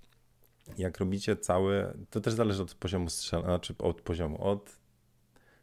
jak 0.78 0.98
robicie 0.98 1.36
cały, 1.36 1.92
to 2.10 2.20
też 2.20 2.34
zależy 2.34 2.62
od 2.62 2.74
poziomu 2.74 3.10
strzelania, 3.10 3.48
znaczy 3.48 3.74
od 3.78 4.00
poziomu, 4.00 4.44
od 4.44 4.79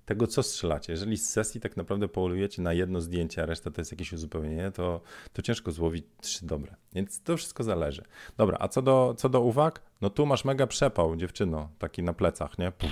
tego, 0.08 0.28
co 0.28 0.44
strzelacie. 0.44 0.94
Jeżeli 0.94 1.18
z 1.18 1.30
sesji 1.30 1.62
tak 1.62 1.78
naprawdę 1.78 2.08
polujecie 2.08 2.62
na 2.62 2.74
jedno 2.74 3.02
zdjęcie, 3.02 3.44
a 3.44 3.46
reszta 3.46 3.72
to 3.72 3.82
jest 3.82 3.92
jakieś 3.92 4.14
uzupełnienie, 4.14 4.72
to, 4.72 5.02
to 5.34 5.42
ciężko 5.42 5.72
złowić 5.72 6.06
trzy 6.22 6.46
dobre. 6.46 6.76
Więc 6.94 7.22
to 7.24 7.38
wszystko 7.38 7.64
zależy. 7.64 8.04
Dobra, 8.38 8.58
a 8.60 8.68
co 8.68 8.82
do, 8.82 9.14
co 9.18 9.30
do 9.30 9.42
uwag? 9.42 9.82
No 10.02 10.10
tu 10.10 10.26
masz 10.26 10.46
mega 10.46 10.68
przepał, 10.68 11.16
dziewczyno, 11.16 11.70
taki 11.80 12.04
na 12.04 12.14
plecach, 12.14 12.58
nie? 12.58 12.72
Puf. 12.72 12.92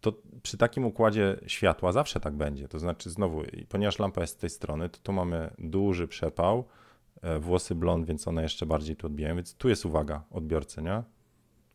To 0.00 0.12
przy 0.42 0.56
takim 0.56 0.84
układzie 0.84 1.36
światła 1.46 1.92
zawsze 1.92 2.20
tak 2.20 2.34
będzie. 2.34 2.68
To 2.68 2.78
znaczy, 2.78 3.10
znowu, 3.10 3.42
ponieważ 3.68 3.98
lampa 3.98 4.20
jest 4.20 4.34
z 4.34 4.36
tej 4.36 4.50
strony, 4.50 4.88
to 4.88 4.98
tu 5.02 5.12
mamy 5.12 5.50
duży 5.58 6.08
przepał, 6.08 6.64
e, 7.22 7.38
włosy 7.38 7.74
blond, 7.74 8.06
więc 8.06 8.28
one 8.28 8.42
jeszcze 8.42 8.66
bardziej 8.66 8.96
tu 8.96 9.06
odbijają, 9.06 9.34
więc 9.34 9.54
tu 9.54 9.68
jest 9.68 9.86
uwaga 9.86 10.22
odbiorcy, 10.30 10.82
nie? 10.82 11.02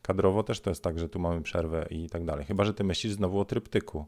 Kadrowo 0.05 0.43
też 0.43 0.61
to 0.61 0.69
jest 0.71 0.83
tak, 0.83 0.99
że 0.99 1.09
tu 1.09 1.19
mamy 1.19 1.41
przerwę 1.41 1.87
i 1.89 2.09
tak 2.09 2.25
dalej. 2.25 2.45
Chyba, 2.45 2.63
że 2.63 2.73
ty 2.73 2.83
myślisz 2.83 3.13
znowu 3.13 3.39
o 3.39 3.45
tryptyku. 3.45 4.05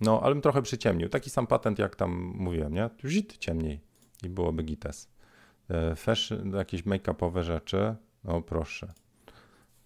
No, 0.00 0.20
ale 0.22 0.34
bym 0.34 0.42
trochę 0.42 0.62
przyciemnił. 0.62 1.08
Taki 1.08 1.30
sam 1.30 1.46
patent, 1.46 1.78
jak 1.78 1.96
tam 1.96 2.12
mówiłem, 2.36 2.74
nie? 2.74 2.90
Zit 3.04 3.38
ciemniej 3.38 3.80
i 4.22 4.28
byłoby 4.28 4.62
gites. 4.62 5.08
E, 5.70 5.96
fashion, 5.96 6.52
jakieś 6.52 6.82
make-upowe 6.82 7.42
rzeczy. 7.42 7.94
No 8.24 8.42
proszę. 8.42 8.92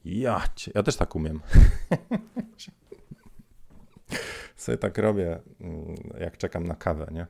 Ja, 0.04 0.44
ja 0.74 0.82
też 0.82 0.96
tak 0.96 1.16
umiem. 1.16 1.40
Sobie 4.56 4.78
tak 4.78 4.98
robię, 4.98 5.40
mm, 5.60 5.94
jak 6.20 6.38
czekam 6.38 6.66
na 6.66 6.74
kawę, 6.74 7.08
nie? 7.12 7.26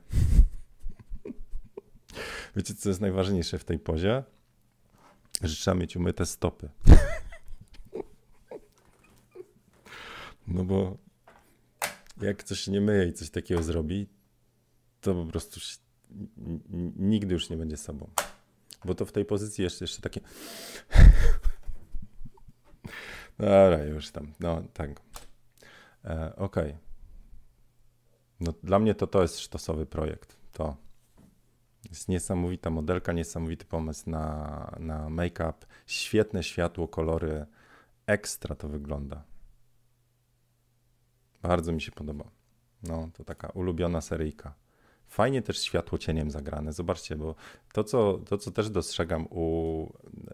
Wiecie, 2.55 2.73
co 2.73 2.89
jest 2.89 3.01
najważniejsze 3.01 3.59
w 3.59 3.63
tej 3.63 3.79
pozie? 3.79 4.23
że 5.41 5.55
trzeba 5.55 5.75
mieć 5.75 5.95
umyte 5.95 6.25
stopy. 6.25 6.69
No 10.49 10.63
bo 10.63 10.97
jak 12.21 12.43
coś 12.43 12.59
się 12.59 12.71
nie 12.71 12.81
myje 12.81 13.05
i 13.07 13.13
coś 13.13 13.29
takiego 13.29 13.63
zrobi, 13.63 14.07
to 15.01 15.13
po 15.13 15.25
prostu 15.25 15.59
nigdy 16.95 17.33
już 17.33 17.49
nie 17.49 17.57
będzie 17.57 17.77
sobą. 17.77 18.09
Bo 18.85 18.95
to 18.95 19.05
w 19.05 19.11
tej 19.11 19.25
pozycji 19.25 19.63
jeszcze, 19.63 19.83
jeszcze 19.83 20.01
takie. 20.01 20.21
Dobra, 23.39 23.83
już 23.83 24.11
tam. 24.11 24.33
No 24.39 24.63
tak. 24.73 24.89
E, 26.05 26.35
Okej. 26.35 26.69
Okay. 26.69 26.77
No, 28.39 28.53
dla 28.63 28.79
mnie 28.79 28.95
to 28.95 29.07
to 29.07 29.21
jest 29.21 29.39
sztosowy 29.39 29.85
projekt. 29.85 30.35
To. 30.53 30.75
Jest 31.89 32.09
niesamowita 32.09 32.69
modelka, 32.69 33.13
niesamowity 33.13 33.65
pomysł 33.65 34.09
na, 34.09 34.75
na 34.79 35.09
make-up. 35.09 35.53
Świetne 35.87 36.43
światło, 36.43 36.87
kolory. 36.87 37.45
Ekstra 38.05 38.55
to 38.55 38.67
wygląda. 38.67 39.23
Bardzo 41.41 41.71
mi 41.71 41.81
się 41.81 41.91
podoba. 41.91 42.25
No, 42.83 43.09
to 43.13 43.23
taka 43.23 43.49
ulubiona 43.49 44.01
seryjka. 44.01 44.53
Fajnie 45.07 45.41
też 45.41 45.61
światło 45.61 45.97
cieniem 45.97 46.31
zagrane. 46.31 46.73
Zobaczcie, 46.73 47.15
bo 47.15 47.35
to 47.73 47.83
co, 47.83 48.19
to, 48.25 48.37
co 48.37 48.51
też 48.51 48.69
dostrzegam 48.69 49.27
u 49.29 49.87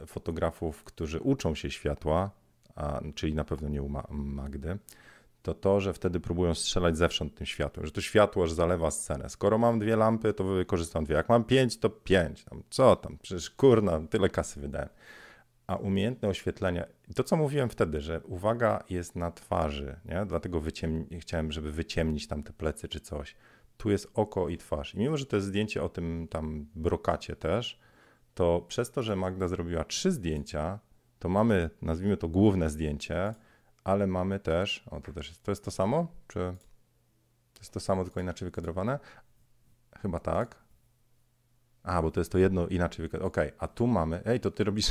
fotografów, 0.08 0.84
którzy 0.84 1.20
uczą 1.20 1.56
się 1.56 1.72
światła, 1.72 2.32
a, 2.76 3.02
czyli 3.16 3.34
na 3.36 3.44
pewno 3.44 3.70
nie 3.70 3.82
u 3.82 3.90
Magdy, 4.10 4.78
to 5.42 5.54
to, 5.54 5.82
że 5.82 5.94
wtedy 5.94 6.20
próbują 6.20 6.54
strzelać 6.54 6.98
zewsząd 6.98 7.36
tym 7.36 7.46
światłem, 7.46 7.86
że 7.86 7.92
to 7.92 8.02
światło 8.02 8.44
aż 8.44 8.52
zalewa 8.52 8.92
scenę. 8.92 9.30
Skoro 9.30 9.58
mam 9.58 9.80
dwie 9.80 9.96
lampy, 9.96 10.34
to 10.34 10.44
wykorzystam 10.44 11.06
dwie. 11.06 11.16
Jak 11.16 11.30
mam 11.30 11.44
pięć, 11.44 11.80
to 11.80 11.90
pięć. 11.90 12.44
Tam, 12.44 12.64
co 12.70 12.96
tam? 12.96 13.18
Przecież 13.22 13.50
kurna, 13.50 14.00
tyle 14.10 14.30
kasy 14.30 14.60
wydałem. 14.60 14.90
A 15.68 15.76
umiejętne 15.76 16.30
oświetlenie, 16.30 16.88
to 17.16 17.24
co 17.24 17.36
mówiłem 17.36 17.70
wtedy, 17.70 18.02
że 18.02 18.22
uwaga 18.22 18.84
jest 18.90 19.16
na 19.16 19.32
twarzy, 19.32 20.00
nie? 20.06 20.26
dlatego 20.26 20.62
wyciemni, 20.62 21.20
chciałem, 21.20 21.52
żeby 21.52 21.72
wyciemnić 21.72 22.28
tam 22.28 22.44
te 22.44 22.54
plecy 22.54 22.88
czy 22.88 23.00
coś. 23.00 23.36
Tu 23.78 23.92
jest 23.92 24.12
oko 24.14 24.50
i 24.50 24.58
twarz. 24.58 24.96
I 24.96 25.00
mimo, 25.00 25.18
że 25.18 25.26
to 25.26 25.36
jest 25.36 25.48
zdjęcie 25.48 25.84
o 25.84 25.90
tym 25.90 26.28
tam 26.28 26.68
brokacie 26.76 27.36
też, 27.36 27.80
to 28.34 28.66
przez 28.68 28.92
to, 28.92 29.04
że 29.04 29.16
Magda 29.16 29.48
zrobiła 29.48 29.84
trzy 29.84 30.12
zdjęcia, 30.12 30.80
to 31.20 31.30
mamy, 31.30 31.70
nazwijmy 31.82 32.18
to 32.18 32.28
główne 32.28 32.70
zdjęcie, 32.70 33.34
ale 33.84 34.08
mamy 34.08 34.40
też, 34.40 34.88
o 34.92 35.02
to 35.02 35.14
też 35.14 35.28
jest, 35.28 35.44
to 35.44 35.52
jest 35.52 35.66
to 35.66 35.72
samo, 35.72 36.08
czy 36.28 36.40
to 37.54 37.60
jest 37.60 37.74
to 37.74 37.80
samo, 37.80 38.04
tylko 38.04 38.20
inaczej 38.20 38.46
wykadrowane? 38.46 39.00
Chyba 40.02 40.20
tak. 40.20 40.65
A, 41.86 42.02
bo 42.02 42.12
to 42.12 42.20
jest 42.20 42.32
to 42.32 42.38
jedno 42.38 42.68
inaczej 42.68 43.04
wykadrowane. 43.04 43.28
Okej, 43.28 43.48
okay. 43.48 43.60
a 43.60 43.68
tu 43.68 43.88
mamy, 43.88 44.22
ej, 44.26 44.40
to 44.40 44.52
ty 44.52 44.64
robisz, 44.64 44.90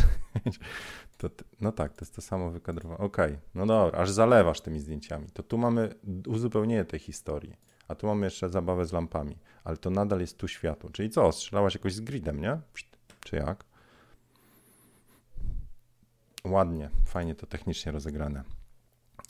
to 1.18 1.28
ty... 1.28 1.44
no 1.60 1.72
tak, 1.72 1.92
to 1.92 2.04
jest 2.04 2.14
to 2.14 2.22
samo 2.22 2.50
wykadrowane. 2.50 2.98
Okej, 2.98 3.32
okay. 3.32 3.38
no 3.54 3.66
dobra, 3.66 3.98
aż 3.98 4.10
zalewasz 4.10 4.60
tymi 4.60 4.80
zdjęciami. 4.80 5.26
To 5.32 5.42
tu 5.42 5.58
mamy 5.58 5.94
uzupełnienie 6.26 6.84
tej 6.84 7.00
historii, 7.00 7.56
a 7.88 7.94
tu 7.94 8.06
mamy 8.06 8.26
jeszcze 8.26 8.48
zabawę 8.48 8.86
z 8.86 8.92
lampami, 8.92 9.38
ale 9.64 9.76
to 9.76 9.90
nadal 9.90 10.20
jest 10.20 10.38
tu 10.38 10.48
światło. 10.48 10.90
Czyli 10.90 11.10
co, 11.10 11.32
strzelałaś 11.32 11.74
jakoś 11.74 11.94
z 11.94 12.00
gridem, 12.00 12.40
nie? 12.40 12.60
Czy 13.20 13.36
jak? 13.36 13.64
Ładnie, 16.44 16.90
fajnie 17.06 17.34
to 17.34 17.46
technicznie 17.46 17.92
rozegrane. 17.92 18.44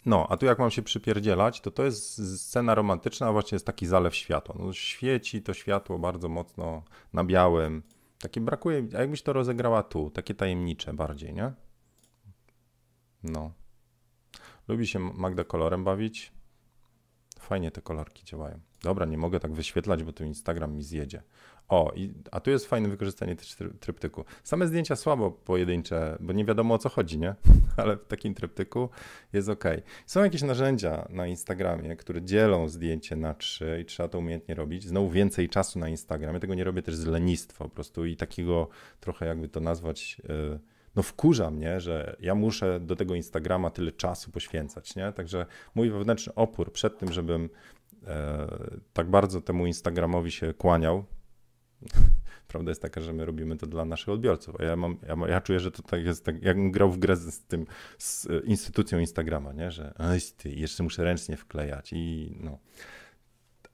No, 0.07 0.27
a 0.31 0.37
tu 0.37 0.47
jak 0.47 0.59
mam 0.59 0.71
się 0.71 0.83
przypierdzielać, 0.83 1.61
to 1.61 1.71
to 1.71 1.85
jest 1.85 2.39
scena 2.41 2.75
romantyczna, 2.75 3.27
a 3.27 3.33
właśnie 3.33 3.57
jest 3.57 3.67
taki 3.67 3.87
zalew 3.87 4.15
światła. 4.15 4.55
No, 4.59 4.73
świeci 4.73 5.43
to 5.43 5.55
światło 5.55 5.99
bardzo 5.99 6.29
mocno 6.29 6.83
na 7.13 7.25
białym. 7.25 7.83
Takie 8.19 8.41
brakuje, 8.41 8.89
a 8.97 9.01
jakbyś 9.01 9.23
to 9.23 9.33
rozegrała 9.33 9.83
tu, 9.83 10.11
takie 10.11 10.35
tajemnicze 10.35 10.95
bardziej, 10.95 11.35
nie? 11.35 11.53
No. 13.23 13.53
Lubi 14.69 14.87
się 14.87 14.99
Magda 14.99 15.45
kolorem 15.45 15.85
bawić. 15.85 16.33
Fajnie 17.39 17.71
te 17.71 17.83
kolorki 17.83 18.25
działają. 18.25 18.61
Dobra, 18.83 19.07
nie 19.07 19.19
mogę 19.19 19.41
tak 19.41 19.53
wyświetlać, 19.53 20.05
bo 20.05 20.13
tu 20.13 20.25
Instagram 20.25 20.77
mi 20.77 20.83
zjedzie. 20.83 21.23
O, 21.69 21.93
i, 21.97 22.13
a 22.31 22.41
tu 22.41 22.51
jest 22.51 22.67
fajne 22.67 22.89
wykorzystanie 22.89 23.37
też 23.37 23.57
tryptyku. 23.81 24.25
Same 24.43 24.67
zdjęcia 24.67 24.97
słabo 24.97 25.31
pojedyncze, 25.31 26.17
bo 26.21 26.33
nie 26.33 26.45
wiadomo 26.45 26.75
o 26.75 26.79
co 26.79 26.89
chodzi, 26.89 27.19
nie? 27.19 27.35
Ale 27.77 27.97
w 27.97 28.07
takim 28.07 28.35
tryptyku 28.35 28.89
jest 29.33 29.49
ok. 29.49 29.65
Są 30.07 30.25
jakieś 30.25 30.43
narzędzia 30.43 31.09
na 31.11 31.27
Instagramie, 31.27 31.97
które 31.97 32.23
dzielą 32.23 32.69
zdjęcie 32.69 33.17
na 33.17 33.35
trzy 33.35 33.79
i 33.83 33.85
trzeba 33.85 34.09
to 34.09 34.19
umiejętnie 34.19 34.55
robić. 34.55 34.85
Znowu 34.85 35.11
więcej 35.11 35.49
czasu 35.49 35.79
na 35.79 35.89
Instagramie. 35.89 36.41
Tego 36.41 36.55
nie 36.55 36.65
robię 36.65 36.83
też 36.83 36.97
z 36.97 37.07
lenistwa 37.07 37.65
po 37.65 37.71
prostu 37.71 38.07
i 38.07 38.17
takiego 38.17 38.69
trochę 39.01 39.27
jakby 39.27 39.49
to 39.49 39.61
nazwać... 39.61 40.21
Yy, 40.29 40.59
no 40.97 41.03
wkurza 41.03 41.51
mnie, 41.51 41.81
że 41.81 42.17
ja 42.21 42.35
muszę 42.35 42.81
do 42.81 42.97
tego 42.97 43.15
Instagrama 43.15 43.71
tyle 43.71 43.93
czasu 43.93 44.31
poświęcać, 44.31 44.97
nie? 44.97 45.13
Także 45.13 45.47
mój 45.75 45.91
wewnętrzny 45.91 46.35
opór 46.35 46.73
przed 46.73 46.99
tym, 46.99 47.13
żebym 47.13 47.51
e, 48.07 48.47
tak 48.93 49.11
bardzo 49.11 49.41
temu 49.41 49.67
Instagramowi 49.67 50.31
się 50.31 50.55
kłaniał, 50.55 51.05
Prawda 52.49 52.71
jest 52.71 52.83
taka, 52.83 53.01
że 53.01 53.13
my 53.13 53.25
robimy 53.25 53.57
to 53.57 53.67
dla 53.67 53.85
naszych 53.85 54.09
odbiorców. 54.09 54.61
A 54.61 54.65
ja, 54.65 54.77
mam, 54.77 54.99
ja, 55.09 55.29
ja 55.29 55.41
czuję, 55.41 55.61
że 55.61 55.71
to 55.71 55.83
tak 55.83 56.05
jest, 56.05 56.25
tak, 56.25 56.43
jakbym 56.43 56.71
grał 56.71 56.91
w 56.91 56.99
grę 56.99 57.17
z, 57.17 57.35
z 57.35 57.45
tym, 57.45 57.67
z 57.99 58.27
e, 58.27 58.39
instytucją 58.39 58.99
Instagrama, 58.99 59.53
nie? 59.53 59.71
że 59.71 59.95
ty, 60.37 60.51
jeszcze 60.51 60.83
muszę 60.83 61.05
ręcznie 61.05 61.37
wklejać 61.37 61.93
i 61.93 62.37
no. 62.41 62.59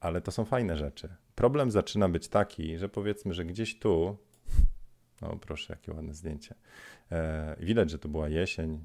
Ale 0.00 0.20
to 0.20 0.32
są 0.32 0.44
fajne 0.44 0.76
rzeczy. 0.76 1.08
Problem 1.34 1.70
zaczyna 1.70 2.08
być 2.08 2.28
taki, 2.28 2.78
że 2.78 2.88
powiedzmy, 2.88 3.34
że 3.34 3.44
gdzieś 3.44 3.78
tu, 3.78 4.16
no 5.22 5.36
proszę, 5.36 5.72
jakie 5.72 5.92
ładne 5.92 6.14
zdjęcie. 6.14 6.54
E, 7.12 7.56
widać, 7.60 7.90
że 7.90 7.98
to 7.98 8.08
była 8.08 8.28
jesień, 8.28 8.84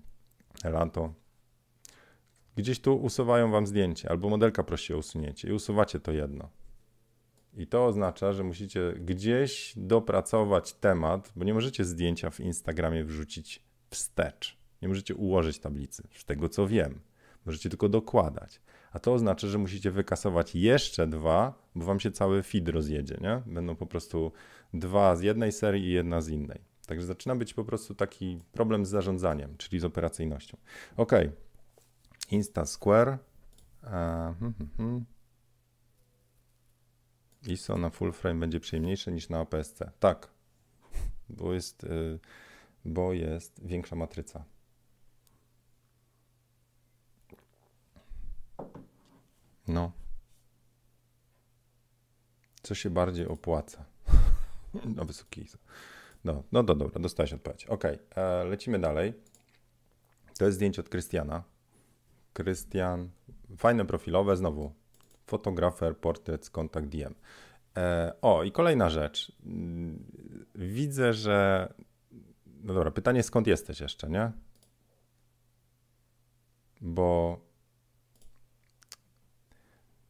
lato. 0.63 1.13
Gdzieś 2.55 2.79
tu 2.79 2.95
usuwają 2.95 3.51
wam 3.51 3.67
zdjęcie, 3.67 4.09
albo 4.09 4.29
modelka 4.29 4.63
prosi 4.63 4.93
o 4.93 4.97
usunięcie 4.97 5.49
i 5.49 5.51
usuwacie 5.51 5.99
to 5.99 6.11
jedno. 6.11 6.49
I 7.55 7.67
to 7.67 7.85
oznacza, 7.85 8.33
że 8.33 8.43
musicie 8.43 8.93
gdzieś 8.99 9.73
dopracować 9.77 10.73
temat, 10.73 11.31
bo 11.35 11.45
nie 11.45 11.53
możecie 11.53 11.85
zdjęcia 11.85 12.29
w 12.29 12.39
Instagramie 12.39 13.03
wrzucić 13.03 13.63
wstecz. 13.89 14.57
Nie 14.81 14.87
możecie 14.87 15.15
ułożyć 15.15 15.59
tablicy, 15.59 16.03
z 16.15 16.25
tego 16.25 16.49
co 16.49 16.67
wiem. 16.67 16.99
Możecie 17.45 17.69
tylko 17.69 17.89
dokładać. 17.89 18.61
A 18.91 18.99
to 18.99 19.13
oznacza, 19.13 19.47
że 19.47 19.57
musicie 19.57 19.91
wykasować 19.91 20.55
jeszcze 20.55 21.07
dwa, 21.07 21.53
bo 21.75 21.85
wam 21.85 21.99
się 21.99 22.11
cały 22.11 22.43
feed 22.43 22.69
rozjedzie, 22.69 23.17
nie? 23.21 23.41
Będą 23.45 23.75
po 23.75 23.85
prostu 23.85 24.31
dwa 24.73 25.15
z 25.15 25.21
jednej 25.21 25.51
serii 25.51 25.85
i 25.85 25.91
jedna 25.91 26.21
z 26.21 26.29
innej. 26.29 26.61
Także 26.87 27.05
zaczyna 27.05 27.35
być 27.35 27.53
po 27.53 27.65
prostu 27.65 27.95
taki 27.95 28.39
problem 28.51 28.85
z 28.85 28.89
zarządzaniem, 28.89 29.57
czyli 29.57 29.79
z 29.79 29.85
operacyjnością. 29.85 30.57
Ok. 30.97 31.11
Insta 32.31 32.65
Square. 32.65 33.17
Uh, 33.83 33.89
hmm, 33.89 34.35
hmm, 34.39 34.69
hmm. 34.77 35.05
ISO 37.47 37.77
na 37.77 37.89
full 37.89 38.11
frame 38.11 38.39
będzie 38.39 38.59
przyjemniejsze 38.59 39.11
niż 39.11 39.29
na 39.29 39.39
APS-C. 39.39 39.91
Tak, 39.99 40.27
bo 41.29 41.53
jest, 41.53 41.83
y, 41.83 42.19
bo 42.85 43.13
jest 43.13 43.65
większa 43.65 43.95
matryca. 43.95 44.45
No. 49.67 49.91
Co 52.63 52.75
się 52.75 52.89
bardziej 52.89 53.27
opłaca? 53.27 53.85
no, 54.95 55.05
wysoki 55.05 55.41
ISO. 55.41 55.57
No, 56.23 56.43
no 56.51 56.63
do, 56.63 56.75
dobra, 56.75 57.01
dostałeś 57.01 57.33
odpowiedź. 57.33 57.65
Ok, 57.65 57.83
e, 57.85 57.97
lecimy 58.43 58.79
dalej. 58.79 59.13
To 60.37 60.45
jest 60.45 60.55
zdjęcie 60.55 60.81
od 60.81 60.89
Krystiana. 60.89 61.43
Krystian 62.33 63.09
fajne 63.57 63.85
profilowe, 63.85 64.37
znowu 64.37 64.73
fotografer, 65.25 65.97
portret, 65.97 66.49
kontakt 66.49 66.87
DM. 66.87 67.15
E, 67.77 68.13
o, 68.21 68.43
i 68.43 68.51
kolejna 68.51 68.89
rzecz. 68.89 69.31
Widzę, 70.55 71.13
że. 71.13 71.73
No 72.63 72.73
dobra, 72.73 72.91
pytanie 72.91 73.23
skąd 73.23 73.47
jesteś 73.47 73.79
jeszcze, 73.79 74.09
nie? 74.09 74.31
Bo 76.81 77.39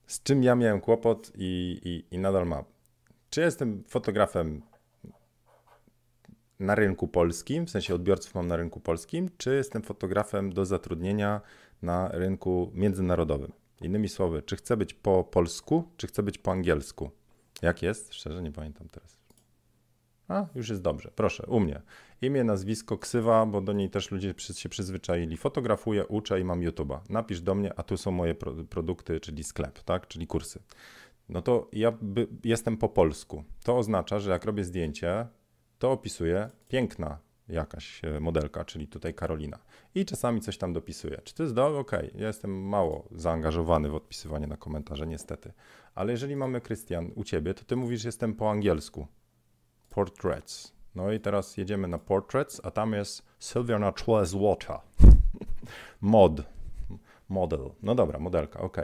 z 0.07 0.23
czym 0.23 0.43
ja 0.43 0.55
miałem 0.55 0.81
kłopot 0.81 1.31
i, 1.35 1.79
i, 1.83 2.15
i 2.15 2.19
nadal 2.19 2.47
mam. 2.47 2.63
Czy 3.29 3.41
jestem 3.41 3.83
fotografem 3.87 4.61
na 6.59 6.75
rynku 6.75 7.07
polskim, 7.07 7.65
w 7.65 7.69
sensie 7.69 7.95
odbiorców 7.95 8.35
mam 8.35 8.47
na 8.47 8.55
rynku 8.55 8.79
polskim, 8.79 9.29
czy 9.37 9.55
jestem 9.55 9.81
fotografem 9.81 10.53
do 10.53 10.65
zatrudnienia 10.65 11.41
na 11.81 12.07
rynku 12.07 12.71
międzynarodowym? 12.73 13.51
Innymi 13.81 14.09
słowy, 14.09 14.41
czy 14.41 14.55
chcę 14.55 14.77
być 14.77 14.93
po 14.93 15.23
polsku, 15.23 15.83
czy 15.97 16.07
chcę 16.07 16.23
być 16.23 16.37
po 16.37 16.51
angielsku? 16.51 17.11
Jak 17.61 17.81
jest? 17.81 18.13
Szczerze 18.13 18.41
nie 18.41 18.51
pamiętam 18.51 18.89
teraz. 18.89 19.25
A, 20.27 20.45
już 20.55 20.69
jest 20.69 20.81
dobrze. 20.81 21.11
Proszę, 21.15 21.45
u 21.47 21.59
mnie. 21.59 21.81
Imię, 22.21 22.43
nazwisko, 22.43 22.97
ksywa, 22.97 23.45
bo 23.45 23.61
do 23.61 23.73
niej 23.73 23.89
też 23.89 24.11
ludzie 24.11 24.33
się 24.37 24.69
przyzwyczaili. 24.69 25.37
Fotografuję, 25.37 26.05
uczę 26.07 26.39
i 26.39 26.43
mam 26.43 26.61
YouTube'a. 26.61 26.99
Napisz 27.09 27.41
do 27.41 27.55
mnie, 27.55 27.79
a 27.79 27.83
tu 27.83 27.97
są 27.97 28.11
moje 28.11 28.35
pro 28.35 28.53
produkty, 28.69 29.19
czyli 29.19 29.43
sklep, 29.43 29.83
tak? 29.83 30.07
Czyli 30.07 30.27
kursy. 30.27 30.59
No 31.29 31.41
to 31.41 31.69
ja 31.73 31.97
jestem 32.43 32.77
po 32.77 32.89
polsku. 32.89 33.43
To 33.63 33.77
oznacza, 33.77 34.19
że 34.19 34.31
jak 34.31 34.45
robię 34.45 34.63
zdjęcie, 34.63 35.27
to 35.79 35.91
opisuję 35.91 36.49
piękna 36.67 37.19
jakaś 37.47 38.05
e, 38.05 38.19
modelka, 38.19 38.65
czyli 38.65 38.87
tutaj 38.87 39.13
Karolina. 39.13 39.59
I 39.95 40.05
czasami 40.05 40.41
coś 40.41 40.57
tam 40.57 40.73
dopisuję. 40.73 41.21
Czy 41.23 41.35
to 41.35 41.43
jest 41.43 41.55
do? 41.55 41.79
Okej, 41.79 42.11
ja 42.15 42.27
jestem 42.27 42.67
mało 42.67 43.07
zaangażowany 43.11 43.89
w 43.89 43.95
odpisywanie 43.95 44.47
na 44.47 44.57
komentarze, 44.57 45.07
niestety. 45.07 45.53
Ale 45.95 46.11
jeżeli 46.11 46.35
mamy 46.35 46.61
Krystian 46.61 47.11
u 47.15 47.23
ciebie, 47.23 47.53
to 47.53 47.63
ty 47.63 47.75
mówisz, 47.75 48.03
jestem 48.03 48.35
po 48.35 48.51
angielsku. 48.51 49.07
Portraits. 49.89 50.75
No 50.95 51.11
i 51.11 51.19
teraz 51.19 51.57
jedziemy 51.57 51.87
na 51.87 51.97
Portraits, 51.97 52.61
a 52.63 52.71
tam 52.71 52.93
jest 52.93 53.23
Sylvia 53.39 53.79
Water. 53.79 54.77
Mod. 56.01 56.41
Model. 57.29 57.71
No 57.83 57.95
dobra, 57.95 58.19
modelka, 58.19 58.59
ok. 58.59 58.77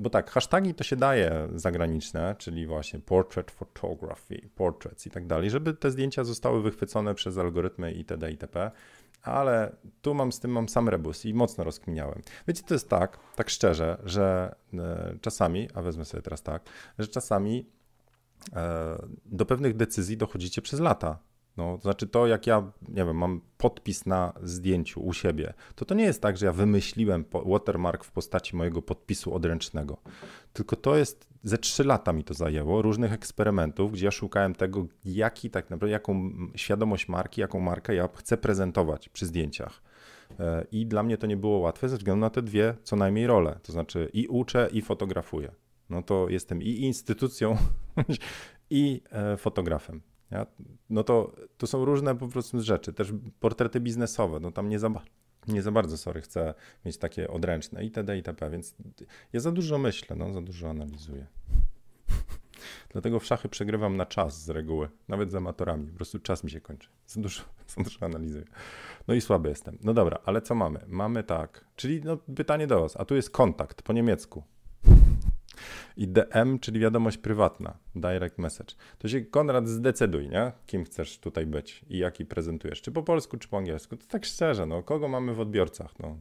Bo 0.00 0.10
tak, 0.10 0.30
hashtagi 0.30 0.74
to 0.74 0.84
się 0.84 0.96
daje 0.96 1.48
zagraniczne, 1.54 2.36
czyli 2.38 2.66
właśnie 2.66 3.00
portrait 3.00 3.50
photography, 3.50 4.48
portraits 4.54 5.06
i 5.06 5.10
tak 5.10 5.26
dalej, 5.26 5.50
żeby 5.50 5.74
te 5.74 5.90
zdjęcia 5.90 6.24
zostały 6.24 6.62
wychwycone 6.62 7.14
przez 7.14 7.38
algorytmy 7.38 7.92
itd. 7.92 8.30
itp. 8.30 8.70
Ale 9.22 9.76
tu 10.02 10.14
mam 10.14 10.32
z 10.32 10.40
tym 10.40 10.50
mam 10.50 10.68
sam 10.68 10.88
rebus 10.88 11.24
i 11.24 11.34
mocno 11.34 11.64
rozkminiałem. 11.64 12.22
Wiecie, 12.48 12.62
to 12.62 12.74
jest 12.74 12.88
tak, 12.88 13.18
tak 13.36 13.50
szczerze, 13.50 13.98
że 14.04 14.54
e, 14.74 15.14
czasami, 15.20 15.68
a 15.74 15.82
wezmę 15.82 16.04
sobie 16.04 16.22
teraz 16.22 16.42
tak, 16.42 16.62
że 16.98 17.08
czasami 17.08 17.66
e, 18.52 18.96
do 19.26 19.46
pewnych 19.46 19.76
decyzji 19.76 20.16
dochodzicie 20.16 20.62
przez 20.62 20.80
lata. 20.80 21.18
No, 21.56 21.76
to 21.76 21.82
znaczy 21.82 22.06
to, 22.06 22.26
jak 22.26 22.46
ja, 22.46 22.72
nie 22.88 23.04
wiem, 23.04 23.16
mam 23.16 23.40
podpis 23.58 24.06
na 24.06 24.32
zdjęciu 24.42 25.00
u 25.00 25.12
siebie, 25.12 25.54
to 25.74 25.84
to 25.84 25.94
nie 25.94 26.04
jest 26.04 26.22
tak, 26.22 26.36
że 26.36 26.46
ja 26.46 26.52
wymyśliłem 26.52 27.24
watermark 27.46 28.04
w 28.04 28.12
postaci 28.12 28.56
mojego 28.56 28.82
podpisu 28.82 29.34
odręcznego. 29.34 29.96
Tylko 30.52 30.76
to 30.76 30.96
jest, 30.96 31.28
ze 31.42 31.58
trzy 31.58 31.84
lata 31.84 32.12
mi 32.12 32.24
to 32.24 32.34
zajęło, 32.34 32.82
różnych 32.82 33.12
eksperymentów, 33.12 33.92
gdzie 33.92 34.04
ja 34.04 34.10
szukałem 34.10 34.54
tego, 34.54 34.86
jaki 35.04 35.50
tak 35.50 35.70
naprawdę, 35.70 35.92
jaką 35.92 36.30
świadomość 36.54 37.08
marki, 37.08 37.40
jaką 37.40 37.60
markę 37.60 37.94
ja 37.94 38.08
chcę 38.14 38.36
prezentować 38.36 39.08
przy 39.08 39.26
zdjęciach. 39.26 39.82
E, 40.40 40.66
I 40.72 40.86
dla 40.86 41.02
mnie 41.02 41.18
to 41.18 41.26
nie 41.26 41.36
było 41.36 41.58
łatwe 41.58 41.88
ze 41.88 41.96
względu 41.96 42.20
na 42.20 42.30
te 42.30 42.42
dwie 42.42 42.74
co 42.82 42.96
najmniej 42.96 43.26
role. 43.26 43.58
To 43.62 43.72
znaczy 43.72 44.10
i 44.12 44.26
uczę, 44.26 44.68
i 44.72 44.82
fotografuję. 44.82 45.52
No 45.90 46.02
to 46.02 46.28
jestem 46.28 46.62
i 46.62 46.68
instytucją, 46.68 47.56
i 48.70 49.02
e, 49.10 49.36
fotografem. 49.36 50.13
Ja, 50.34 50.46
no 50.90 51.04
to, 51.04 51.36
to 51.58 51.66
są 51.66 51.84
różne 51.84 52.14
po 52.16 52.28
prostu 52.28 52.62
rzeczy, 52.62 52.92
też 52.92 53.12
portrety 53.40 53.80
biznesowe, 53.80 54.40
no 54.40 54.52
tam 54.52 54.68
nie 54.68 54.78
za, 54.78 54.90
nie 55.48 55.62
za 55.62 55.72
bardzo, 55.72 55.98
sorry, 55.98 56.20
chcę 56.20 56.54
mieć 56.84 56.96
takie 56.96 57.30
odręczne 57.30 57.84
itd. 57.84 58.16
itp., 58.16 58.50
więc 58.50 58.74
ja 59.32 59.40
za 59.40 59.52
dużo 59.52 59.78
myślę, 59.78 60.16
no, 60.16 60.32
za 60.32 60.40
dużo 60.40 60.70
analizuję. 60.70 61.26
Dlatego 62.92 63.20
w 63.20 63.24
szachy 63.24 63.48
przegrywam 63.48 63.96
na 63.96 64.06
czas 64.06 64.42
z 64.42 64.50
reguły, 64.50 64.88
nawet 65.08 65.30
z 65.30 65.34
amatorami, 65.34 65.86
po 65.86 65.96
prostu 65.96 66.18
czas 66.18 66.44
mi 66.44 66.50
się 66.50 66.60
kończy, 66.60 66.88
za 67.06 67.20
dużo, 67.20 67.42
za 67.76 67.82
dużo 67.82 68.06
analizuję. 68.06 68.44
No 69.08 69.14
i 69.14 69.20
słaby 69.20 69.48
jestem. 69.48 69.78
No 69.82 69.94
dobra, 69.94 70.18
ale 70.24 70.42
co 70.42 70.54
mamy? 70.54 70.80
Mamy 70.86 71.24
tak, 71.24 71.64
czyli 71.76 72.00
no, 72.04 72.16
pytanie 72.16 72.66
do 72.66 72.80
was, 72.80 72.96
a 72.96 73.04
tu 73.04 73.14
jest 73.14 73.30
kontakt 73.30 73.82
po 73.82 73.92
niemiecku. 73.92 74.42
I 75.96 76.08
DM, 76.08 76.58
czyli 76.58 76.80
wiadomość 76.80 77.18
prywatna, 77.18 77.76
direct 77.94 78.38
message. 78.38 78.74
To 78.98 79.08
się 79.08 79.20
Konrad 79.20 79.68
zdecyduj, 79.68 80.28
nie? 80.28 80.52
Kim 80.66 80.84
chcesz 80.84 81.18
tutaj 81.18 81.46
być 81.46 81.84
i 81.88 81.98
jaki 81.98 82.26
prezentujesz. 82.26 82.82
Czy 82.82 82.92
po 82.92 83.02
polsku, 83.02 83.36
czy 83.36 83.48
po 83.48 83.58
angielsku. 83.58 83.96
To 83.96 84.06
tak 84.06 84.24
szczerze, 84.24 84.66
no, 84.66 84.82
kogo 84.82 85.08
mamy 85.08 85.34
w 85.34 85.40
odbiorcach, 85.40 85.98
no. 85.98 86.16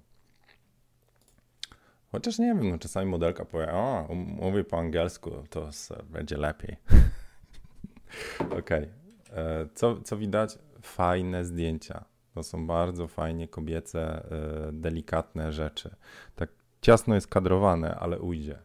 Chociaż 2.12 2.40
nie 2.40 2.46
wiem, 2.46 2.70
no, 2.70 2.78
czasami 2.78 3.12
modelka 3.12 3.46
powie, 3.46 3.72
o, 3.72 4.06
um, 4.10 4.18
mówi 4.18 4.64
po 4.64 4.80
angielsku, 4.80 5.32
to 5.50 5.70
będzie 6.10 6.38
lepiej. 6.38 6.78
Okej. 8.40 8.60
Okay. 8.60 8.88
E, 9.32 9.68
co, 9.74 10.02
co 10.02 10.18
widać? 10.18 10.58
Fajne 10.82 11.46
zdjęcia. 11.46 12.06
To 12.34 12.44
są 12.44 12.68
bardzo 12.68 13.08
fajnie 13.08 13.48
kobiece, 13.48 14.02
e, 14.02 14.72
delikatne 14.72 15.52
rzeczy. 15.52 15.96
Tak 16.36 16.50
ciasno 16.82 17.16
jest 17.16 17.28
kadrowane, 17.28 17.96
ale 17.96 18.20
ujdzie 18.20 18.60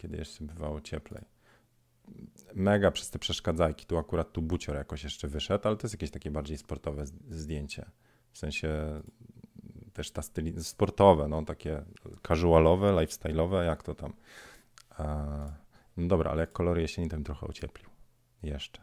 kiedy 0.00 0.16
jeszcze 0.16 0.44
bywało 0.44 0.80
cieplej. 0.80 1.24
Mega 2.54 2.90
przez 2.90 3.10
te 3.10 3.18
przeszkadzajki. 3.18 3.86
Tu 3.86 3.98
akurat 3.98 4.32
tu 4.32 4.42
bucior 4.42 4.76
jakoś 4.76 5.04
jeszcze 5.04 5.28
wyszedł, 5.28 5.68
ale 5.68 5.76
to 5.76 5.86
jest 5.86 5.94
jakieś 5.94 6.10
takie 6.10 6.30
bardziej 6.30 6.58
sportowe 6.58 7.06
zdjęcie. 7.28 7.90
W 8.32 8.38
sensie 8.38 9.00
też 9.92 10.10
ta 10.10 10.22
styli 10.22 10.64
sportowe, 10.64 11.28
no 11.28 11.42
takie 11.42 11.84
casualowe, 12.28 12.92
lifestyle'owe, 12.92 13.64
jak 13.64 13.82
to 13.82 13.94
tam. 13.94 14.12
No 15.96 16.08
dobra, 16.08 16.30
ale 16.30 16.40
jak 16.40 16.52
kolory 16.52 16.82
jesieni, 16.82 17.08
to 17.08 17.20
trochę 17.20 17.46
ocieplił. 17.46 17.90
Jeszcze. 18.42 18.80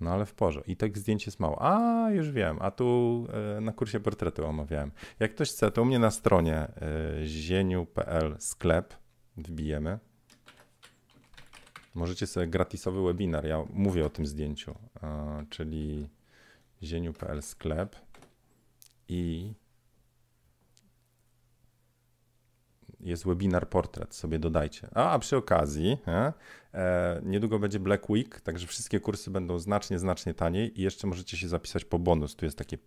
No 0.00 0.10
ale 0.10 0.26
w 0.26 0.34
porządku. 0.34 0.70
I 0.70 0.76
tak 0.76 0.98
zdjęcie 0.98 1.24
jest 1.28 1.40
mało. 1.40 1.62
A, 1.62 2.10
już 2.10 2.30
wiem. 2.30 2.58
A 2.60 2.70
tu 2.70 3.26
e, 3.56 3.60
na 3.60 3.72
kursie 3.72 4.00
portretu 4.00 4.46
omawiałem. 4.46 4.90
Jak 5.20 5.34
ktoś 5.34 5.50
chce, 5.50 5.70
to 5.70 5.82
u 5.82 5.84
mnie 5.84 5.98
na 5.98 6.10
stronie 6.10 6.56
e, 6.56 6.70
zieniu.pl 7.26 8.36
sklep 8.38 8.94
wbijemy. 9.36 9.98
Możecie 11.98 12.26
sobie 12.26 12.46
gratisowy 12.46 13.02
webinar, 13.02 13.44
ja 13.46 13.64
mówię 13.70 14.06
o 14.06 14.10
tym 14.10 14.26
zdjęciu, 14.26 14.74
czyli 15.50 16.08
zieniu.pl 16.82 17.42
sklep 17.42 17.96
i 19.08 19.52
jest 23.00 23.26
webinar 23.26 23.68
portret, 23.68 24.14
sobie 24.14 24.38
dodajcie. 24.38 24.88
A, 24.94 25.10
a 25.10 25.18
przy 25.18 25.36
okazji, 25.36 25.98
e, 26.06 26.32
e, 26.74 27.20
niedługo 27.24 27.58
będzie 27.58 27.80
Black 27.80 28.10
Week, 28.10 28.40
także 28.40 28.66
wszystkie 28.66 29.00
kursy 29.00 29.30
będą 29.30 29.58
znacznie, 29.58 29.98
znacznie 29.98 30.34
taniej 30.34 30.80
i 30.80 30.82
jeszcze 30.82 31.06
możecie 31.06 31.36
się 31.36 31.48
zapisać 31.48 31.84
po 31.84 31.98
bonus. 31.98 32.36
Tu 32.36 32.44
jest 32.44 32.58
takie, 32.58 32.78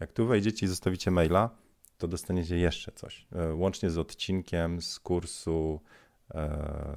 jak 0.00 0.12
tu 0.12 0.26
wejdziecie 0.26 0.66
i 0.66 0.68
zostawicie 0.68 1.10
maila, 1.10 1.50
to 1.98 2.08
dostaniecie 2.08 2.56
jeszcze 2.56 2.92
coś. 2.92 3.26
E, 3.32 3.54
łącznie 3.54 3.90
z 3.90 3.98
odcinkiem 3.98 4.82
z 4.82 5.00
kursu 5.00 5.80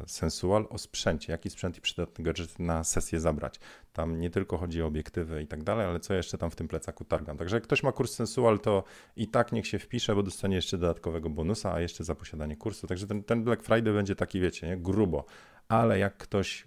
sensual 0.07 0.67
o 0.69 0.77
sprzęcie, 0.77 1.31
jaki 1.31 1.49
sprzęt 1.49 1.77
i 1.77 1.81
przydatny 1.81 2.23
gadżet 2.23 2.59
na 2.59 2.83
sesję 2.83 3.19
zabrać. 3.19 3.59
Tam 3.93 4.19
nie 4.19 4.29
tylko 4.29 4.57
chodzi 4.57 4.81
o 4.81 4.85
obiektywy 4.85 5.41
i 5.41 5.47
tak 5.47 5.63
dalej, 5.63 5.85
ale 5.87 5.99
co 5.99 6.13
jeszcze 6.13 6.37
tam 6.37 6.51
w 6.51 6.55
tym 6.55 6.67
plecaku 6.67 7.05
targam. 7.05 7.37
Także 7.37 7.55
jak 7.55 7.63
ktoś 7.63 7.83
ma 7.83 7.91
kurs 7.91 8.13
sensual, 8.13 8.59
to 8.59 8.83
i 9.15 9.27
tak 9.27 9.51
niech 9.51 9.67
się 9.67 9.79
wpisze, 9.79 10.15
bo 10.15 10.23
dostanie 10.23 10.55
jeszcze 10.55 10.77
dodatkowego 10.77 11.29
bonusa, 11.29 11.73
a 11.73 11.79
jeszcze 11.79 12.03
za 12.03 12.15
posiadanie 12.15 12.55
kursu. 12.57 12.87
Także 12.87 13.07
ten, 13.07 13.23
ten 13.23 13.43
Black 13.43 13.63
Friday 13.63 13.93
będzie 13.93 14.15
taki, 14.15 14.39
wiecie, 14.39 14.67
nie? 14.67 14.77
grubo. 14.77 15.25
Ale 15.67 15.99
jak 15.99 16.17
ktoś 16.17 16.65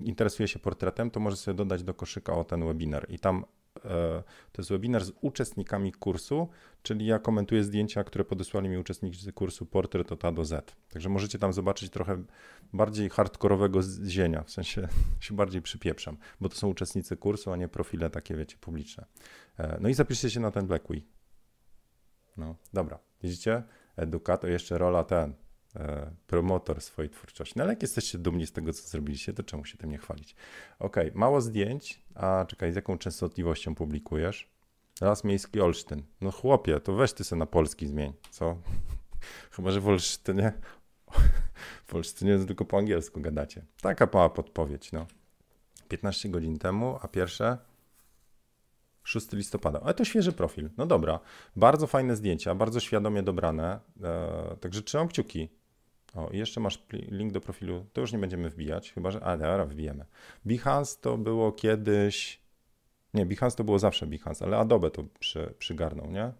interesuje 0.00 0.48
się 0.48 0.58
portretem, 0.58 1.10
to 1.10 1.20
może 1.20 1.36
sobie 1.36 1.54
dodać 1.54 1.82
do 1.82 1.94
koszyka 1.94 2.32
o 2.32 2.44
ten 2.44 2.66
webinar 2.66 3.06
i 3.08 3.18
tam 3.18 3.44
E, 3.44 3.63
to 4.52 4.62
jest 4.62 4.70
webinar 4.70 5.04
z 5.04 5.12
uczestnikami 5.20 5.92
kursu, 5.92 6.48
czyli 6.82 7.06
ja 7.06 7.18
komentuję 7.18 7.64
zdjęcia, 7.64 8.04
które 8.04 8.24
podesłali 8.24 8.68
mi 8.68 8.78
uczestnicy 8.78 9.32
kursu 9.32 9.66
Portret 9.66 10.12
od 10.12 10.24
A 10.24 10.32
do 10.32 10.44
Z. 10.44 10.76
Także 10.90 11.08
możecie 11.08 11.38
tam 11.38 11.52
zobaczyć 11.52 11.90
trochę 11.90 12.24
bardziej 12.72 13.10
hardkorowego 13.10 13.80
zienia, 14.06 14.42
w 14.42 14.50
sensie 14.50 14.88
się 15.20 15.36
bardziej 15.36 15.62
przypieprzam, 15.62 16.16
bo 16.40 16.48
to 16.48 16.56
są 16.56 16.68
uczestnicy 16.68 17.16
kursu, 17.16 17.52
a 17.52 17.56
nie 17.56 17.68
profile 17.68 18.10
takie, 18.10 18.36
wiecie, 18.36 18.56
publiczne. 18.60 19.06
E, 19.58 19.78
no 19.80 19.88
i 19.88 19.94
zapiszcie 19.94 20.30
się 20.30 20.40
na 20.40 20.50
ten 20.50 20.66
Black. 20.66 20.84
No, 22.36 22.56
dobra, 22.72 22.98
widzicie? 23.22 23.62
Edukator, 23.96 24.50
jeszcze 24.50 24.78
rola 24.78 25.04
ten, 25.04 25.34
E, 25.34 25.43
promotor 26.26 26.80
swojej 26.80 27.10
twórczości. 27.10 27.54
No 27.56 27.64
ale 27.64 27.72
jak 27.72 27.82
jesteście 27.82 28.18
dumni 28.18 28.46
z 28.46 28.52
tego, 28.52 28.72
co 28.72 28.88
zrobiliście, 28.88 29.32
to 29.32 29.42
czemu 29.42 29.64
się 29.64 29.78
tym 29.78 29.90
nie 29.90 29.98
chwalić? 29.98 30.34
Ok, 30.78 30.96
mało 31.14 31.40
zdjęć, 31.40 32.00
a 32.14 32.44
czekaj, 32.48 32.72
z 32.72 32.76
jaką 32.76 32.98
częstotliwością 32.98 33.74
publikujesz? 33.74 34.54
Las 35.00 35.24
Miejski 35.24 35.60
Olsztyn. 35.60 36.02
No 36.20 36.30
chłopie, 36.30 36.80
to 36.80 36.92
weź 36.92 37.12
ty 37.12 37.24
sobie 37.24 37.38
na 37.38 37.46
polski 37.46 37.86
zmień, 37.86 38.12
co? 38.30 38.56
Chyba, 39.50 39.70
że 39.70 39.80
w 39.80 39.88
Olsztynie, 39.88 40.52
w 41.86 41.94
Olsztynie 41.94 42.38
tylko 42.38 42.64
po 42.64 42.78
angielsku 42.78 43.20
gadacie. 43.20 43.64
Taka 43.82 44.08
mała 44.12 44.30
podpowiedź, 44.30 44.92
no. 44.92 45.06
15 45.88 46.28
godzin 46.28 46.58
temu, 46.58 46.98
a 47.02 47.08
pierwsze 47.08 47.58
6 49.04 49.32
listopada. 49.32 49.80
Ale 49.80 49.94
to 49.94 50.04
świeży 50.04 50.32
profil. 50.32 50.70
No 50.76 50.86
dobra. 50.86 51.20
Bardzo 51.56 51.86
fajne 51.86 52.16
zdjęcia, 52.16 52.54
bardzo 52.54 52.80
świadomie 52.80 53.22
dobrane. 53.22 53.80
E, 54.02 54.56
także 54.60 54.82
trzymam 54.82 55.08
kciuki. 55.08 55.48
O, 56.14 56.30
i 56.30 56.38
jeszcze 56.38 56.60
masz 56.60 56.82
link 56.92 57.32
do 57.32 57.40
profilu. 57.40 57.86
To 57.92 58.00
już 58.00 58.12
nie 58.12 58.18
będziemy 58.18 58.50
wbijać, 58.50 58.92
chyba 58.92 59.10
że. 59.10 59.22
A, 59.22 59.36
dobra, 59.36 59.64
wbijemy. 59.64 60.04
Behance 60.44 61.00
to 61.00 61.18
było 61.18 61.52
kiedyś. 61.52 62.40
Nie, 63.14 63.26
Behance 63.26 63.56
to 63.56 63.64
było 63.64 63.78
zawsze 63.78 64.06
Behance, 64.06 64.44
ale 64.44 64.58
Adobe 64.58 64.90
to 64.90 65.04
przy, 65.18 65.54
przygarnął, 65.58 66.10
nie? 66.10 66.32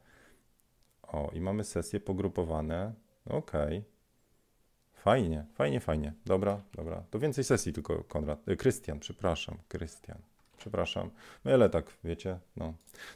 O, 1.02 1.30
i 1.32 1.40
mamy 1.40 1.64
sesje 1.64 2.00
pogrupowane. 2.00 2.94
Okej. 3.26 3.78
Okay. 3.78 3.94
Fajnie, 4.92 5.46
fajnie, 5.54 5.80
fajnie. 5.80 6.12
Dobra, 6.26 6.60
dobra. 6.74 7.02
To 7.10 7.18
więcej 7.18 7.44
sesji 7.44 7.72
tylko, 7.72 8.04
Konrad. 8.04 8.48
E, 8.48 8.56
Krystian, 8.56 9.00
przepraszam, 9.00 9.58
Krystian. 9.68 10.18
Przepraszam. 10.56 11.10
Mylę 11.44 11.70
tak, 11.70 11.96
wiecie. 12.04 12.38
No. 12.56 12.74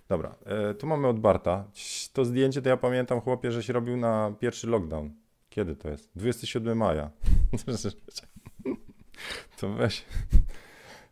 Dobra, 0.08 0.34
e, 0.44 0.74
tu 0.74 0.86
mamy 0.86 1.08
od 1.08 1.20
Barta. 1.20 1.64
To 2.12 2.24
zdjęcie 2.24 2.62
to 2.62 2.68
ja 2.68 2.76
pamiętam, 2.76 3.20
chłopie, 3.20 3.52
że 3.52 3.62
się 3.62 3.72
robił 3.72 3.96
na 3.96 4.32
pierwszy 4.40 4.66
lockdown. 4.66 5.10
Kiedy 5.58 5.76
to 5.76 5.90
jest? 5.90 6.10
27 6.16 6.78
maja. 6.78 7.10
to 9.60 9.68
weź. 9.68 10.04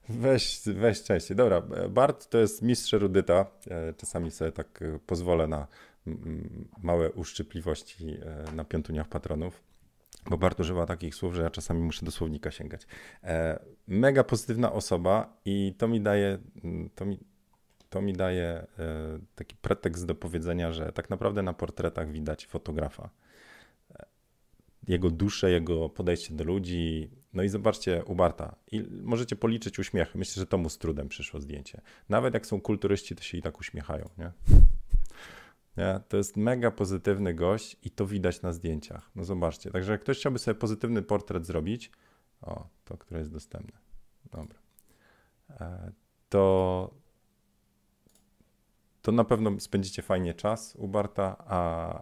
Weź, 0.08 0.60
weź 0.66 1.02
częściej. 1.02 1.36
Dobra, 1.36 1.62
Bart 1.90 2.28
to 2.28 2.38
jest 2.38 2.62
mistrz 2.62 2.94
erudyta. 2.94 3.46
E, 3.70 3.94
czasami 3.94 4.30
sobie 4.30 4.52
tak 4.52 4.82
e, 4.82 4.98
pozwolę 5.06 5.46
na 5.46 5.66
małe 6.82 7.12
uszczypliwości 7.12 8.18
e, 8.22 8.52
na 8.52 8.64
piątuniach 8.64 9.08
patronów, 9.08 9.62
bo 10.30 10.38
Bart 10.38 10.60
używa 10.60 10.86
takich 10.86 11.14
słów, 11.14 11.34
że 11.34 11.42
ja 11.42 11.50
czasami 11.50 11.80
muszę 11.80 12.04
do 12.04 12.10
słownika 12.10 12.50
sięgać. 12.50 12.86
Mega 13.88 14.24
pozytywna 14.24 14.72
osoba 14.72 15.36
i 15.44 15.74
to 15.78 15.88
mi 15.88 16.00
daje, 16.00 16.38
to 16.94 17.04
mi, 17.04 17.18
to 17.90 18.02
mi 18.02 18.12
daje 18.12 18.66
taki 19.34 19.56
pretekst 19.56 20.06
do 20.06 20.14
powiedzenia, 20.14 20.72
że 20.72 20.92
tak 20.92 21.10
naprawdę 21.10 21.42
na 21.42 21.52
portretach 21.52 22.10
widać 22.10 22.46
fotografa 22.46 23.10
jego 24.88 25.10
duszę, 25.10 25.50
jego 25.50 25.88
podejście 25.88 26.34
do 26.34 26.44
ludzi. 26.44 27.10
No 27.32 27.42
i 27.42 27.48
zobaczcie 27.48 28.04
u 28.04 28.14
Barta. 28.14 28.56
I 28.72 28.84
możecie 29.02 29.36
policzyć 29.36 29.78
uśmiech. 29.78 30.14
Myślę, 30.14 30.40
że 30.40 30.46
to 30.46 30.58
mu 30.58 30.68
z 30.68 30.78
trudem 30.78 31.08
przyszło 31.08 31.40
zdjęcie. 31.40 31.80
Nawet 32.08 32.34
jak 32.34 32.46
są 32.46 32.60
kulturyści, 32.60 33.16
to 33.16 33.22
się 33.22 33.38
i 33.38 33.42
tak 33.42 33.60
uśmiechają, 33.60 34.08
nie? 34.18 34.32
nie? 35.76 36.00
To 36.08 36.16
jest 36.16 36.36
mega 36.36 36.70
pozytywny 36.70 37.34
gość 37.34 37.76
i 37.82 37.90
to 37.90 38.06
widać 38.06 38.42
na 38.42 38.52
zdjęciach. 38.52 39.10
No 39.14 39.24
zobaczcie. 39.24 39.70
Także 39.70 39.92
jak 39.92 40.00
ktoś 40.00 40.18
chciałby 40.18 40.38
sobie 40.38 40.54
pozytywny 40.54 41.02
portret 41.02 41.46
zrobić, 41.46 41.90
o, 42.42 42.68
to, 42.84 42.98
które 42.98 43.20
jest 43.20 43.32
dostępne. 43.32 43.78
Dobra. 44.30 44.58
E, 45.50 45.92
to, 46.28 46.90
to 49.02 49.12
na 49.12 49.24
pewno 49.24 49.60
spędzicie 49.60 50.02
fajnie 50.02 50.34
czas 50.34 50.76
u 50.78 50.88
Barta, 50.88 51.36
a, 51.38 51.60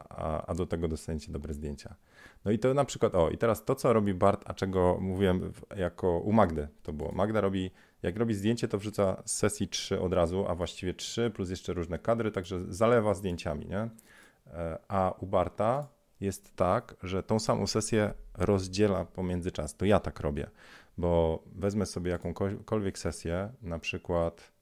a, 0.09 0.47
a 0.47 0.55
do 0.55 0.66
tego 0.66 0.89
dostaniecie 0.89 1.32
dobre 1.32 1.55
zdjęcia. 1.55 1.97
No 2.45 2.51
i 2.51 2.59
to 2.59 2.75
na 2.75 2.85
przykład, 2.85 3.14
o 3.14 3.31
i 3.31 3.39
teraz 3.39 3.64
to, 3.64 3.75
co 3.75 3.93
robi 3.93 4.14
Bart, 4.14 4.43
a 4.47 4.55
czego 4.55 4.99
mówiłem 5.01 5.53
jako 5.77 6.18
u 6.18 6.33
Magdy 6.33 6.68
to 6.83 6.93
było. 6.93 7.12
Magda 7.12 7.41
robi, 7.41 7.70
jak 8.03 8.16
robi 8.16 8.35
zdjęcie, 8.35 8.68
to 8.68 8.79
wrzuca 8.79 9.22
z 9.25 9.37
sesji 9.37 9.68
3 9.68 10.01
od 10.01 10.12
razu, 10.12 10.45
a 10.49 10.55
właściwie 10.55 10.95
3 10.95 11.31
plus 11.31 11.51
jeszcze 11.51 11.72
różne 11.72 11.99
kadry, 11.99 12.31
także 12.33 12.64
zalewa 12.68 13.14
zdjęciami, 13.14 13.66
nie? 13.66 13.89
E, 14.47 14.79
a 14.89 15.14
u 15.20 15.27
Barta 15.27 15.89
jest 16.20 16.57
tak, 16.57 16.97
że 17.03 17.22
tą 17.22 17.39
samą 17.39 17.66
sesję 17.66 18.14
rozdziela 18.35 19.05
pomiędzy 19.05 19.53
czas. 19.53 19.77
To 19.77 19.85
ja 19.85 20.01
tak 20.01 20.20
robię, 20.20 20.51
bo 20.99 21.43
wezmę 21.55 21.87
sobie 21.87 22.11
jakąkolwiek 22.11 22.99
sesję, 22.99 23.53
na 23.62 23.79
przykład, 23.79 24.53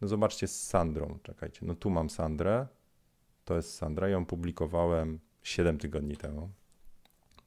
no 0.00 0.08
zobaczcie 0.08 0.48
z 0.48 0.62
Sandrą, 0.62 1.18
czekajcie, 1.22 1.60
no 1.62 1.74
tu 1.74 1.90
mam 1.90 2.10
Sandrę, 2.10 2.66
to 3.44 3.56
jest 3.56 3.74
Sandra, 3.74 4.08
ją 4.08 4.26
publikowałem 4.26 5.20
7 5.46 5.78
tygodni 5.78 6.16
temu. 6.16 6.50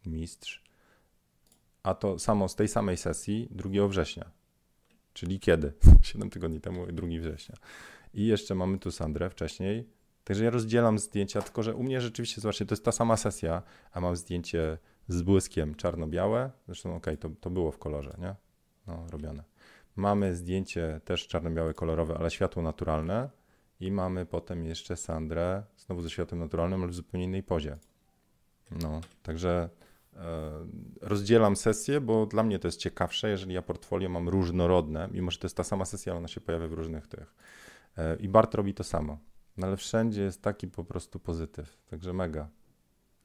Mistrz. 0.05 0.63
A 1.83 1.93
to 1.93 2.19
samo 2.19 2.49
z 2.49 2.55
tej 2.55 2.67
samej 2.67 2.97
sesji 2.97 3.47
2 3.51 3.87
września. 3.87 4.31
Czyli 5.13 5.39
kiedy? 5.39 5.73
7 6.01 6.29
tygodni 6.29 6.61
temu, 6.61 6.85
2 6.85 7.07
września. 7.21 7.55
I 8.13 8.25
jeszcze 8.25 8.55
mamy 8.55 8.79
tu 8.79 8.91
Sandrę 8.91 9.29
wcześniej. 9.29 9.89
Także 10.23 10.43
ja 10.43 10.49
rozdzielam 10.49 10.99
zdjęcia, 10.99 11.41
tylko 11.41 11.63
że 11.63 11.75
u 11.75 11.83
mnie 11.83 12.01
rzeczywiście, 12.01 12.41
zobaczcie, 12.41 12.65
to 12.65 12.73
jest 12.73 12.85
ta 12.85 12.91
sama 12.91 13.17
sesja, 13.17 13.63
a 13.91 14.01
mam 14.01 14.15
zdjęcie 14.15 14.77
z 15.07 15.21
błyskiem 15.21 15.75
czarno-białe. 15.75 16.51
Zresztą 16.65 16.95
okej, 16.95 17.13
okay, 17.13 17.31
to, 17.31 17.39
to 17.41 17.49
było 17.49 17.71
w 17.71 17.77
kolorze, 17.77 18.15
nie? 18.19 18.35
No, 18.87 19.07
robione. 19.11 19.43
Mamy 19.95 20.35
zdjęcie 20.35 21.01
też 21.05 21.27
czarno-białe, 21.27 21.73
kolorowe, 21.73 22.17
ale 22.17 22.31
światło 22.31 22.63
naturalne. 22.63 23.29
I 23.79 23.91
mamy 23.91 24.25
potem 24.25 24.65
jeszcze 24.65 24.97
Sandrę, 24.97 25.63
znowu 25.77 26.01
ze 26.01 26.09
światłem 26.09 26.39
naturalnym, 26.39 26.81
ale 26.81 26.91
w 26.91 26.95
zupełnie 26.95 27.25
innej 27.25 27.43
pozie. 27.43 27.77
No, 28.71 29.01
także 29.23 29.69
e, 30.15 30.19
rozdzielam 31.01 31.55
sesję, 31.55 32.01
bo 32.01 32.25
dla 32.25 32.43
mnie 32.43 32.59
to 32.59 32.67
jest 32.67 32.79
ciekawsze, 32.79 33.29
jeżeli 33.29 33.53
ja 33.53 33.61
portfolio 33.61 34.09
mam 34.09 34.29
różnorodne, 34.29 35.09
mimo 35.11 35.31
że 35.31 35.37
to 35.37 35.45
jest 35.45 35.57
ta 35.57 35.63
sama 35.63 35.85
sesja, 35.85 36.11
ale 36.11 36.17
ona 36.17 36.27
się 36.27 36.41
pojawia 36.41 36.67
w 36.67 36.73
różnych 36.73 37.07
tych. 37.07 37.35
E, 37.97 38.15
I 38.15 38.29
Bart 38.29 38.55
robi 38.55 38.73
to 38.73 38.83
samo. 38.83 39.17
No 39.57 39.67
ale 39.67 39.77
wszędzie 39.77 40.21
jest 40.21 40.41
taki 40.41 40.67
po 40.67 40.83
prostu 40.83 41.19
pozytyw, 41.19 41.77
także 41.89 42.13
mega. 42.13 42.49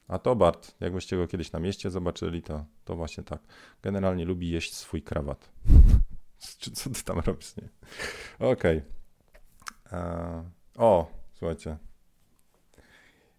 A 0.07 0.19
to 0.19 0.35
Bart, 0.35 0.75
jakbyście 0.79 1.17
go 1.17 1.27
kiedyś 1.27 1.51
na 1.51 1.59
mieście 1.59 1.91
zobaczyli, 1.91 2.41
to, 2.41 2.65
to 2.85 2.95
właśnie 2.95 3.23
tak. 3.23 3.41
Generalnie 3.81 4.25
lubi 4.25 4.49
jeść 4.49 4.73
swój 4.75 5.01
krawat. 5.01 5.49
Co 6.73 6.89
ty 6.89 7.03
tam 7.03 7.19
robisz, 7.19 7.57
nie? 7.57 7.69
Okej. 8.47 8.81
Okay. 9.87 9.99
E, 9.99 10.43
o, 10.77 11.11
słuchajcie, 11.33 11.77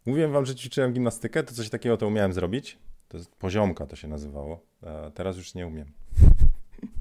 Mówiłem 0.06 0.32
wam, 0.32 0.46
że 0.46 0.54
ćwiczyłem 0.54 0.92
gimnastykę, 0.92 1.42
to 1.42 1.54
coś 1.54 1.70
takiego 1.70 1.96
to 1.96 2.06
umiałem 2.06 2.32
zrobić. 2.32 2.78
To 3.08 3.16
jest 3.16 3.36
poziomka 3.36 3.86
to 3.86 3.96
się 3.96 4.08
nazywało. 4.08 4.60
A 4.82 5.10
teraz 5.10 5.36
już 5.36 5.54
nie 5.54 5.66
umiem. 5.66 5.92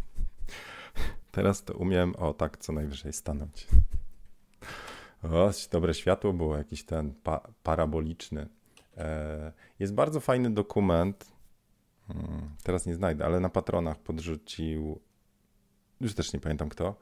teraz 1.32 1.64
to 1.64 1.74
umiem, 1.74 2.16
o 2.16 2.34
tak, 2.34 2.58
co 2.58 2.74
najwyżej 2.74 3.14
stanąć. 3.14 3.68
O, 5.24 5.52
dobre 5.72 5.94
światło 5.94 6.34
było, 6.34 6.58
jakiś 6.58 6.84
ten 6.84 7.14
pa 7.14 7.48
paraboliczny. 7.64 8.48
E, 8.98 9.52
jest 9.80 9.94
bardzo 9.94 10.20
fajny 10.20 10.54
dokument. 10.54 11.32
Hmm, 12.08 12.56
teraz 12.64 12.86
nie 12.86 12.96
znajdę, 12.96 13.26
ale 13.26 13.40
na 13.40 13.50
patronach 13.50 14.00
podrzucił. 14.00 15.02
Już 16.02 16.14
też 16.14 16.34
nie 16.34 16.40
pamiętam 16.40 16.70
kto. 16.70 16.96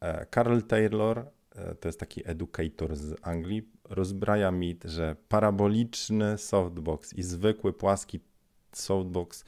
E, 0.00 0.26
Carl 0.34 0.60
Taylor 0.60 1.18
E, 1.18 1.43
to 1.80 1.88
jest 1.88 2.00
taki 2.00 2.30
educator 2.30 2.96
z 2.96 3.14
Anglii, 3.22 3.68
rozbraja 3.84 4.50
mit, 4.50 4.84
że 4.84 5.16
paraboliczny 5.28 6.38
softbox 6.38 7.12
i 7.12 7.22
zwykły 7.22 7.72
płaski 7.72 8.20
softbox 8.72 9.44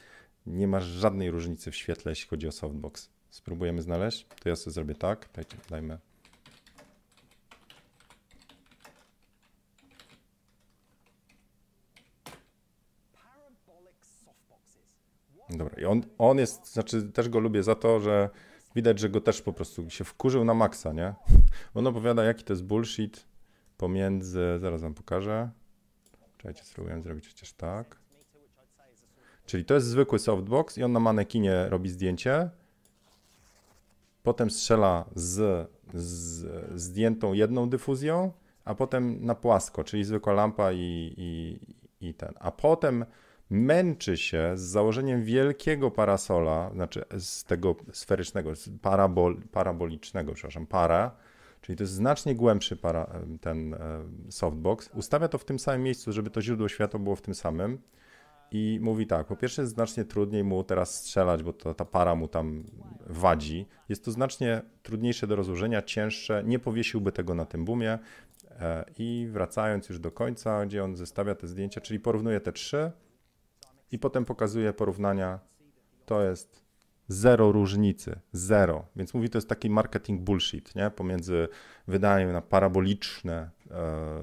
nie 0.47 0.69
ma 0.69 0.81
żadnej 0.81 1.31
różnicy 1.31 1.71
w 1.71 1.77
świetle, 1.77 2.13
jeśli 2.13 2.29
chodzi 2.29 2.49
o 2.49 2.53
softbox. 2.53 3.11
Spróbujemy 3.31 3.83
znaleźć. 3.83 4.27
To 4.43 4.49
ja 4.49 4.57
sobie 4.57 4.75
zrobię 4.75 4.95
tak. 4.95 5.29
Dajmy. 5.71 5.99
Dobra, 15.51 15.81
i 15.81 15.85
on, 15.85 16.03
on 16.19 16.39
jest, 16.39 16.73
znaczy 16.73 17.03
też 17.03 17.29
go 17.29 17.39
lubię 17.39 17.63
za 17.63 17.75
to, 17.75 18.01
że 18.01 18.31
widać, 18.77 18.99
że 18.99 19.09
go 19.09 19.21
też 19.21 19.43
po 19.43 19.53
prostu 19.53 19.91
się 19.91 20.05
wkurzył 20.05 20.45
na 20.45 20.55
maksa, 20.55 20.93
nie? 20.93 21.15
On 21.75 21.87
opowiada, 21.87 22.25
jaki 22.25 22.45
to 22.45 22.53
jest 22.53 22.65
bullshit 22.65 23.27
pomiędzy, 23.77 24.59
zaraz 24.59 24.83
wam 24.83 24.95
pokażę. 24.95 25.51
Czekajcie, 26.37 26.65
spróbuję 26.65 27.03
zrobić 27.03 27.29
chociaż 27.29 27.53
tak. 27.53 27.99
Czyli 29.47 29.65
to 29.65 29.75
jest 29.75 29.87
zwykły 29.87 30.19
softbox 30.19 30.79
i 30.79 30.85
on 30.85 30.93
na 30.93 31.01
manekinie 31.01 31.69
robi 31.69 31.91
zdjęcie. 31.91 32.51
Potem 34.23 34.51
strzela 34.51 35.05
z, 35.15 35.69
z 35.95 36.47
zdjętą 36.81 37.33
jedną 37.33 37.69
dyfuzją, 37.69 38.33
a 38.65 38.75
potem 38.75 39.25
na 39.25 39.35
płasko, 39.35 39.85
czyli 39.85 40.05
zwykła 40.05 40.33
lampa 40.33 40.73
i, 40.73 41.15
i, 41.17 41.59
i 42.09 42.15
ten. 42.15 42.35
A 42.41 42.51
potem 42.51 43.05
męczy 43.51 44.17
się 44.17 44.53
z 44.55 44.61
założeniem 44.61 45.25
wielkiego 45.25 45.91
parasola, 45.91 46.71
znaczy 46.75 47.05
z 47.19 47.45
tego 47.45 47.77
sferycznego, 47.93 48.53
parabol, 48.83 49.37
parabolicznego, 49.53 50.33
przepraszam, 50.33 50.67
para, 50.67 51.17
czyli 51.61 51.77
to 51.77 51.83
jest 51.83 51.93
znacznie 51.93 52.35
głębszy 52.35 52.77
para, 52.77 53.21
ten 53.41 53.75
e, 53.75 53.79
softbox. 54.31 54.91
Ustawia 54.95 55.29
to 55.29 55.39
w 55.39 55.45
tym 55.45 55.59
samym 55.59 55.83
miejscu, 55.83 56.13
żeby 56.13 56.31
to 56.31 56.43
źródło 56.43 56.69
światła 56.69 57.01
było 57.01 57.17
w 57.17 57.23
tym 57.23 57.35
samym. 57.35 57.79
I 58.51 58.79
mówi 58.83 59.07
tak, 59.07 59.27
po 59.27 59.37
pierwsze 59.37 59.63
jest 59.63 59.75
znacznie 59.75 60.05
trudniej 60.05 60.45
mu 60.45 60.65
teraz 60.65 60.95
strzelać, 60.95 61.43
bo 61.43 61.53
to, 61.53 61.75
ta 61.75 61.85
para 61.85 62.15
mu 62.15 62.29
tam 62.29 62.65
wadzi. 63.07 63.67
Jest 63.89 64.05
to 64.05 64.11
znacznie 64.11 64.63
trudniejsze 64.83 65.27
do 65.27 65.37
rozłożenia, 65.37 65.83
cięższe, 65.83 66.43
nie 66.47 66.59
powiesiłby 66.59 67.13
tego 67.13 67.35
na 67.35 67.45
tym 67.45 67.65
boomie. 67.65 67.99
E, 68.51 68.85
I 68.99 69.29
wracając 69.31 69.89
już 69.89 69.99
do 69.99 70.13
końca, 70.13 70.67
gdzie 70.67 70.85
on 70.85 70.97
zestawia 70.97 71.35
te 71.35 71.47
zdjęcia, 71.47 71.81
czyli 71.81 72.01
porównuje 72.01 72.41
te 72.41 72.53
trzy 72.53 72.93
i 73.93 73.99
potem 73.99 74.25
pokazuje 74.25 74.73
porównania. 74.73 75.39
To 76.07 76.23
jest 76.23 76.67
zero 77.09 77.53
różnicy, 77.53 78.21
zero. 78.33 78.87
Więc 78.97 79.15
mówi, 79.15 79.31
to 79.31 79.39
jest 79.39 79.49
taki 79.49 79.71
marketing 79.71 80.23
bullshit, 80.23 80.75
nie? 80.75 80.91
Pomiędzy 80.91 81.49
wydaniem 81.89 82.33
na 82.33 82.43
paraboliczne 82.43 83.51
e, 83.71 84.23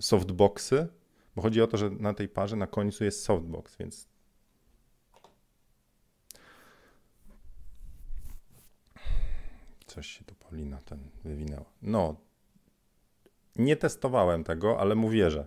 softboxy, 0.00 0.88
bo 1.36 1.42
chodzi 1.42 1.62
o 1.62 1.66
to, 1.66 1.76
że 1.76 1.90
na 1.90 2.14
tej 2.14 2.28
parze 2.28 2.56
na 2.56 2.66
końcu 2.66 3.04
jest 3.04 3.24
softbox, 3.24 3.76
więc 3.76 4.08
coś 9.86 10.06
się 10.06 10.24
tu 10.24 10.34
Paulina 10.34 10.78
ten 10.80 10.98
wywinęła. 11.24 11.70
No, 11.82 12.16
nie 13.56 13.76
testowałem 13.76 14.44
tego, 14.44 14.80
ale 14.80 14.94
mu 14.94 15.08
wierzę. 15.08 15.46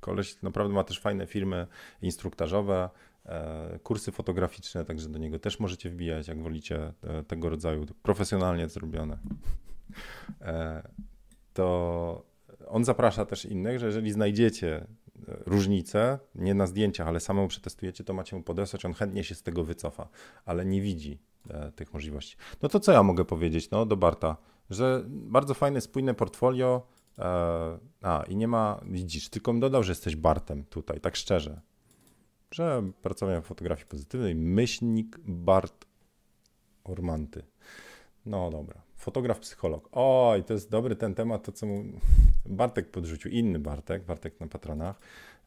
Koleś 0.00 0.42
naprawdę 0.42 0.74
ma 0.74 0.84
też 0.84 1.00
fajne 1.00 1.26
firmy 1.26 1.66
instruktażowe, 2.02 2.90
e, 3.26 3.78
kursy 3.82 4.12
fotograficzne, 4.12 4.84
także 4.84 5.08
do 5.08 5.18
niego 5.18 5.38
też 5.38 5.60
możecie 5.60 5.90
wbijać, 5.90 6.28
jak 6.28 6.42
wolicie 6.42 6.92
e, 7.02 7.22
tego 7.22 7.48
rodzaju, 7.48 7.86
profesjonalnie 8.02 8.68
zrobione. 8.68 9.18
E, 10.40 10.88
to 11.54 12.28
on 12.66 12.84
zaprasza 12.84 13.24
też 13.24 13.44
innych, 13.44 13.78
że 13.78 13.86
jeżeli 13.86 14.12
znajdziecie 14.12 14.86
różnice, 15.46 16.18
nie 16.34 16.54
na 16.54 16.66
zdjęciach, 16.66 17.08
ale 17.08 17.20
samemu 17.20 17.48
przetestujecie, 17.48 18.04
to 18.04 18.14
macie 18.14 18.36
mu 18.36 18.42
podesłać, 18.42 18.84
on 18.84 18.94
chętnie 18.94 19.24
się 19.24 19.34
z 19.34 19.42
tego 19.42 19.64
wycofa, 19.64 20.08
ale 20.44 20.66
nie 20.66 20.80
widzi 20.80 21.18
tych 21.76 21.92
możliwości. 21.94 22.36
No 22.62 22.68
to 22.68 22.80
co 22.80 22.92
ja 22.92 23.02
mogę 23.02 23.24
powiedzieć 23.24 23.70
no, 23.70 23.86
do 23.86 23.96
Barta? 23.96 24.36
Że 24.70 25.04
bardzo 25.06 25.54
fajne, 25.54 25.80
spójne 25.80 26.14
portfolio, 26.14 26.86
a, 28.02 28.24
i 28.28 28.36
nie 28.36 28.48
ma, 28.48 28.80
widzisz, 28.84 29.28
tylko 29.28 29.52
mi 29.52 29.60
dodał, 29.60 29.82
że 29.82 29.92
jesteś 29.92 30.16
Bartem 30.16 30.64
tutaj, 30.64 31.00
tak 31.00 31.16
szczerze. 31.16 31.60
Że 32.50 32.82
pracowałem 33.02 33.42
w 33.42 33.46
fotografii 33.46 33.86
pozytywnej, 33.88 34.34
myślnik 34.34 35.18
Bart 35.24 35.86
Ormanty. 36.84 37.42
No 38.26 38.50
dobra. 38.50 38.82
Fotograf, 38.96 39.38
psycholog. 39.38 39.88
Oj, 39.92 40.44
to 40.44 40.52
jest 40.52 40.70
dobry 40.70 40.96
ten 40.96 41.14
temat, 41.14 41.42
to 41.42 41.52
co 41.52 41.66
mu 41.66 41.84
Bartek 42.46 42.90
podrzucił, 42.90 43.30
inny 43.30 43.58
Bartek, 43.58 44.04
Bartek 44.04 44.40
na 44.40 44.46
patronach. 44.46 45.00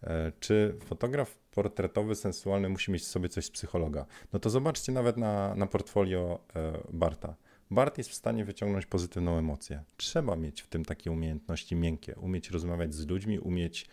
E, 0.03 0.31
czy 0.39 0.75
fotograf 0.85 1.37
portretowy, 1.51 2.15
sensualny 2.15 2.69
musi 2.69 2.91
mieć 2.91 3.01
w 3.01 3.07
sobie 3.07 3.29
coś 3.29 3.45
z 3.45 3.51
psychologa? 3.51 4.05
No 4.33 4.39
to 4.39 4.49
zobaczcie 4.49 4.91
nawet 4.91 5.17
na, 5.17 5.55
na 5.55 5.67
portfolio 5.67 6.39
e, 6.55 6.73
Barta. 6.93 7.35
Bart 7.71 7.97
jest 7.97 8.09
w 8.09 8.13
stanie 8.13 8.45
wyciągnąć 8.45 8.85
pozytywną 8.85 9.37
emocję. 9.37 9.83
Trzeba 9.97 10.35
mieć 10.35 10.61
w 10.61 10.67
tym 10.67 10.85
takie 10.85 11.11
umiejętności 11.11 11.75
miękkie, 11.75 12.15
umieć 12.15 12.49
rozmawiać 12.49 12.93
z 12.93 13.07
ludźmi, 13.07 13.39
umieć 13.39 13.87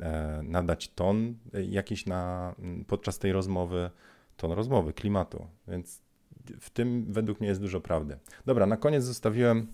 e, 0.00 0.40
nadać 0.42 0.88
ton 0.88 1.34
e, 1.54 1.64
jakiś 1.64 2.06
na, 2.06 2.54
podczas 2.86 3.18
tej 3.18 3.32
rozmowy, 3.32 3.90
ton 4.36 4.52
rozmowy, 4.52 4.92
klimatu. 4.92 5.46
Więc 5.68 6.02
w 6.60 6.70
tym 6.70 7.12
według 7.12 7.40
mnie 7.40 7.48
jest 7.48 7.60
dużo 7.60 7.80
prawdy. 7.80 8.18
Dobra, 8.46 8.66
na 8.66 8.76
koniec 8.76 9.04
zostawiłem. 9.04 9.66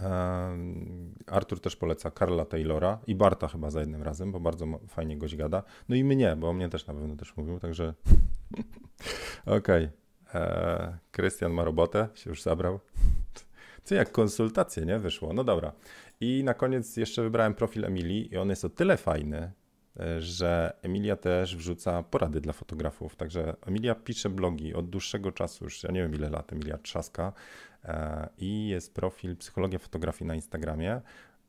E, 0.00 0.56
Artur 1.26 1.60
też 1.60 1.76
poleca 1.76 2.10
Karla 2.10 2.44
Taylora 2.44 2.98
i 3.06 3.14
Barta 3.14 3.48
chyba 3.48 3.70
za 3.70 3.80
jednym 3.80 4.02
razem, 4.02 4.32
bo 4.32 4.40
bardzo 4.40 4.66
fajnie 4.88 5.18
gość 5.18 5.36
gada. 5.36 5.62
No 5.88 5.96
i 5.96 6.04
mnie, 6.04 6.36
bo 6.36 6.48
o 6.48 6.52
mnie 6.52 6.68
też 6.68 6.86
na 6.86 6.94
pewno 6.94 7.16
też 7.16 7.36
mówił, 7.36 7.60
także 7.60 7.94
okej. 9.46 9.56
Okay. 9.58 9.99
E, 10.34 10.98
Krystian 11.10 11.52
ma 11.52 11.64
robotę, 11.64 12.08
się 12.14 12.30
już 12.30 12.42
zabrał. 12.42 12.80
Co 13.84 13.94
jak 13.94 14.12
konsultacje, 14.12 14.86
nie? 14.86 14.98
Wyszło. 14.98 15.32
No 15.32 15.44
dobra. 15.44 15.72
I 16.20 16.44
na 16.44 16.54
koniec 16.54 16.96
jeszcze 16.96 17.22
wybrałem 17.22 17.54
profil 17.54 17.84
Emilii 17.84 18.34
i 18.34 18.36
on 18.36 18.50
jest 18.50 18.64
o 18.64 18.68
tyle 18.68 18.96
fajny, 18.96 19.52
e, 20.00 20.20
że 20.20 20.72
Emilia 20.82 21.16
też 21.16 21.56
wrzuca 21.56 22.02
porady 22.02 22.40
dla 22.40 22.52
fotografów. 22.52 23.16
Także 23.16 23.56
Emilia 23.66 23.94
pisze 23.94 24.30
blogi 24.30 24.74
od 24.74 24.90
dłuższego 24.90 25.32
czasu, 25.32 25.64
już 25.64 25.82
ja 25.82 25.90
nie 25.90 26.02
wiem 26.02 26.14
ile 26.14 26.30
lat 26.30 26.52
Emilia 26.52 26.78
trzaska 26.78 27.32
e, 27.84 28.28
i 28.38 28.68
jest 28.68 28.94
profil 28.94 29.36
Psychologia 29.36 29.78
Fotografii 29.78 30.28
na 30.28 30.34
Instagramie 30.34 31.00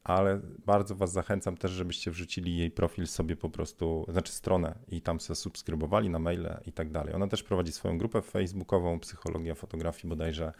ale 0.03 0.41
bardzo 0.65 0.95
Was 0.95 1.11
zachęcam 1.11 1.57
też, 1.57 1.71
żebyście 1.71 2.11
wrzucili 2.11 2.57
jej 2.57 2.71
profil 2.71 3.07
sobie 3.07 3.35
po 3.35 3.49
prostu, 3.49 4.05
znaczy 4.09 4.31
stronę 4.31 4.75
i 4.87 5.01
tam 5.01 5.19
se 5.19 5.35
subskrybowali 5.35 6.09
na 6.09 6.19
maile 6.19 6.57
i 6.65 6.71
tak 6.71 6.91
dalej. 6.91 7.13
Ona 7.13 7.27
też 7.27 7.43
prowadzi 7.43 7.71
swoją 7.71 7.97
grupę 7.97 8.21
facebookową, 8.21 8.99
Psychologia 8.99 9.55
Fotografii 9.55 10.09
bodajże. 10.09 10.53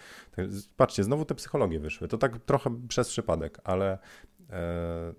Patrzcie, 0.77 1.03
znowu 1.03 1.25
te 1.25 1.35
psychologie 1.35 1.79
wyszły. 1.79 2.07
To 2.07 2.17
tak 2.17 2.39
trochę 2.39 2.87
przez 2.87 3.09
przypadek, 3.09 3.59
ale 3.63 3.97
e, 4.49 5.13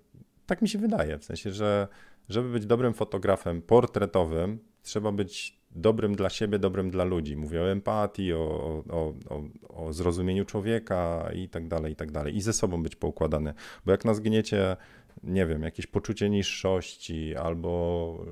tak 0.45 0.61
mi 0.61 0.69
się 0.69 0.79
wydaje, 0.79 1.17
w 1.17 1.25
sensie, 1.25 1.51
że 1.51 1.87
żeby 2.29 2.49
być 2.49 2.65
dobrym 2.65 2.93
fotografem 2.93 3.61
portretowym, 3.61 4.59
trzeba 4.81 5.11
być 5.11 5.62
dobrym 5.75 6.15
dla 6.15 6.29
siebie, 6.29 6.59
dobrym 6.59 6.91
dla 6.91 7.03
ludzi. 7.03 7.37
Mówię 7.37 7.61
o 7.61 7.71
empatii, 7.71 8.33
o, 8.33 8.83
o, 8.89 9.13
o, 9.29 9.43
o 9.85 9.93
zrozumieniu 9.93 10.45
człowieka 10.45 11.29
i 11.35 11.49
tak 11.49 11.67
dalej, 11.67 11.93
i 11.93 11.95
tak 11.95 12.11
dalej. 12.11 12.35
I 12.35 12.41
ze 12.41 12.53
sobą 12.53 12.83
być 12.83 12.95
poukładany. 12.95 13.53
Bo 13.85 13.91
jak 13.91 14.05
nas 14.05 14.19
gniecie, 14.19 14.77
nie 15.23 15.45
wiem, 15.45 15.63
jakieś 15.63 15.87
poczucie 15.87 16.29
niższości 16.29 17.35
albo 17.35 18.25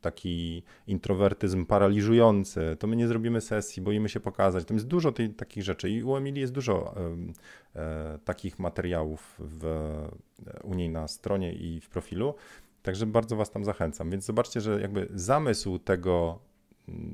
taki 0.00 0.62
introwertyzm 0.86 1.66
paraliżujący, 1.66 2.76
to 2.78 2.86
my 2.86 2.96
nie 2.96 3.08
zrobimy 3.08 3.40
sesji, 3.40 3.82
boimy 3.82 4.08
się 4.08 4.20
pokazać. 4.20 4.64
Tam 4.64 4.76
jest 4.76 4.86
dużo 4.86 5.12
tej, 5.12 5.30
takich 5.30 5.64
rzeczy 5.64 5.90
i 5.90 6.02
u 6.02 6.16
Emilii 6.16 6.40
jest 6.40 6.52
dużo 6.52 6.94
e, 7.76 8.18
takich 8.24 8.58
materiałów 8.58 9.34
w, 9.38 9.64
u 10.62 10.74
niej 10.74 10.90
na 10.90 11.08
stronie 11.08 11.52
i 11.52 11.80
w 11.80 11.88
profilu. 11.88 12.34
Także 12.82 13.06
bardzo 13.06 13.36
Was 13.36 13.50
tam 13.50 13.64
zachęcam. 13.64 14.10
Więc 14.10 14.24
zobaczcie, 14.24 14.60
że 14.60 14.80
jakby 14.80 15.08
zamysł 15.14 15.78
tego 15.78 16.38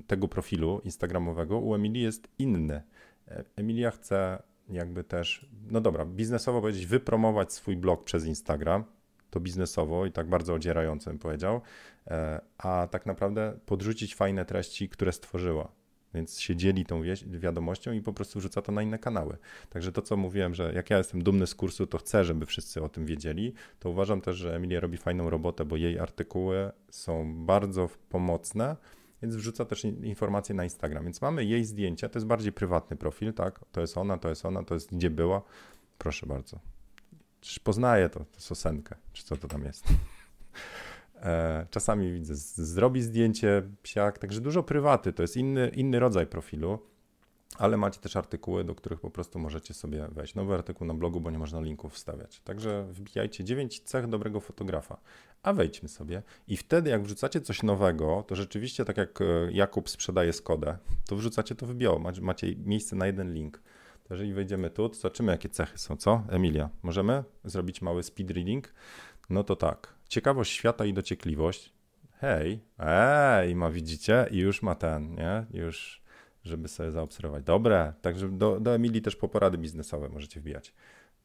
tego 0.06 0.28
profilu 0.28 0.80
instagramowego 0.84 1.58
u 1.58 1.74
Emilii 1.74 2.02
jest 2.02 2.28
inny. 2.38 2.82
E, 3.28 3.44
Emilia 3.56 3.90
chce 3.90 4.42
jakby 4.70 5.04
też, 5.04 5.46
no 5.70 5.80
dobra, 5.80 6.04
biznesowo 6.04 6.60
powiedzieć, 6.60 6.86
wypromować 6.86 7.52
swój 7.52 7.76
blog 7.76 8.04
przez 8.04 8.26
Instagram, 8.26 8.84
to 9.30 9.40
biznesowo 9.40 10.06
i 10.06 10.12
tak 10.12 10.28
bardzo 10.28 10.54
odzierająco 10.54 11.10
bym 11.10 11.18
powiedział, 11.18 11.60
e, 12.06 12.40
a 12.58 12.88
tak 12.90 13.06
naprawdę 13.06 13.58
podrzucić 13.66 14.14
fajne 14.14 14.44
treści, 14.44 14.88
które 14.88 15.12
stworzyła. 15.12 15.72
Więc 16.14 16.40
się 16.40 16.56
dzieli 16.56 16.86
tą 16.86 17.02
wiadomością 17.26 17.92
i 17.92 18.00
po 18.00 18.12
prostu 18.12 18.38
wrzuca 18.38 18.62
to 18.62 18.72
na 18.72 18.82
inne 18.82 18.98
kanały. 18.98 19.36
Także 19.70 19.92
to, 19.92 20.02
co 20.02 20.16
mówiłem, 20.16 20.54
że 20.54 20.72
jak 20.74 20.90
ja 20.90 20.98
jestem 20.98 21.22
dumny 21.22 21.46
z 21.46 21.54
kursu, 21.54 21.86
to 21.86 21.98
chcę, 21.98 22.24
żeby 22.24 22.46
wszyscy 22.46 22.82
o 22.82 22.88
tym 22.88 23.06
wiedzieli, 23.06 23.54
to 23.78 23.90
uważam 23.90 24.20
też, 24.20 24.36
że 24.36 24.56
Emilia 24.56 24.80
robi 24.80 24.96
fajną 24.96 25.30
robotę, 25.30 25.64
bo 25.64 25.76
jej 25.76 25.98
artykuły 25.98 26.70
są 26.90 27.44
bardzo 27.46 27.88
pomocne 28.08 28.76
więc 29.24 29.36
wrzuca 29.36 29.64
też 29.64 29.84
informacje 29.84 30.54
na 30.54 30.64
Instagram. 30.64 31.04
Więc 31.04 31.22
mamy 31.22 31.44
jej 31.44 31.64
zdjęcia, 31.64 32.08
to 32.08 32.18
jest 32.18 32.26
bardziej 32.26 32.52
prywatny 32.52 32.96
profil, 32.96 33.32
tak? 33.32 33.60
To 33.72 33.80
jest 33.80 33.98
ona, 33.98 34.18
to 34.18 34.28
jest 34.28 34.46
ona, 34.46 34.62
to 34.62 34.74
jest 34.74 34.94
gdzie 34.94 35.10
była. 35.10 35.42
Proszę 35.98 36.26
bardzo. 36.26 36.60
Czyż 37.40 37.58
poznaję 37.58 38.08
to, 38.08 38.24
sosenkę, 38.36 38.94
czy 39.12 39.24
co 39.24 39.36
to 39.36 39.48
tam 39.48 39.64
jest. 39.64 39.84
E, 41.22 41.66
czasami 41.70 42.12
widzę, 42.12 42.34
zrobi 42.64 43.02
zdjęcie 43.02 43.62
psiak, 43.82 44.18
także 44.18 44.40
dużo 44.40 44.62
prywaty, 44.62 45.12
to 45.12 45.22
jest 45.22 45.36
inny, 45.36 45.68
inny 45.68 45.98
rodzaj 45.98 46.26
profilu 46.26 46.78
ale 47.58 47.76
macie 47.76 48.00
też 48.00 48.16
artykuły, 48.16 48.64
do 48.64 48.74
których 48.74 49.00
po 49.00 49.10
prostu 49.10 49.38
możecie 49.38 49.74
sobie 49.74 50.08
wejść. 50.08 50.34
Nowy 50.34 50.54
artykuł 50.54 50.86
na 50.86 50.94
blogu, 50.94 51.20
bo 51.20 51.30
nie 51.30 51.38
można 51.38 51.60
linków 51.60 51.94
wstawiać. 51.94 52.40
Także 52.40 52.86
wbijajcie 52.90 53.44
9 53.44 53.80
cech 53.80 54.06
dobrego 54.06 54.40
fotografa. 54.40 55.00
A 55.42 55.52
wejdźmy 55.52 55.88
sobie 55.88 56.22
i 56.48 56.56
wtedy 56.56 56.90
jak 56.90 57.02
wrzucacie 57.02 57.40
coś 57.40 57.62
nowego, 57.62 58.24
to 58.28 58.36
rzeczywiście 58.36 58.84
tak 58.84 58.96
jak 58.96 59.20
e, 59.20 59.24
Jakub 59.52 59.90
sprzedaje 59.90 60.32
Skodę, 60.32 60.78
to 61.06 61.16
wrzucacie 61.16 61.54
to 61.54 61.66
w 61.66 61.74
bio, 61.74 62.00
macie 62.20 62.56
miejsce 62.56 62.96
na 62.96 63.06
jeden 63.06 63.32
link. 63.32 63.62
To 64.04 64.14
jeżeli 64.14 64.32
wejdziemy 64.32 64.70
tu, 64.70 64.88
to 64.88 64.94
zobaczymy 64.94 65.32
jakie 65.32 65.48
cechy 65.48 65.78
są, 65.78 65.96
co? 65.96 66.22
Emilia, 66.28 66.70
możemy 66.82 67.24
zrobić 67.44 67.82
mały 67.82 68.02
speed 68.02 68.34
reading? 68.34 68.74
No 69.30 69.44
to 69.44 69.56
tak. 69.56 69.94
Ciekawość 70.08 70.52
świata 70.52 70.84
i 70.84 70.92
dociekliwość. 70.92 71.72
Hej, 72.18 72.60
ej, 72.78 73.56
ma 73.56 73.70
widzicie? 73.70 74.26
I 74.30 74.38
już 74.38 74.62
ma 74.62 74.74
ten, 74.74 75.14
nie? 75.14 75.46
Już 75.50 76.03
żeby 76.44 76.68
sobie 76.68 76.90
zaobserwować. 76.90 77.44
Dobre, 77.44 77.92
także 78.02 78.28
do, 78.28 78.60
do 78.60 78.74
Emilii 78.74 79.02
też 79.02 79.16
po 79.16 79.28
porady 79.28 79.58
biznesowe 79.58 80.08
możecie 80.08 80.40
wbijać. 80.40 80.74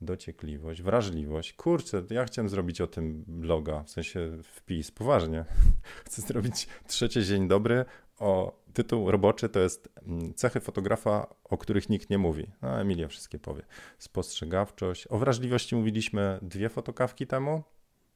Dociekliwość, 0.02 0.82
wrażliwość. 0.82 1.54
Kurczę, 1.54 2.04
ja 2.10 2.26
chciałem 2.26 2.50
zrobić 2.50 2.82
o 2.82 2.88
tym 2.88 3.24
bloga, 3.28 3.84
w 3.84 3.90
sensie 3.90 4.38
wpis, 4.44 4.92
poważnie. 4.92 5.46
Chcę 6.06 6.22
zrobić 6.22 6.68
trzecie 6.88 7.24
dzień 7.24 7.48
dobry 7.48 7.86
o 8.20 8.60
tytuł 8.74 9.12
roboczy 9.12 9.50
to 9.50 9.60
jest 9.60 9.90
mm, 10.08 10.34
cechy 10.34 10.60
fotografa, 10.60 11.28
o 11.44 11.58
których 11.58 11.90
nikt 11.90 12.10
nie 12.10 12.18
mówi. 12.18 12.52
No, 12.62 12.82
Emilia 12.82 13.08
wszystkie 13.08 13.40
powie. 13.40 13.64
Spostrzegawczość. 13.98 15.08
O 15.08 15.18
wrażliwości 15.18 15.76
mówiliśmy 15.76 16.40
dwie 16.42 16.70
fotokawki 16.70 17.28
temu, 17.28 17.64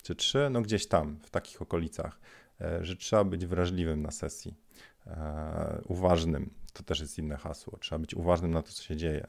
czy 0.04 0.16
trzy, 0.16 0.48
no 0.52 0.62
gdzieś 0.62 0.88
tam, 0.88 1.20
w 1.24 1.30
takich 1.30 1.62
okolicach, 1.62 2.20
e, 2.62 2.86
że 2.86 2.96
trzeba 2.96 3.24
być 3.24 3.46
wrażliwym 3.46 4.02
na 4.02 4.12
sesji, 4.12 4.56
e, 5.08 5.82
uważnym 5.88 6.63
to 6.74 6.84
też 6.84 7.00
jest 7.00 7.20
inne 7.20 7.38
hasło. 7.38 7.78
Trzeba 7.80 8.00
być 8.00 8.16
uważnym 8.16 8.52
na 8.52 8.62
to, 8.62 8.72
co 8.72 8.84
się 8.84 8.96
dzieje. 8.96 9.28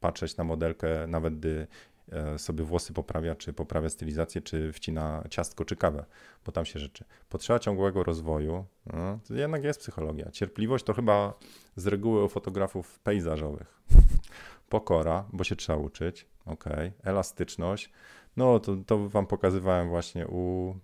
Patrzeć 0.00 0.36
na 0.36 0.44
modelkę, 0.44 1.06
nawet 1.06 1.38
gdy 1.38 1.66
e, 2.12 2.38
sobie 2.38 2.64
włosy 2.64 2.92
poprawia, 2.92 3.34
czy 3.34 3.52
poprawia 3.52 3.88
stylizację, 3.88 4.40
czy 4.40 4.72
wcina 4.72 5.24
ciastko, 5.30 5.64
czy 5.64 5.76
kawę, 5.76 6.04
bo 6.44 6.52
tam 6.52 6.64
się 6.64 6.78
rzeczy. 6.78 7.04
Potrzeba 7.28 7.58
ciągłego 7.58 8.04
rozwoju, 8.04 8.64
no, 8.86 9.18
to 9.28 9.34
jednak 9.34 9.64
jest 9.64 9.80
psychologia. 9.80 10.30
Cierpliwość 10.30 10.84
to 10.84 10.94
chyba 10.94 11.34
z 11.76 11.86
reguły 11.86 12.24
u 12.24 12.28
fotografów 12.28 12.98
pejzażowych. 12.98 13.80
Pokora, 14.68 15.24
bo 15.32 15.44
się 15.44 15.56
trzeba 15.56 15.78
uczyć, 15.78 16.26
ok. 16.44 16.64
Elastyczność, 17.02 17.90
no 18.36 18.60
to, 18.60 18.76
to 18.86 19.08
wam 19.08 19.26
pokazywałem 19.26 19.88
właśnie 19.88 20.26
u... 20.26 20.74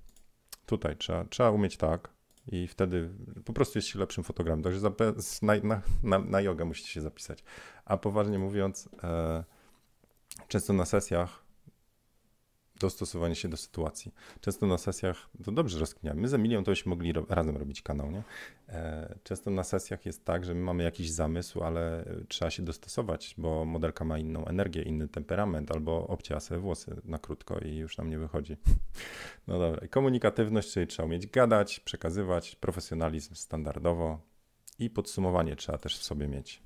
Tutaj 0.67 0.97
trzeba, 0.97 1.25
trzeba 1.25 1.51
umieć 1.51 1.77
tak, 1.77 2.11
i 2.47 2.69
wtedy 2.69 3.11
po 3.45 3.53
prostu 3.53 3.79
jest 3.79 3.89
się 3.89 3.99
lepszym 3.99 4.25
fotografem. 4.25 4.63
Także 4.63 4.81
na, 4.81 4.93
na, 5.63 5.83
na, 6.03 6.19
na 6.19 6.41
jogę 6.41 6.65
musicie 6.65 6.89
się 6.89 7.01
zapisać. 7.01 7.45
A 7.85 7.97
poważnie 7.97 8.39
mówiąc, 8.39 8.89
e, 9.03 9.45
często 10.49 10.73
na 10.73 10.85
sesjach 10.85 11.50
dostosowanie 12.81 13.35
się 13.35 13.49
do 13.49 13.57
sytuacji. 13.57 14.15
Często 14.41 14.67
na 14.67 14.79
sesjach, 14.79 15.31
to 15.45 15.53
dobrze 15.53 15.79
rozkminiamy, 15.79 16.21
my 16.21 16.29
z 16.29 16.35
Emilią 16.35 16.65
to 16.65 16.71
byśmy 16.71 16.91
mogli 16.91 17.13
ro 17.13 17.27
razem 17.29 17.57
robić 17.57 17.83
kanał, 17.83 18.11
nie? 18.11 18.23
E, 18.69 19.15
często 19.23 19.51
na 19.51 19.65
sesjach 19.65 20.07
jest 20.07 20.25
tak, 20.25 20.45
że 20.45 20.55
my 20.55 20.61
mamy 20.61 20.83
jakiś 20.83 21.11
zamysł, 21.11 21.63
ale 21.63 22.05
trzeba 22.29 22.51
się 22.51 22.63
dostosować, 22.63 23.35
bo 23.39 23.65
modelka 23.65 24.05
ma 24.05 24.19
inną 24.19 24.45
energię, 24.45 24.83
inny 24.83 25.09
temperament, 25.09 25.71
albo 25.73 26.07
obcięła 26.07 26.41
sobie 26.41 26.61
włosy 26.61 26.97
na 27.05 27.19
krótko 27.19 27.59
i 27.59 27.77
już 27.77 27.99
nam 27.99 28.11
nie 28.11 28.19
wychodzi. 28.19 28.57
No 29.47 29.59
dobra, 29.59 29.89
komunikatywność, 29.89 30.73
czyli 30.73 30.87
trzeba 30.87 31.07
umieć 31.07 31.27
gadać, 31.27 31.81
przekazywać, 31.81 32.57
profesjonalizm 32.57 33.35
standardowo 33.35 34.21
i 34.79 34.91
podsumowanie 34.91 35.57
trzeba 35.57 35.79
też 35.79 35.99
w 35.99 36.03
sobie 36.03 36.29
mieć. 36.29 36.63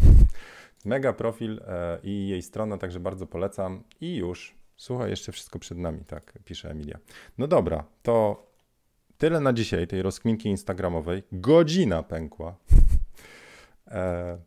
Mega 0.84 1.12
profil 1.12 1.60
e, 1.66 1.98
i 2.02 2.28
jej 2.28 2.42
strona, 2.42 2.78
także 2.78 3.00
bardzo 3.00 3.26
polecam 3.26 3.84
i 4.00 4.16
już 4.16 4.57
Słuchaj, 4.78 5.10
jeszcze 5.10 5.32
wszystko 5.32 5.58
przed 5.58 5.78
nami, 5.78 6.04
tak 6.04 6.38
pisze 6.44 6.70
Emilia. 6.70 6.98
No 7.38 7.46
dobra, 7.46 7.84
to 8.02 8.46
tyle 9.18 9.40
na 9.40 9.52
dzisiaj 9.52 9.86
tej 9.86 10.02
rozkminki 10.02 10.48
instagramowej. 10.48 11.22
Godzina 11.32 12.02
pękła. 12.02 12.56
e, 13.88 14.38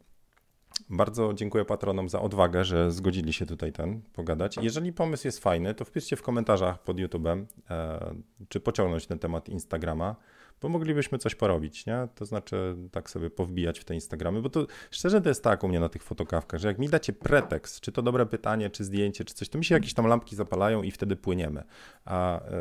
bardzo 0.89 1.33
dziękuję 1.33 1.65
patronom 1.65 2.09
za 2.09 2.21
odwagę, 2.21 2.63
że 2.63 2.91
zgodzili 2.91 3.33
się 3.33 3.45
tutaj 3.45 3.71
ten 3.71 4.01
pogadać. 4.13 4.57
Jeżeli 4.57 4.93
pomysł 4.93 5.27
jest 5.27 5.39
fajny, 5.39 5.73
to 5.73 5.85
wpiszcie 5.85 6.15
w 6.15 6.21
komentarzach 6.21 6.83
pod 6.83 6.97
YouTube'em, 6.97 7.45
e, 7.69 8.15
czy 8.49 8.59
pociągnąć 8.59 9.07
ten 9.07 9.19
temat 9.19 9.49
Instagrama 9.49 10.15
bo 10.61 10.69
moglibyśmy 10.69 11.17
coś 11.17 11.35
porobić, 11.35 11.85
nie? 11.85 12.07
To 12.15 12.25
znaczy 12.25 12.75
tak 12.91 13.09
sobie 13.09 13.29
powbijać 13.29 13.79
w 13.79 13.85
te 13.85 13.93
Instagramy, 13.93 14.41
bo 14.41 14.49
to 14.49 14.67
szczerze 14.91 15.21
to 15.21 15.29
jest 15.29 15.43
tak 15.43 15.63
u 15.63 15.67
mnie 15.67 15.79
na 15.79 15.89
tych 15.89 16.03
fotokawkach, 16.03 16.59
że 16.59 16.67
jak 16.67 16.79
mi 16.79 16.89
dacie 16.89 17.13
pretekst, 17.13 17.79
czy 17.79 17.91
to 17.91 18.01
dobre 18.01 18.25
pytanie, 18.25 18.69
czy 18.69 18.83
zdjęcie, 18.83 19.25
czy 19.25 19.33
coś, 19.33 19.49
to 19.49 19.57
mi 19.57 19.65
się 19.65 19.75
jakieś 19.75 19.93
tam 19.93 20.07
lampki 20.07 20.35
zapalają 20.35 20.83
i 20.83 20.91
wtedy 20.91 21.15
płyniemy. 21.15 21.63
A 22.05 22.41
e, 22.41 22.51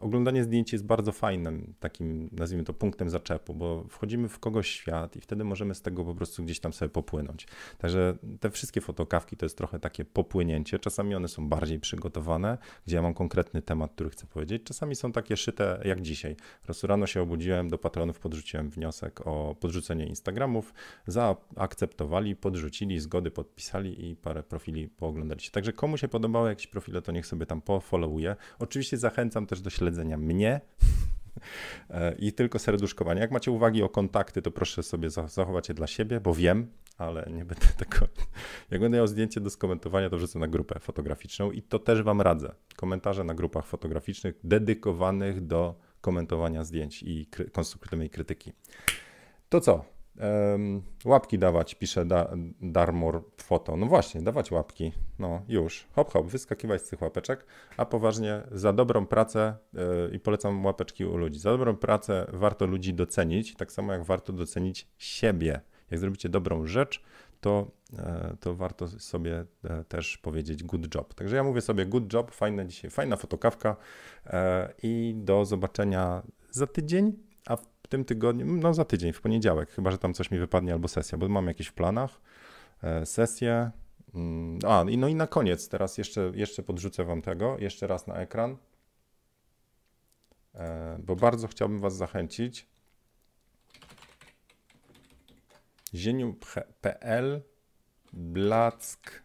oglądanie 0.00 0.44
zdjęć 0.44 0.72
jest 0.72 0.84
bardzo 0.84 1.12
fajnym 1.12 1.74
takim, 1.80 2.28
nazwijmy 2.32 2.64
to, 2.64 2.72
punktem 2.72 3.10
zaczepu, 3.10 3.54
bo 3.54 3.84
wchodzimy 3.88 4.28
w 4.28 4.38
kogoś 4.38 4.68
świat 4.68 5.16
i 5.16 5.20
wtedy 5.20 5.44
możemy 5.44 5.74
z 5.74 5.82
tego 5.82 6.04
po 6.04 6.14
prostu 6.14 6.44
gdzieś 6.44 6.60
tam 6.60 6.72
sobie 6.72 6.88
popłynąć. 6.88 7.46
Także 7.78 8.14
te 8.40 8.50
wszystkie 8.50 8.80
fotokawki 8.80 9.36
to 9.36 9.46
jest 9.46 9.58
trochę 9.58 9.78
takie 9.78 10.04
popłynięcie. 10.04 10.78
Czasami 10.78 11.14
one 11.14 11.28
są 11.28 11.48
bardziej 11.48 11.80
przygotowane, 11.80 12.58
gdzie 12.86 12.96
ja 12.96 13.02
mam 13.02 13.14
konkretny 13.14 13.62
temat, 13.62 13.92
który 13.94 14.10
chcę 14.10 14.26
powiedzieć. 14.26 14.62
Czasami 14.64 14.96
są 14.96 15.12
takie 15.12 15.36
szyte 15.36 15.80
jak 15.84 16.00
dzisiaj. 16.00 16.36
Rano 16.82 17.01
rano 17.02 17.06
się 17.06 17.22
obudziłem, 17.22 17.68
do 17.68 17.78
patronów 17.78 18.18
podrzuciłem 18.18 18.70
wniosek 18.70 19.26
o 19.26 19.56
podrzucenie 19.60 20.06
Instagramów. 20.06 20.74
Zaakceptowali, 21.06 22.36
podrzucili, 22.36 23.00
zgody 23.00 23.30
podpisali 23.30 24.10
i 24.10 24.16
parę 24.16 24.42
profili 24.42 24.88
pooglądaliście. 24.88 25.50
Także 25.50 25.72
komu 25.72 25.96
się 25.96 26.08
podobały 26.08 26.48
jakieś 26.48 26.66
profile, 26.66 27.02
to 27.02 27.12
niech 27.12 27.26
sobie 27.26 27.46
tam 27.46 27.62
pofollowuje. 27.62 28.36
Oczywiście 28.58 28.96
zachęcam 28.96 29.46
też 29.46 29.60
do 29.60 29.70
śledzenia 29.70 30.16
mnie 30.16 30.60
i 32.26 32.32
tylko 32.32 32.58
serduszkowanie. 32.58 33.20
Jak 33.20 33.30
macie 33.30 33.50
uwagi 33.50 33.82
o 33.82 33.88
kontakty, 33.88 34.42
to 34.42 34.50
proszę 34.50 34.82
sobie 34.82 35.10
zachować 35.10 35.68
je 35.68 35.74
dla 35.74 35.86
siebie, 35.86 36.20
bo 36.20 36.34
wiem, 36.34 36.66
ale 36.98 37.28
nie 37.30 37.44
będę 37.44 37.66
tego. 37.84 38.06
Jak 38.70 38.80
będę 38.80 38.98
miał 38.98 39.06
zdjęcie 39.06 39.40
do 39.40 39.50
skomentowania, 39.50 40.10
to 40.10 40.16
wrzucę 40.16 40.38
na 40.38 40.48
grupę 40.48 40.80
fotograficzną 40.80 41.50
i 41.50 41.62
to 41.62 41.78
też 41.78 42.02
Wam 42.02 42.20
radzę. 42.20 42.54
Komentarze 42.76 43.24
na 43.24 43.34
grupach 43.34 43.66
fotograficznych 43.66 44.34
dedykowanych 44.44 45.46
do 45.46 45.74
komentowania 46.02 46.64
zdjęć 46.64 47.02
i 47.02 47.26
kry 47.26 47.50
konstruktywnej 47.50 48.10
krytyki. 48.10 48.52
To 49.48 49.60
co? 49.60 49.84
Um, 50.20 50.82
łapki 51.04 51.38
dawać, 51.38 51.74
pisze 51.74 52.04
da, 52.04 52.34
Darmor 52.60 53.22
Foto. 53.36 53.76
No 53.76 53.86
właśnie, 53.86 54.22
dawać 54.22 54.50
łapki. 54.50 54.92
No 55.18 55.42
już. 55.48 55.86
Hop, 55.92 56.12
hop, 56.12 56.26
wyskakiwać 56.26 56.82
z 56.82 56.88
tych 56.88 57.02
łapeczek. 57.02 57.46
A 57.76 57.86
poważnie, 57.86 58.42
za 58.50 58.72
dobrą 58.72 59.06
pracę 59.06 59.56
yy, 59.72 60.10
i 60.12 60.20
polecam 60.20 60.64
łapeczki 60.64 61.04
u 61.04 61.16
ludzi. 61.16 61.38
Za 61.40 61.50
dobrą 61.50 61.76
pracę 61.76 62.26
warto 62.32 62.66
ludzi 62.66 62.94
docenić, 62.94 63.54
tak 63.54 63.72
samo 63.72 63.92
jak 63.92 64.04
warto 64.04 64.32
docenić 64.32 64.88
siebie. 64.98 65.60
Jak 65.90 66.00
zrobicie 66.00 66.28
dobrą 66.28 66.66
rzecz, 66.66 67.02
to, 67.40 67.70
to 68.40 68.54
warto 68.54 68.88
sobie 68.88 69.44
e, 69.64 69.84
też 69.84 70.18
powiedzieć 70.18 70.64
good 70.64 70.94
job. 70.94 71.14
Także 71.14 71.36
ja 71.36 71.44
mówię 71.44 71.60
sobie 71.60 71.86
good 71.86 72.12
job, 72.12 72.30
fajne 72.30 72.66
dzisiaj, 72.66 72.90
fajna 72.90 73.16
fotokawka 73.16 73.76
e, 74.26 74.72
i 74.82 75.14
do 75.16 75.44
zobaczenia 75.44 76.22
za 76.50 76.66
tydzień, 76.66 77.12
a 77.46 77.56
w 77.56 77.66
tym 77.88 78.04
tygodniu, 78.04 78.46
no 78.46 78.74
za 78.74 78.84
tydzień, 78.84 79.12
w 79.12 79.20
poniedziałek, 79.20 79.70
chyba 79.70 79.90
że 79.90 79.98
tam 79.98 80.14
coś 80.14 80.30
mi 80.30 80.38
wypadnie 80.38 80.72
albo 80.72 80.88
sesja, 80.88 81.18
bo 81.18 81.28
mam 81.28 81.46
jakieś 81.46 81.66
w 81.66 81.74
planach, 81.74 82.20
sesję. 83.04 83.70
Mm, 84.14 84.58
a, 84.66 84.84
no 84.96 85.08
i 85.08 85.14
na 85.14 85.26
koniec, 85.26 85.68
teraz 85.68 85.98
jeszcze, 85.98 86.32
jeszcze 86.34 86.62
podrzucę 86.62 87.04
Wam 87.04 87.22
tego, 87.22 87.58
jeszcze 87.58 87.86
raz 87.86 88.06
na 88.06 88.14
ekran, 88.14 88.56
bo 90.98 91.16
bardzo 91.16 91.48
chciałbym 91.48 91.78
Was 91.78 91.96
zachęcić 91.96 92.68
zieniu.pl 95.94 97.42
Black 98.12 99.22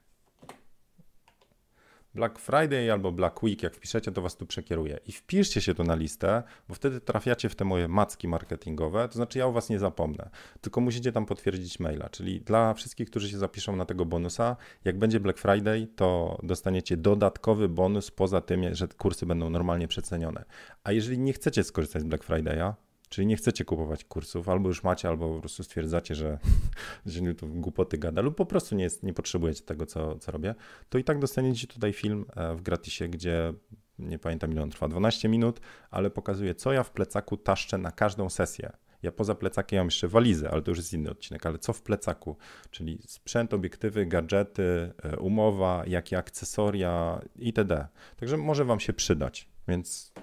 Black 2.17 2.39
Friday 2.39 2.91
albo 2.91 3.11
Black 3.11 3.43
Week, 3.43 3.63
jak 3.63 3.75
wpiszecie, 3.75 4.11
to 4.11 4.21
was 4.21 4.38
tu 4.38 4.45
przekieruje. 4.45 4.99
I 5.05 5.11
wpiszcie 5.11 5.61
się 5.61 5.73
tu 5.73 5.83
na 5.83 5.95
listę, 5.95 6.43
bo 6.69 6.75
wtedy 6.75 7.01
trafiacie 7.01 7.49
w 7.49 7.55
te 7.55 7.65
moje 7.65 7.88
macki 7.88 8.27
marketingowe, 8.27 9.07
to 9.07 9.13
znaczy 9.13 9.39
ja 9.39 9.47
o 9.47 9.51
was 9.51 9.69
nie 9.69 9.79
zapomnę, 9.79 10.29
tylko 10.61 10.81
musicie 10.81 11.11
tam 11.11 11.25
potwierdzić 11.25 11.79
maila, 11.79 12.09
czyli 12.09 12.41
dla 12.41 12.73
wszystkich, 12.73 13.09
którzy 13.09 13.29
się 13.29 13.38
zapiszą 13.38 13.75
na 13.75 13.85
tego 13.85 14.05
bonusa, 14.05 14.55
jak 14.85 14.99
będzie 14.99 15.19
Black 15.19 15.39
Friday, 15.39 15.88
to 15.95 16.39
dostaniecie 16.43 16.97
dodatkowy 16.97 17.69
bonus 17.69 18.11
poza 18.11 18.41
tym, 18.41 18.75
że 18.75 18.88
kursy 18.88 19.25
będą 19.25 19.49
normalnie 19.49 19.88
przecenione. 19.88 20.45
A 20.83 20.91
jeżeli 20.91 21.19
nie 21.19 21.33
chcecie 21.33 21.63
skorzystać 21.63 22.01
z 22.01 22.05
Black 22.05 22.27
Friday'a, 22.27 22.73
Czyli 23.10 23.28
nie 23.28 23.36
chcecie 23.36 23.66
kupować 23.66 24.03
kursów, 24.03 24.49
albo 24.49 24.70
już 24.70 24.84
macie, 24.84 25.08
albo 25.10 25.36
po 25.36 25.39
prostu 25.39 25.64
stwierdzacie, 25.64 26.16
że, 26.16 26.39
że 27.05 27.36
to 27.36 27.47
głupoty 27.47 27.97
gada, 27.97 28.22
lub 28.22 28.36
po 28.36 28.45
prostu 28.45 28.76
nie, 28.76 28.84
jest, 28.84 29.03
nie 29.03 29.14
potrzebujecie 29.14 29.64
tego, 29.64 29.86
co, 29.86 30.20
co 30.20 30.32
robię, 30.32 30.55
to 30.89 30.97
i 30.97 31.03
tak 31.03 31.20
dostaniecie 31.20 31.68
tutaj 31.68 31.93
film 31.93 32.26
e, 32.36 32.55
w 32.55 32.62
gratisie, 32.62 33.08
gdzie 33.08 33.53
nie 33.99 34.20
pamiętam 34.20 34.51
ile 34.51 34.64
on 34.64 34.70
trwa, 34.70 34.88
12 34.88 35.30
minut, 35.30 35.60
ale 35.91 36.10
pokazuje, 36.10 36.55
co 36.55 36.74
ja 36.74 36.84
w 36.84 36.91
plecaku 36.91 37.38
taszczę 37.38 37.78
na 37.78 37.91
każdą 37.91 38.30
sesję. 38.30 38.72
Ja 39.03 39.12
poza 39.12 39.36
plecakiem 39.36 39.78
mam 39.78 39.88
jeszcze 39.88 40.08
walizę, 40.08 40.51
ale 40.51 40.62
to 40.62 40.72
już 40.72 40.78
jest 40.78 40.93
inny 40.93 41.10
odcinek, 41.10 41.45
ale 41.45 41.58
co 41.58 41.74
w 41.74 41.82
plecaku? 41.82 42.38
Czyli 42.72 42.99
sprzęt, 43.08 43.53
obiektywy, 43.53 44.05
gadżety, 44.05 44.93
e, 45.03 45.18
umowa, 45.18 45.84
jakie 45.88 46.18
akcesoria 46.18 47.22
itd. 47.36 47.88
Także 48.18 48.38
może 48.38 48.66
Wam 48.66 48.80
się 48.80 48.93
przydać, 48.93 49.49
więc 49.68 50.14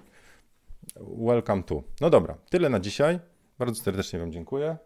Welcome 0.96 1.62
to. 1.62 1.82
No 2.00 2.10
dobra, 2.10 2.38
tyle 2.50 2.68
na 2.68 2.80
dzisiaj. 2.80 3.20
Bardzo 3.58 3.82
serdecznie 3.82 4.18
Wam 4.18 4.32
dziękuję. 4.32 4.76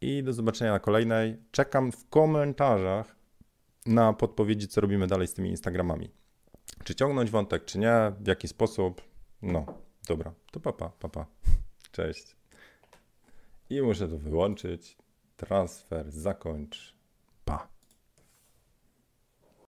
I 0.00 0.22
do 0.22 0.32
zobaczenia 0.32 0.72
na 0.72 0.78
kolejnej. 0.78 1.36
Czekam 1.50 1.92
w 1.92 2.08
komentarzach 2.08 3.16
na 3.86 4.12
podpowiedzi, 4.12 4.68
co 4.68 4.80
robimy 4.80 5.06
dalej 5.06 5.26
z 5.26 5.34
tymi 5.34 5.50
Instagramami. 5.50 6.10
Czy 6.84 6.94
ciągnąć 6.94 7.30
wątek, 7.30 7.64
czy 7.64 7.78
nie, 7.78 8.12
w 8.20 8.26
jaki 8.26 8.48
sposób. 8.48 9.02
No, 9.42 9.66
dobra, 10.08 10.32
to 10.52 10.60
papa, 10.60 10.88
papa. 11.00 11.26
Cześć. 11.92 12.36
I 13.70 13.82
muszę 13.82 14.08
to 14.08 14.18
wyłączyć. 14.18 14.96
Transfer, 15.36 16.10
zakończ. 16.10 16.95